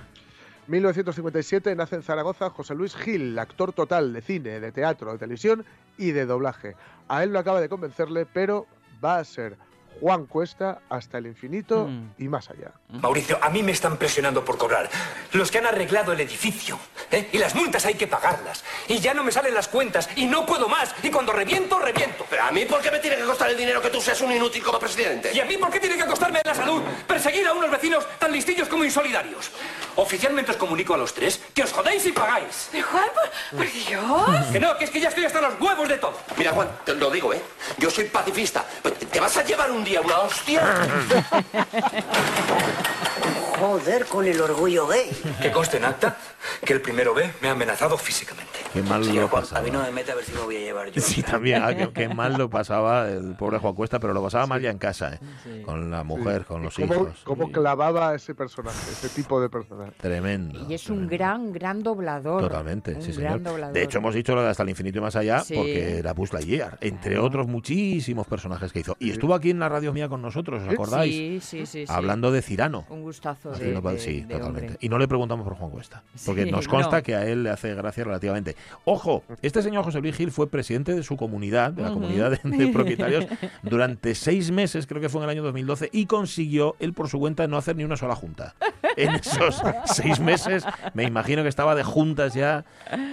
1957 0.67 1.75
nace 1.75 1.95
en 1.95 2.03
Zaragoza 2.03 2.49
José 2.49 2.75
Luis 2.75 2.93
Gil, 2.95 3.39
actor 3.39 3.71
total 3.71 4.11
de 4.11 4.21
cine, 4.21 4.59
de 4.59 4.71
teatro, 4.73 5.13
de 5.13 5.17
televisión 5.17 5.65
y 5.97 6.11
de 6.11 6.25
doblaje. 6.25 6.75
A 7.07 7.23
él 7.23 7.31
no 7.31 7.39
acaba 7.39 7.61
de 7.61 7.69
convencerle, 7.69 8.25
pero 8.25 8.67
va 9.03 9.19
a 9.19 9.23
ser 9.23 9.55
Juan 9.99 10.25
Cuesta 10.25 10.79
hasta 10.89 11.17
el 11.17 11.27
infinito 11.27 11.89
y 12.17 12.27
más 12.27 12.49
allá. 12.49 12.71
Mauricio, 12.89 13.39
a 13.41 13.49
mí 13.49 13.63
me 13.63 13.71
están 13.71 13.97
presionando 13.97 14.43
por 14.43 14.57
cobrar. 14.57 14.89
Los 15.33 15.51
que 15.51 15.57
han 15.57 15.65
arreglado 15.65 16.13
el 16.13 16.19
edificio. 16.21 16.79
¿eh? 17.11 17.29
Y 17.31 17.37
las 17.37 17.55
multas 17.55 17.85
hay 17.85 17.95
que 17.95 18.07
pagarlas. 18.07 18.63
Y 18.87 18.99
ya 18.99 19.13
no 19.13 19.23
me 19.23 19.31
salen 19.31 19.53
las 19.53 19.67
cuentas. 19.67 20.09
Y 20.15 20.25
no 20.25 20.45
puedo 20.45 20.67
más. 20.67 20.93
Y 21.03 21.09
cuando 21.09 21.33
reviento, 21.33 21.79
reviento. 21.79 22.25
Pero 22.29 22.43
a 22.43 22.51
mí, 22.51 22.65
¿por 22.65 22.81
qué 22.81 22.91
me 22.91 22.99
tiene 22.99 23.17
que 23.17 23.23
costar 23.23 23.49
el 23.49 23.57
dinero 23.57 23.81
que 23.81 23.89
tú 23.89 24.01
seas 24.01 24.19
un 24.21 24.31
inútil 24.31 24.63
como 24.63 24.79
presidente? 24.79 25.31
¿Y 25.33 25.39
a 25.39 25.45
mí 25.45 25.57
por 25.57 25.69
qué 25.71 25.79
tiene 25.79 25.97
que 25.97 26.05
costarme 26.05 26.41
la 26.43 26.55
salud 26.55 26.81
perseguir 27.07 27.47
a 27.47 27.53
unos 27.53 27.71
vecinos 27.71 28.05
tan 28.19 28.31
listillos 28.31 28.67
como 28.67 28.83
insolidarios? 28.83 29.51
Oficialmente 29.95 30.51
os 30.51 30.57
comunico 30.57 30.93
a 30.93 30.97
los 30.97 31.13
tres 31.13 31.41
que 31.53 31.63
os 31.63 31.73
jodéis 31.73 32.05
y 32.05 32.11
pagáis. 32.11 32.69
Juan, 32.71 33.09
por, 33.15 33.57
por 33.57 33.71
Dios. 33.71 34.47
Que 34.51 34.59
no, 34.59 34.77
que 34.77 34.85
es 34.85 34.91
que 34.91 34.99
ya 34.99 35.09
estoy 35.09 35.25
hasta 35.25 35.41
los 35.41 35.59
huevos 35.59 35.89
de 35.89 35.97
todo. 35.97 36.17
Mira, 36.37 36.51
Juan, 36.51 36.69
te 36.85 36.93
lo 36.93 37.09
digo, 37.09 37.33
¿eh? 37.33 37.41
Yo 37.77 37.89
soy 37.89 38.05
pacifista. 38.05 38.63
¿Te 39.11 39.19
vas 39.19 39.35
a 39.37 39.43
llevar 39.43 39.71
un 39.71 39.83
día 39.87 40.01
una 40.01 40.19
hostia? 40.19 40.61
Joder 43.59 44.05
con 44.05 44.25
el 44.25 44.39
orgullo 44.39 44.87
gay. 44.87 45.09
Que 45.41 45.51
conste 45.51 45.77
en 45.77 45.85
acta 45.85 46.17
que 46.63 46.73
el 46.73 46.81
primero 46.81 47.13
B 47.13 47.29
me 47.41 47.47
ha 47.49 47.51
amenazado 47.51 47.97
físicamente. 47.97 48.51
Qué 48.73 48.81
mal 48.83 49.03
Señor 49.03 49.23
lo 49.23 49.29
pasaba. 49.29 49.59
a 49.61 49.63
mí 49.63 49.71
no 49.71 49.81
me 49.81 49.91
mete 49.91 50.11
a 50.11 50.15
ver 50.15 50.23
si 50.23 50.31
me 50.33 50.41
voy 50.41 50.55
a 50.57 50.59
llevar 50.59 50.91
yo. 50.91 51.01
Sí, 51.01 51.23
también, 51.23 51.61
ah, 51.63 51.75
qué, 51.75 51.89
qué 51.93 52.07
mal 52.09 52.33
lo 52.37 52.49
pasaba 52.49 53.09
el 53.09 53.35
pobre 53.35 53.57
Juan 53.59 53.73
Cuesta, 53.73 53.99
pero 53.99 54.13
lo 54.13 54.21
pasaba 54.21 54.45
mal 54.45 54.61
ya 54.61 54.69
en 54.69 54.77
casa, 54.77 55.13
¿eh? 55.15 55.19
Sí. 55.43 55.61
con 55.63 55.89
la 55.89 56.03
mujer, 56.03 56.45
con 56.45 56.61
los 56.61 56.75
¿Cómo, 56.75 56.93
hijos. 56.93 57.21
cómo 57.23 57.51
clavaba 57.51 58.09
a 58.09 58.15
ese 58.15 58.35
personaje, 58.35 58.77
ese 58.91 59.09
tipo 59.09 59.41
de 59.41 59.49
personaje? 59.49 59.91
Tremendo. 59.99 60.65
Y 60.69 60.73
es 60.73 60.89
un 60.89 61.07
gran, 61.07 61.51
gran 61.51 61.81
doblador. 61.81 62.41
Totalmente, 62.43 62.93
un 62.95 63.01
sí, 63.01 63.11
gran 63.13 63.33
señor. 63.39 63.43
doblador. 63.53 63.73
De 63.73 63.83
hecho, 63.83 63.97
hemos 63.99 64.13
dicho 64.13 64.35
lo 64.35 64.43
de 64.43 64.49
hasta 64.49 64.63
el 64.63 64.69
infinito 64.69 64.99
y 64.99 65.01
más 65.01 65.15
allá, 65.15 65.39
Sí. 65.39 65.55
porque 65.55 65.97
era 65.99 66.13
Buzz 66.13 66.33
Lightyear, 66.33 66.77
entre 66.81 67.17
otros 67.17 67.47
muchísimos 67.47 68.27
personajes 68.27 68.71
que 68.71 68.79
hizo. 68.81 68.95
Y 68.99 69.11
estuvo 69.11 69.33
aquí 69.33 69.49
en 69.49 69.59
la 69.59 69.69
radio 69.69 69.93
mía 69.93 70.07
con 70.09 70.21
nosotros, 70.21 70.61
¿os 70.63 70.69
acordáis? 70.73 71.15
Sí, 71.15 71.39
sí, 71.41 71.65
sí, 71.65 71.85
sí. 71.87 71.93
Hablando 71.93 72.31
de 72.31 72.41
Cirano. 72.41 72.85
Un 72.89 73.01
gustazo 73.01 73.46
de, 73.49 73.55
Haciendo 73.55 73.81
pa- 73.81 73.93
de- 73.93 73.99
sí, 73.99 74.21
de 74.21 74.35
totalmente. 74.35 74.61
hombre. 74.67 74.77
Y 74.81 74.89
no 74.89 74.97
le 74.97 75.07
preguntamos 75.07 75.43
por 75.47 75.55
Juan 75.55 75.69
Cuesta, 75.71 76.03
porque 76.25 76.43
Sí, 76.45 76.51
nos 76.51 76.67
consta 76.67 76.97
no. 76.97 77.03
que 77.03 77.15
a 77.15 77.25
él 77.25 77.43
le 77.43 77.49
hace 77.49 77.73
gracia 77.75 78.03
relativamente. 78.03 78.55
Ojo, 78.85 79.23
este 79.41 79.61
señor 79.61 79.83
José 79.83 79.99
Luis 80.01 80.15
Gil 80.15 80.31
fue 80.31 80.49
presidente 80.49 80.93
de 80.93 81.03
su 81.03 81.17
comunidad, 81.17 81.71
de 81.71 81.83
la 81.83 81.91
comunidad 81.91 82.31
de, 82.31 82.39
de 82.57 82.67
propietarios, 82.73 83.25
durante 83.63 84.15
seis 84.15 84.51
meses, 84.51 84.87
creo 84.87 85.01
que 85.01 85.09
fue 85.09 85.19
en 85.21 85.25
el 85.25 85.29
año 85.31 85.43
2012, 85.43 85.89
y 85.91 86.05
consiguió 86.05 86.75
él 86.79 86.93
por 86.93 87.09
su 87.09 87.19
cuenta 87.19 87.47
no 87.47 87.57
hacer 87.57 87.75
ni 87.75 87.83
una 87.83 87.97
sola 87.97 88.15
junta. 88.15 88.55
En 88.95 89.13
esos 89.15 89.61
seis 89.85 90.19
meses, 90.19 90.63
me 90.93 91.03
imagino 91.03 91.43
que 91.43 91.49
estaba 91.49 91.75
de 91.75 91.83
juntas 91.83 92.33
ya 92.33 92.65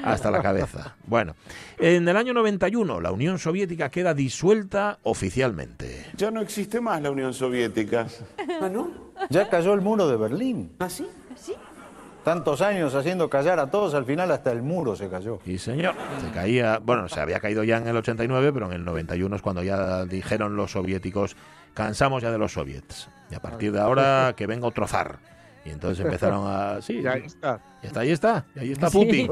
hasta 0.03 0.31
la 0.31 0.41
cabeza. 0.43 0.97
Bueno, 1.07 1.35
en 1.79 2.09
el 2.09 2.17
año 2.17 2.33
91, 2.33 3.01
la 3.01 3.13
Unión 3.13 3.39
Soviética 3.39 3.91
queda 3.91 4.15
disuelta 4.15 4.99
oficialmente. 5.03 6.07
Ya 6.17 6.31
no 6.31 6.41
existe 6.41 6.81
más 6.81 7.03
la 7.03 7.11
Unión 7.11 7.35
Soviética. 7.35 8.07
¿Ah, 8.61 8.69
no? 8.69 9.04
Ya 9.31 9.49
cayó 9.49 9.75
el 9.75 9.81
muro 9.81 10.09
de 10.09 10.17
Berlín. 10.17 10.73
¿Ah, 10.79 10.89
sí? 10.89 11.07
¿Sí? 11.37 11.55
Tantos 12.25 12.63
años 12.63 12.95
haciendo 12.95 13.29
callar 13.29 13.59
a 13.59 13.71
todos, 13.71 13.93
al 13.95 14.07
final 14.07 14.31
hasta 14.31 14.51
el 14.51 14.63
muro 14.63 14.97
se 14.97 15.09
cayó. 15.11 15.41
Sí, 15.45 15.59
señor. 15.59 15.95
Se 16.23 16.31
caía, 16.31 16.79
bueno, 16.83 17.07
se 17.09 17.21
había 17.21 17.39
caído 17.39 17.65
ya 17.65 17.77
en 17.77 17.87
el 17.87 17.97
89, 17.97 18.51
pero 18.53 18.67
en 18.67 18.73
el 18.73 18.85
91 18.85 19.37
es 19.37 19.43
cuando 19.43 19.63
ya 19.63 20.07
dijeron 20.07 20.57
los 20.57 20.73
soviéticos, 20.73 21.37
cansamos 21.75 22.23
ya 22.23 22.31
de 22.31 22.39
los 22.39 22.53
soviets. 22.53 23.11
Y 23.31 23.35
a 23.35 23.41
partir 23.41 23.73
de 23.73 23.81
ahora 23.81 24.33
que 24.37 24.47
venga 24.47 24.67
otro 24.67 24.87
zar. 24.87 25.19
Y 25.67 25.71
entonces 25.71 26.05
empezaron 26.05 26.47
a... 26.47 26.81
Sí, 26.83 27.01
Y 27.03 27.07
ahí 27.07 27.23
está. 27.25 27.61
y 27.83 27.87
está, 27.87 28.01
ahí 28.01 28.11
está, 28.13 28.45
y 28.55 28.59
ahí 28.59 28.73
está 28.73 28.91
Sí. 28.91 28.99
Putin, 28.99 29.29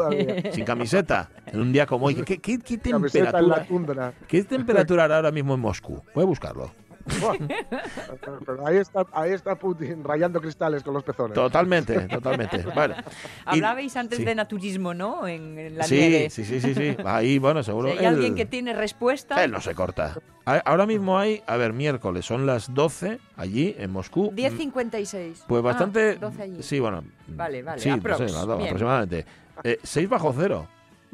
sin 0.53 0.65
camiseta, 0.65 1.29
en 1.47 1.61
un 1.61 1.73
día 1.73 1.87
como 1.87 2.07
hoy. 2.07 2.15
¿Qué, 2.15 2.39
qué, 2.41 2.59
qué 2.59 2.79
Camiseta 2.79 3.39
en 3.39 3.49
la 3.49 3.65
temperatura. 3.65 4.13
¿Qué 4.29 4.43
temperatura 4.45 5.05
hará 5.05 5.17
ahora 5.17 5.31
mismo 5.31 5.55
en 5.55 5.61
Moscú? 5.61 6.03
Voy 6.15 6.25
a 6.25 6.27
buscarlo. 6.27 6.73
Pero 8.47 8.67
ahí 8.67 8.77
está, 8.77 9.07
ahí 9.13 9.33
está 9.33 9.55
Putin 9.57 10.03
rayando 10.05 10.41
cristales 10.41 10.83
con 10.83 10.95
los 10.95 11.03
pezones. 11.05 11.35
Totalmente, 11.35 11.99
totalmente. 12.09 12.59
Y- 12.59 12.99
Hablabais 13.47 13.97
antes 13.97 14.19
sí. 14.19 14.25
de 14.25 14.35
naturismo, 14.35 14.95
¿no? 14.95 15.27
En, 15.27 15.59
en 15.59 15.79
la 15.79 15.85
Sí, 15.85 15.97
nieve. 15.97 16.31
sí, 16.31 16.45
sí, 16.45 16.61
sí, 16.61 16.75
sí. 16.75 16.97
Ahí, 17.05 17.39
bueno, 17.39 17.63
seguro. 17.63 17.89
Si 17.93 17.99
hay 17.99 18.05
él- 18.07 18.15
alguien 18.15 18.35
que 18.35 18.47
tiene 18.47 18.73
respuesta. 18.73 19.43
Él 19.43 19.51
no 19.51 19.61
se 19.61 19.75
corta. 19.75 20.15
Ahora 20.45 20.87
mismo 20.87 21.19
hay, 21.19 21.43
a 21.47 21.57
ver, 21.57 21.73
miércoles, 21.73 22.25
son 22.27 22.47
las 22.47 22.73
12 22.75 23.19
allí 23.37 23.75
en 23.79 23.93
Moscú. 23.93 24.33
10.56. 24.33 25.45
Pues 25.47 25.61
Ah, 25.61 25.63
bastante. 25.63 26.17
12 26.17 26.43
allí. 26.43 26.63
Sí, 26.63 26.81
bueno. 26.81 27.05
Vale, 27.29 27.63
vale. 27.63 27.81
Sí, 27.81 27.89
no 27.89 27.97
aprox. 27.97 28.19
sé, 28.19 28.25
las 28.25 28.47
dos, 28.47 28.57
Bien. 28.59 28.69
aproximadamente. 28.69 29.27
Eh, 29.65 29.79
6 29.83 30.09
bajo 30.09 30.35
cero. 30.37 30.67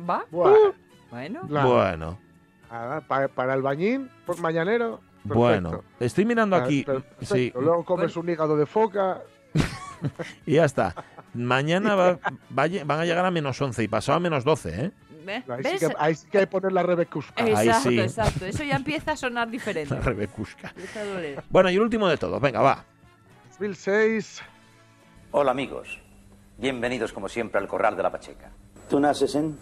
¿Va? 0.08 0.24
Buah. 0.30 0.54
Bueno. 1.10 1.42
Claro. 1.48 1.74
Bueno, 1.74 2.18
Ah, 2.70 3.00
pa- 3.08 3.28
para, 3.28 3.54
el 3.54 3.62
bañín, 3.62 4.10
pues 4.26 4.40
mañanero. 4.40 5.00
Perfecto. 5.28 5.38
bueno. 5.70 5.84
Estoy 6.00 6.24
mirando 6.24 6.56
Ah, 6.56 6.60
aquí. 6.64 6.84
perfecto. 6.84 7.34
Sí, 7.34 7.52
Luego 7.54 7.84
comes 7.84 8.16
un 8.16 8.28
hígado 8.28 8.56
de 8.56 8.66
foca. 8.66 9.22
y 10.46 10.54
ya 10.54 10.64
está. 10.64 10.94
Mañana 11.34 11.94
va- 11.94 12.18
van 12.50 13.00
a 13.00 13.04
llegar 13.04 13.24
a 13.24 13.30
menos 13.30 13.60
11 13.60 13.82
y 13.82 13.88
pasado 13.88 14.16
a 14.16 14.20
menos 14.20 14.44
12, 14.44 14.84
¿eh? 14.84 14.92
Ahí 15.28 15.62
sí, 15.78 15.86
que, 15.86 15.94
ahí 15.98 16.14
sí 16.14 16.26
que 16.30 16.38
hay 16.38 16.44
que 16.44 16.50
poner 16.50 16.72
la 16.72 16.82
rebecusca. 16.82 17.44
Ahí 17.44 17.50
Exacto, 17.68 17.90
sí. 17.90 18.00
exacto. 18.00 18.46
Eso 18.46 18.64
ya 18.64 18.76
empieza 18.76 19.12
a 19.12 19.16
sonar 19.16 19.50
diferente. 19.50 19.94
La 19.94 20.00
rebecusca. 20.00 20.72
Bueno, 21.50 21.68
y 21.68 21.74
el 21.74 21.82
último 21.82 22.08
de 22.08 22.16
todos. 22.16 22.40
Venga, 22.40 22.62
va. 22.62 22.84
2006. 23.50 24.40
Hola 25.32 25.50
amigos, 25.50 26.00
bienvenidos 26.56 27.12
como 27.12 27.28
siempre 27.28 27.60
al 27.60 27.68
Corral 27.68 27.94
de 27.94 28.02
la 28.02 28.10
Pacheca. 28.10 28.50
¿Tú 28.88 28.98
naces 29.00 29.34
en? 29.34 29.58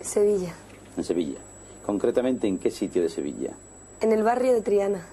Sevilla, 0.00 0.52
En 0.98 1.04
Sevilla. 1.04 1.38
Concretamente, 1.86 2.46
¿en 2.46 2.58
qué 2.58 2.70
sitio 2.70 3.00
de 3.00 3.08
Sevilla? 3.08 3.52
En 4.00 4.12
el 4.12 4.22
barrio 4.22 4.52
de 4.52 4.62
Triana. 4.62 5.06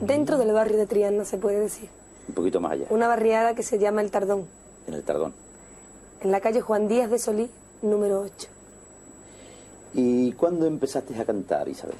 Dentro 0.00 0.38
del 0.38 0.52
barrio 0.52 0.76
de 0.76 0.86
Triana, 0.86 1.24
se 1.24 1.38
puede 1.38 1.58
decir. 1.60 1.88
Un 2.28 2.34
poquito 2.34 2.60
más 2.60 2.72
allá, 2.72 2.86
Una 2.90 3.08
barriada 3.08 3.54
que 3.54 3.62
se 3.62 3.78
llama 3.78 4.02
El 4.02 4.10
Tardón, 4.10 4.46
en 4.86 4.94
el 4.94 5.02
Tardón. 5.02 5.32
en 6.20 6.30
la 6.30 6.40
calle 6.40 6.60
Juan 6.60 6.86
Díaz 6.88 7.10
de 7.10 7.18
Solí, 7.18 7.50
número 7.82 8.20
8. 8.20 8.48
¿Y 9.94 10.32
cuándo 10.32 10.66
empezaste 10.66 11.18
a 11.18 11.24
cantar, 11.24 11.68
Isabel? 11.68 11.96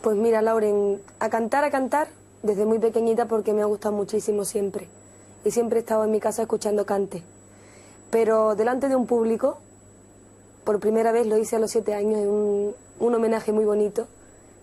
Pues 0.00 0.16
mira, 0.16 0.42
Lauren, 0.42 1.00
a 1.18 1.28
cantar, 1.28 1.64
a 1.64 1.70
cantar, 1.70 2.08
desde 2.42 2.64
muy 2.64 2.78
pequeñita 2.78 3.26
porque 3.26 3.52
me 3.52 3.62
ha 3.62 3.66
gustado 3.66 3.94
muchísimo 3.96 4.44
siempre. 4.44 4.86
Y 5.44 5.50
siempre 5.50 5.78
he 5.78 5.80
estado 5.80 6.04
en 6.04 6.10
mi 6.12 6.20
casa 6.20 6.42
escuchando 6.42 6.86
cante. 6.86 7.22
Pero 8.10 8.54
delante 8.54 8.88
de 8.88 8.96
un 8.96 9.06
público, 9.06 9.58
por 10.62 10.78
primera 10.78 11.10
vez 11.10 11.26
lo 11.26 11.36
hice 11.36 11.56
a 11.56 11.58
los 11.58 11.70
siete 11.72 11.94
años 11.94 12.20
en 12.20 12.28
un, 12.28 12.74
un 13.00 13.14
homenaje 13.14 13.52
muy 13.52 13.64
bonito 13.64 14.06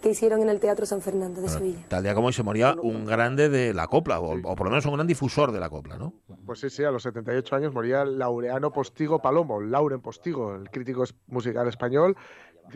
que 0.02 0.10
hicieron 0.10 0.42
en 0.42 0.50
el 0.50 0.60
Teatro 0.60 0.86
San 0.86 1.02
Fernando 1.02 1.42
de 1.42 1.50
Sevilla. 1.50 1.86
Tal 1.88 2.04
día 2.04 2.14
como 2.14 2.28
hoy 2.28 2.34
se 2.34 2.44
moría 2.44 2.76
un 2.82 3.06
grande 3.06 3.50
de 3.50 3.74
la 3.74 3.88
copla, 3.88 4.20
o, 4.20 4.34
o 4.34 4.56
por 4.56 4.66
lo 4.66 4.72
menos 4.72 4.86
un 4.86 4.94
gran 4.94 5.08
difusor 5.08 5.52
de 5.52 5.60
la 5.60 5.70
copla, 5.70 5.98
¿no? 5.98 6.14
Pues 6.46 6.60
sí, 6.60 6.70
sí, 6.70 6.84
a 6.84 6.92
los 6.92 7.04
78 7.04 7.56
años 7.56 7.74
moría 7.74 8.04
Laureano 8.04 8.72
Postigo 8.72 9.20
Palomo, 9.20 9.62
Lauren 9.62 10.02
Postigo, 10.02 10.56
el 10.56 10.70
crítico 10.70 11.04
musical 11.28 11.68
español, 11.68 12.18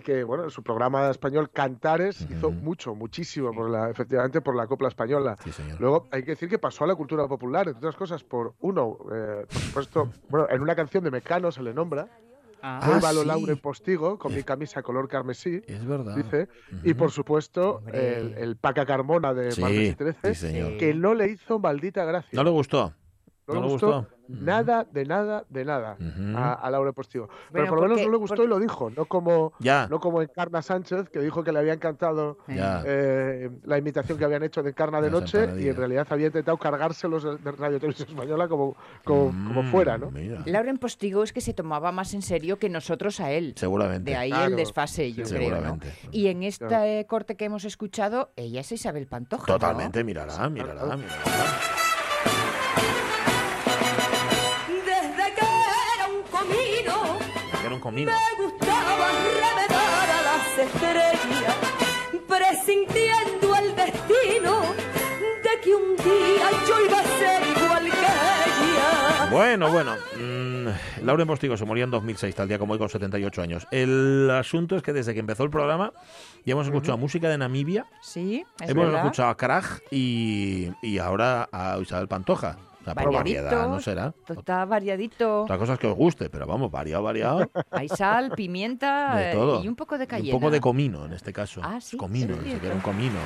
que 0.04 0.24
bueno, 0.24 0.46
en 0.46 0.50
su 0.50 0.64
programa 0.64 1.10
español 1.10 1.50
Cantares 1.52 2.22
hizo 2.30 2.52
mucho, 2.52 2.96
muchísimo, 2.96 3.54
por 3.54 3.70
la, 3.70 3.90
efectivamente, 3.90 4.42
por 4.42 4.56
la 4.56 4.68
copla 4.68 4.88
española. 4.88 5.38
Luego 5.80 6.08
hay 6.12 6.24
que 6.24 6.32
decir 6.32 6.50
que 6.50 6.60
pasó 6.60 6.84
a 6.84 6.88
la 6.88 6.96
cultura 6.96 7.28
popular, 7.28 7.68
entre 7.68 7.80
otras 7.80 7.96
cosas, 7.96 8.24
por 8.24 8.56
uno, 8.60 8.98
eh, 9.14 9.46
por 9.48 9.62
supuesto, 9.62 10.10
bueno, 10.30 10.48
en 10.50 10.62
una 10.62 10.76
canción 10.76 11.04
de 11.04 11.12
Mecano 11.12 11.52
se 11.52 11.64
le 11.64 11.74
nombra. 11.74 12.08
Ah, 12.68 12.82
Vuélvalo, 12.84 13.22
sí. 13.22 13.28
Lauren 13.28 13.58
Postigo, 13.60 14.18
con 14.18 14.34
mi 14.34 14.42
camisa 14.42 14.82
color 14.82 15.08
carmesí. 15.08 15.62
Es 15.68 15.86
verdad. 15.86 16.16
Dice. 16.16 16.48
Y 16.84 16.96
por 16.96 17.12
supuesto, 17.12 17.84
el, 17.94 18.34
el 18.40 18.56
Paca 18.58 18.88
Carmona 18.88 19.36
de 19.36 19.52
Sí, 19.52 19.62
Martes 19.62 19.92
y 19.92 19.96
13, 19.96 20.34
sí, 20.34 20.48
señor. 20.48 20.78
que 20.78 20.94
no 20.96 21.14
le 21.14 21.30
hizo 21.30 21.60
maldita 21.60 22.04
gracia. 22.06 22.32
¿No 22.34 22.44
le 22.44 22.50
gustó? 22.50 22.94
No, 23.48 23.54
¿No 23.54 23.62
le 23.62 23.68
le 23.68 23.72
gustó, 23.74 23.88
gustó? 24.02 24.15
Nada, 24.28 24.86
de 24.92 25.06
nada, 25.06 25.44
de 25.50 25.66
nada 25.66 25.98
a, 26.36 26.54
a 26.54 26.70
Laura 26.72 26.92
Postigo. 26.92 27.28
Pero 27.52 27.66
Bueno, 27.66 27.70
por 27.70 27.78
lo 27.78 27.82
menos 27.90 28.06
no 28.06 28.12
le 28.12 28.18
gustó 28.18 28.44
y 28.44 28.48
lo 28.48 28.60
dijo, 28.60 28.90
no 28.90 29.06
como, 29.06 29.54
Ya. 29.60 29.88
no 29.88 30.00
como 30.00 30.22
Encarna 30.22 30.62
Sánchez, 30.62 31.10
que 31.10 31.20
dijo 31.20 31.44
que 31.44 31.52
le 31.52 31.60
había 31.60 31.74
encantado 31.74 32.38
eh, 32.48 33.50
la 33.64 33.78
imitación 33.78 34.18
que 34.18 34.26
habían 34.26 34.44
hecho 34.44 34.64
de 34.64 34.70
Encarna 34.72 35.02
de 35.02 35.10
Noche 35.12 35.48
y 35.60 35.68
en 35.70 35.76
realidad 35.76 36.08
había 36.10 36.28
intentado 36.28 36.58
cargárselos 36.58 37.24
de, 37.24 37.38
de 37.38 37.52
Radio 37.52 37.80
Televisión 37.80 38.10
Española 38.10 38.48
como, 38.48 38.76
como, 39.04 39.26
como 39.48 39.64
Mm, 39.64 39.72
fuera, 39.72 39.98
¿no? 39.98 40.12
Lauren 40.46 40.78
Postigo 40.78 41.24
es 41.24 41.34
que 41.34 41.42
se 41.42 41.54
tomaba 41.54 41.92
más 41.92 42.14
en 42.14 42.22
serio 42.22 42.58
que 42.60 42.70
nosotros 42.70 43.20
a 43.20 43.32
él. 43.32 43.54
Seguramente. 43.56 44.12
De 44.12 44.18
ahí 44.18 44.30
Claro. 44.30 44.46
el 44.48 44.56
desfase, 44.56 45.14
yo 45.14 45.26
Sí, 45.26 45.34
creo. 45.36 45.50
¿no? 45.52 45.56
seguramente. 45.56 45.94
Y 46.12 46.28
en 46.28 46.44
este 46.44 47.06
corte 47.08 47.36
que 47.36 47.46
hemos 47.46 47.64
escuchado, 47.66 48.32
ella 48.36 48.62
es 48.62 48.72
Isabel 48.72 49.08
Pantoja. 49.08 49.44
¿no? 49.48 49.54
Totalmente, 49.60 50.04
mírala, 50.04 50.50
mírala, 50.50 50.84
mírala. 50.96 50.96
Desde 50.98 51.65
Me 57.92 58.06
gustaba 58.38 59.10
remedar 59.12 60.10
a 60.10 60.22
las 60.24 60.58
estrellas, 60.58 61.56
presintiendo 62.28 63.56
el 63.56 63.76
destino 63.76 64.62
de 65.44 65.62
que 65.64 65.76
un 65.76 65.96
día 65.98 66.50
yo 66.68 66.86
iba 66.86 67.00
a 67.00 67.04
ser 67.04 67.42
igual 67.64 67.84
que 67.84 67.90
ella. 67.90 69.30
Bueno, 69.32 69.72
bueno. 69.72 69.96
mm, 70.18 71.06
Lauren 71.06 71.28
Postigo 71.28 71.56
se 71.58 71.66
murió 71.66 71.84
en 71.84 71.92
2006, 71.92 72.34
tal 72.36 72.48
día 72.48 72.58
como 72.58 72.74
hoy, 72.74 72.80
con 72.80 72.90
78 72.90 73.42
años. 73.44 73.68
El 73.72 74.30
asunto 74.32 74.76
es 74.76 74.82
que 74.84 74.92
desde 74.92 75.14
que 75.14 75.20
empezó 75.20 75.44
el 75.44 75.52
programa 75.52 75.94
ya 76.44 76.54
hemos 76.54 76.66
escuchado 76.66 76.98
música 76.98 77.30
de 77.30 77.38
Namibia, 77.38 77.86
Sí, 78.02 78.44
es 78.62 78.70
hemos 78.70 78.86
verdad. 78.86 79.02
escuchado 79.02 79.30
a 79.30 79.38
Krag 79.38 79.64
y, 79.92 80.70
y 80.82 80.98
ahora 80.98 81.48
a 81.52 81.78
Isabel 81.80 82.08
Pantoja. 82.08 82.58
O 82.86 82.88
sea, 82.88 82.94
por 82.94 83.06
Variadito, 83.06 83.42
variedad, 83.46 83.68
¿no 83.68 83.80
será? 83.82 84.14
Está 84.30 84.64
variadito. 84.66 85.42
Otra 85.42 85.58
cosa 85.58 85.74
es 85.74 85.80
que 85.80 85.88
os 85.88 85.96
guste, 85.96 86.30
pero 86.30 86.46
vamos, 86.46 86.70
variado, 86.70 87.02
variado. 87.02 87.50
Hay 87.72 87.90
sal, 87.90 88.32
pimienta 88.36 89.16
De 89.16 89.32
eh, 89.32 89.34
todo. 89.34 89.64
y 89.64 89.68
un 89.68 89.76
poco 89.76 89.98
de 89.98 90.04
Y 90.04 90.08
cayena. 90.08 90.36
Un 90.36 90.40
poco 90.40 90.52
de 90.52 90.62
comino 90.62 91.04
en 91.04 91.14
este 91.14 91.34
caso. 91.34 91.62
Ah, 91.64 91.82
sí, 91.82 91.98
Comino, 91.98 92.36
sí, 92.44 92.60
era 92.64 92.76
un 92.76 92.82
comino. 92.82 93.18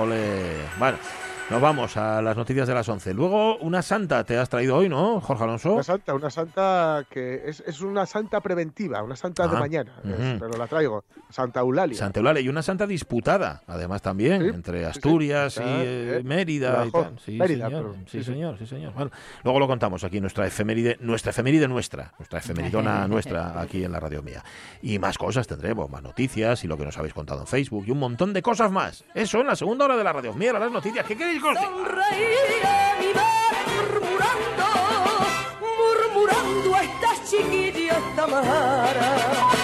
Ole. 0.00 0.54
Bueno. 0.78 0.98
Nos 1.50 1.60
vamos 1.60 1.96
a 1.96 2.22
las 2.22 2.36
noticias 2.36 2.68
de 2.68 2.74
las 2.74 2.88
11. 2.88 3.12
Luego, 3.12 3.56
una 3.56 3.82
santa 3.82 4.22
te 4.22 4.38
has 4.38 4.48
traído 4.48 4.76
hoy, 4.76 4.88
¿no, 4.88 5.20
Jorge 5.20 5.42
Alonso? 5.42 5.72
Una 5.74 5.82
santa, 5.82 6.14
una 6.14 6.30
santa 6.30 7.04
que 7.10 7.42
es, 7.44 7.58
es 7.66 7.80
una 7.80 8.06
santa 8.06 8.40
preventiva, 8.40 9.02
una 9.02 9.16
santa 9.16 9.48
de 9.48 9.56
Ah, 9.56 9.58
mañana, 9.58 9.92
es, 10.04 10.38
pero 10.38 10.56
la 10.56 10.68
traigo. 10.68 11.02
Santa 11.28 11.58
Eulalia. 11.60 11.96
Santa 11.98 12.20
Eulalia 12.20 12.40
y 12.40 12.48
una 12.48 12.62
santa 12.62 12.86
disputada, 12.86 13.62
además 13.66 14.00
también, 14.00 14.42
entre 14.42 14.86
Asturias 14.86 15.54
sí. 15.54 15.60
y 15.60 15.64
eh, 15.66 16.16
eh, 16.18 16.22
Mérida 16.24 16.86
y 16.86 16.90
tal. 16.92 17.18
Sí, 17.24 17.32
Mérida, 17.36 17.66
señor, 17.66 17.94
Sí, 18.06 18.18
sí. 18.18 18.24
señor, 18.24 18.56
sí, 18.58 18.66
señor. 18.66 18.92
Bueno, 18.94 19.10
luego 19.42 19.58
lo 19.58 19.66
contamos 19.66 20.04
aquí, 20.04 20.20
nuestra 20.20 20.46
efeméride, 20.46 20.98
nuestra 21.00 21.30
efeméride 21.30 21.66
nuestra, 21.66 22.12
nuestra 22.16 22.38
efemeridona 22.38 23.08
nuestra 23.08 23.60
aquí 23.60 23.82
en 23.82 23.90
la 23.90 23.98
radio 23.98 24.22
mía. 24.22 24.44
Y 24.82 25.00
más 25.00 25.18
cosas 25.18 25.48
tendremos, 25.48 25.90
más 25.90 26.02
noticias 26.02 26.62
y 26.62 26.68
lo 26.68 26.76
que 26.76 26.84
nos 26.84 26.96
habéis 26.96 27.14
contado 27.14 27.40
en 27.40 27.48
Facebook 27.48 27.84
y 27.88 27.90
un 27.90 27.98
montón 27.98 28.32
de 28.32 28.40
cosas 28.40 28.70
más. 28.70 29.04
Eso 29.14 29.40
en 29.40 29.48
la 29.48 29.56
segunda 29.56 29.86
hora 29.86 29.96
de 29.96 30.04
la 30.04 30.12
radio 30.12 30.32
mía, 30.32 30.52
las 30.52 30.70
noticias. 30.70 31.04
¿Qué 31.06 31.16
queréis 31.16 31.39
diga? 31.40 31.60
Sonreía 31.60 32.96
mi 33.00 33.10
madre 33.14 33.60
murmurando, 33.72 34.66
murmurando, 35.60 36.76
esta 36.76 37.24
chiquilla, 37.24 37.98
esta 37.98 38.26
mara. 38.26 39.59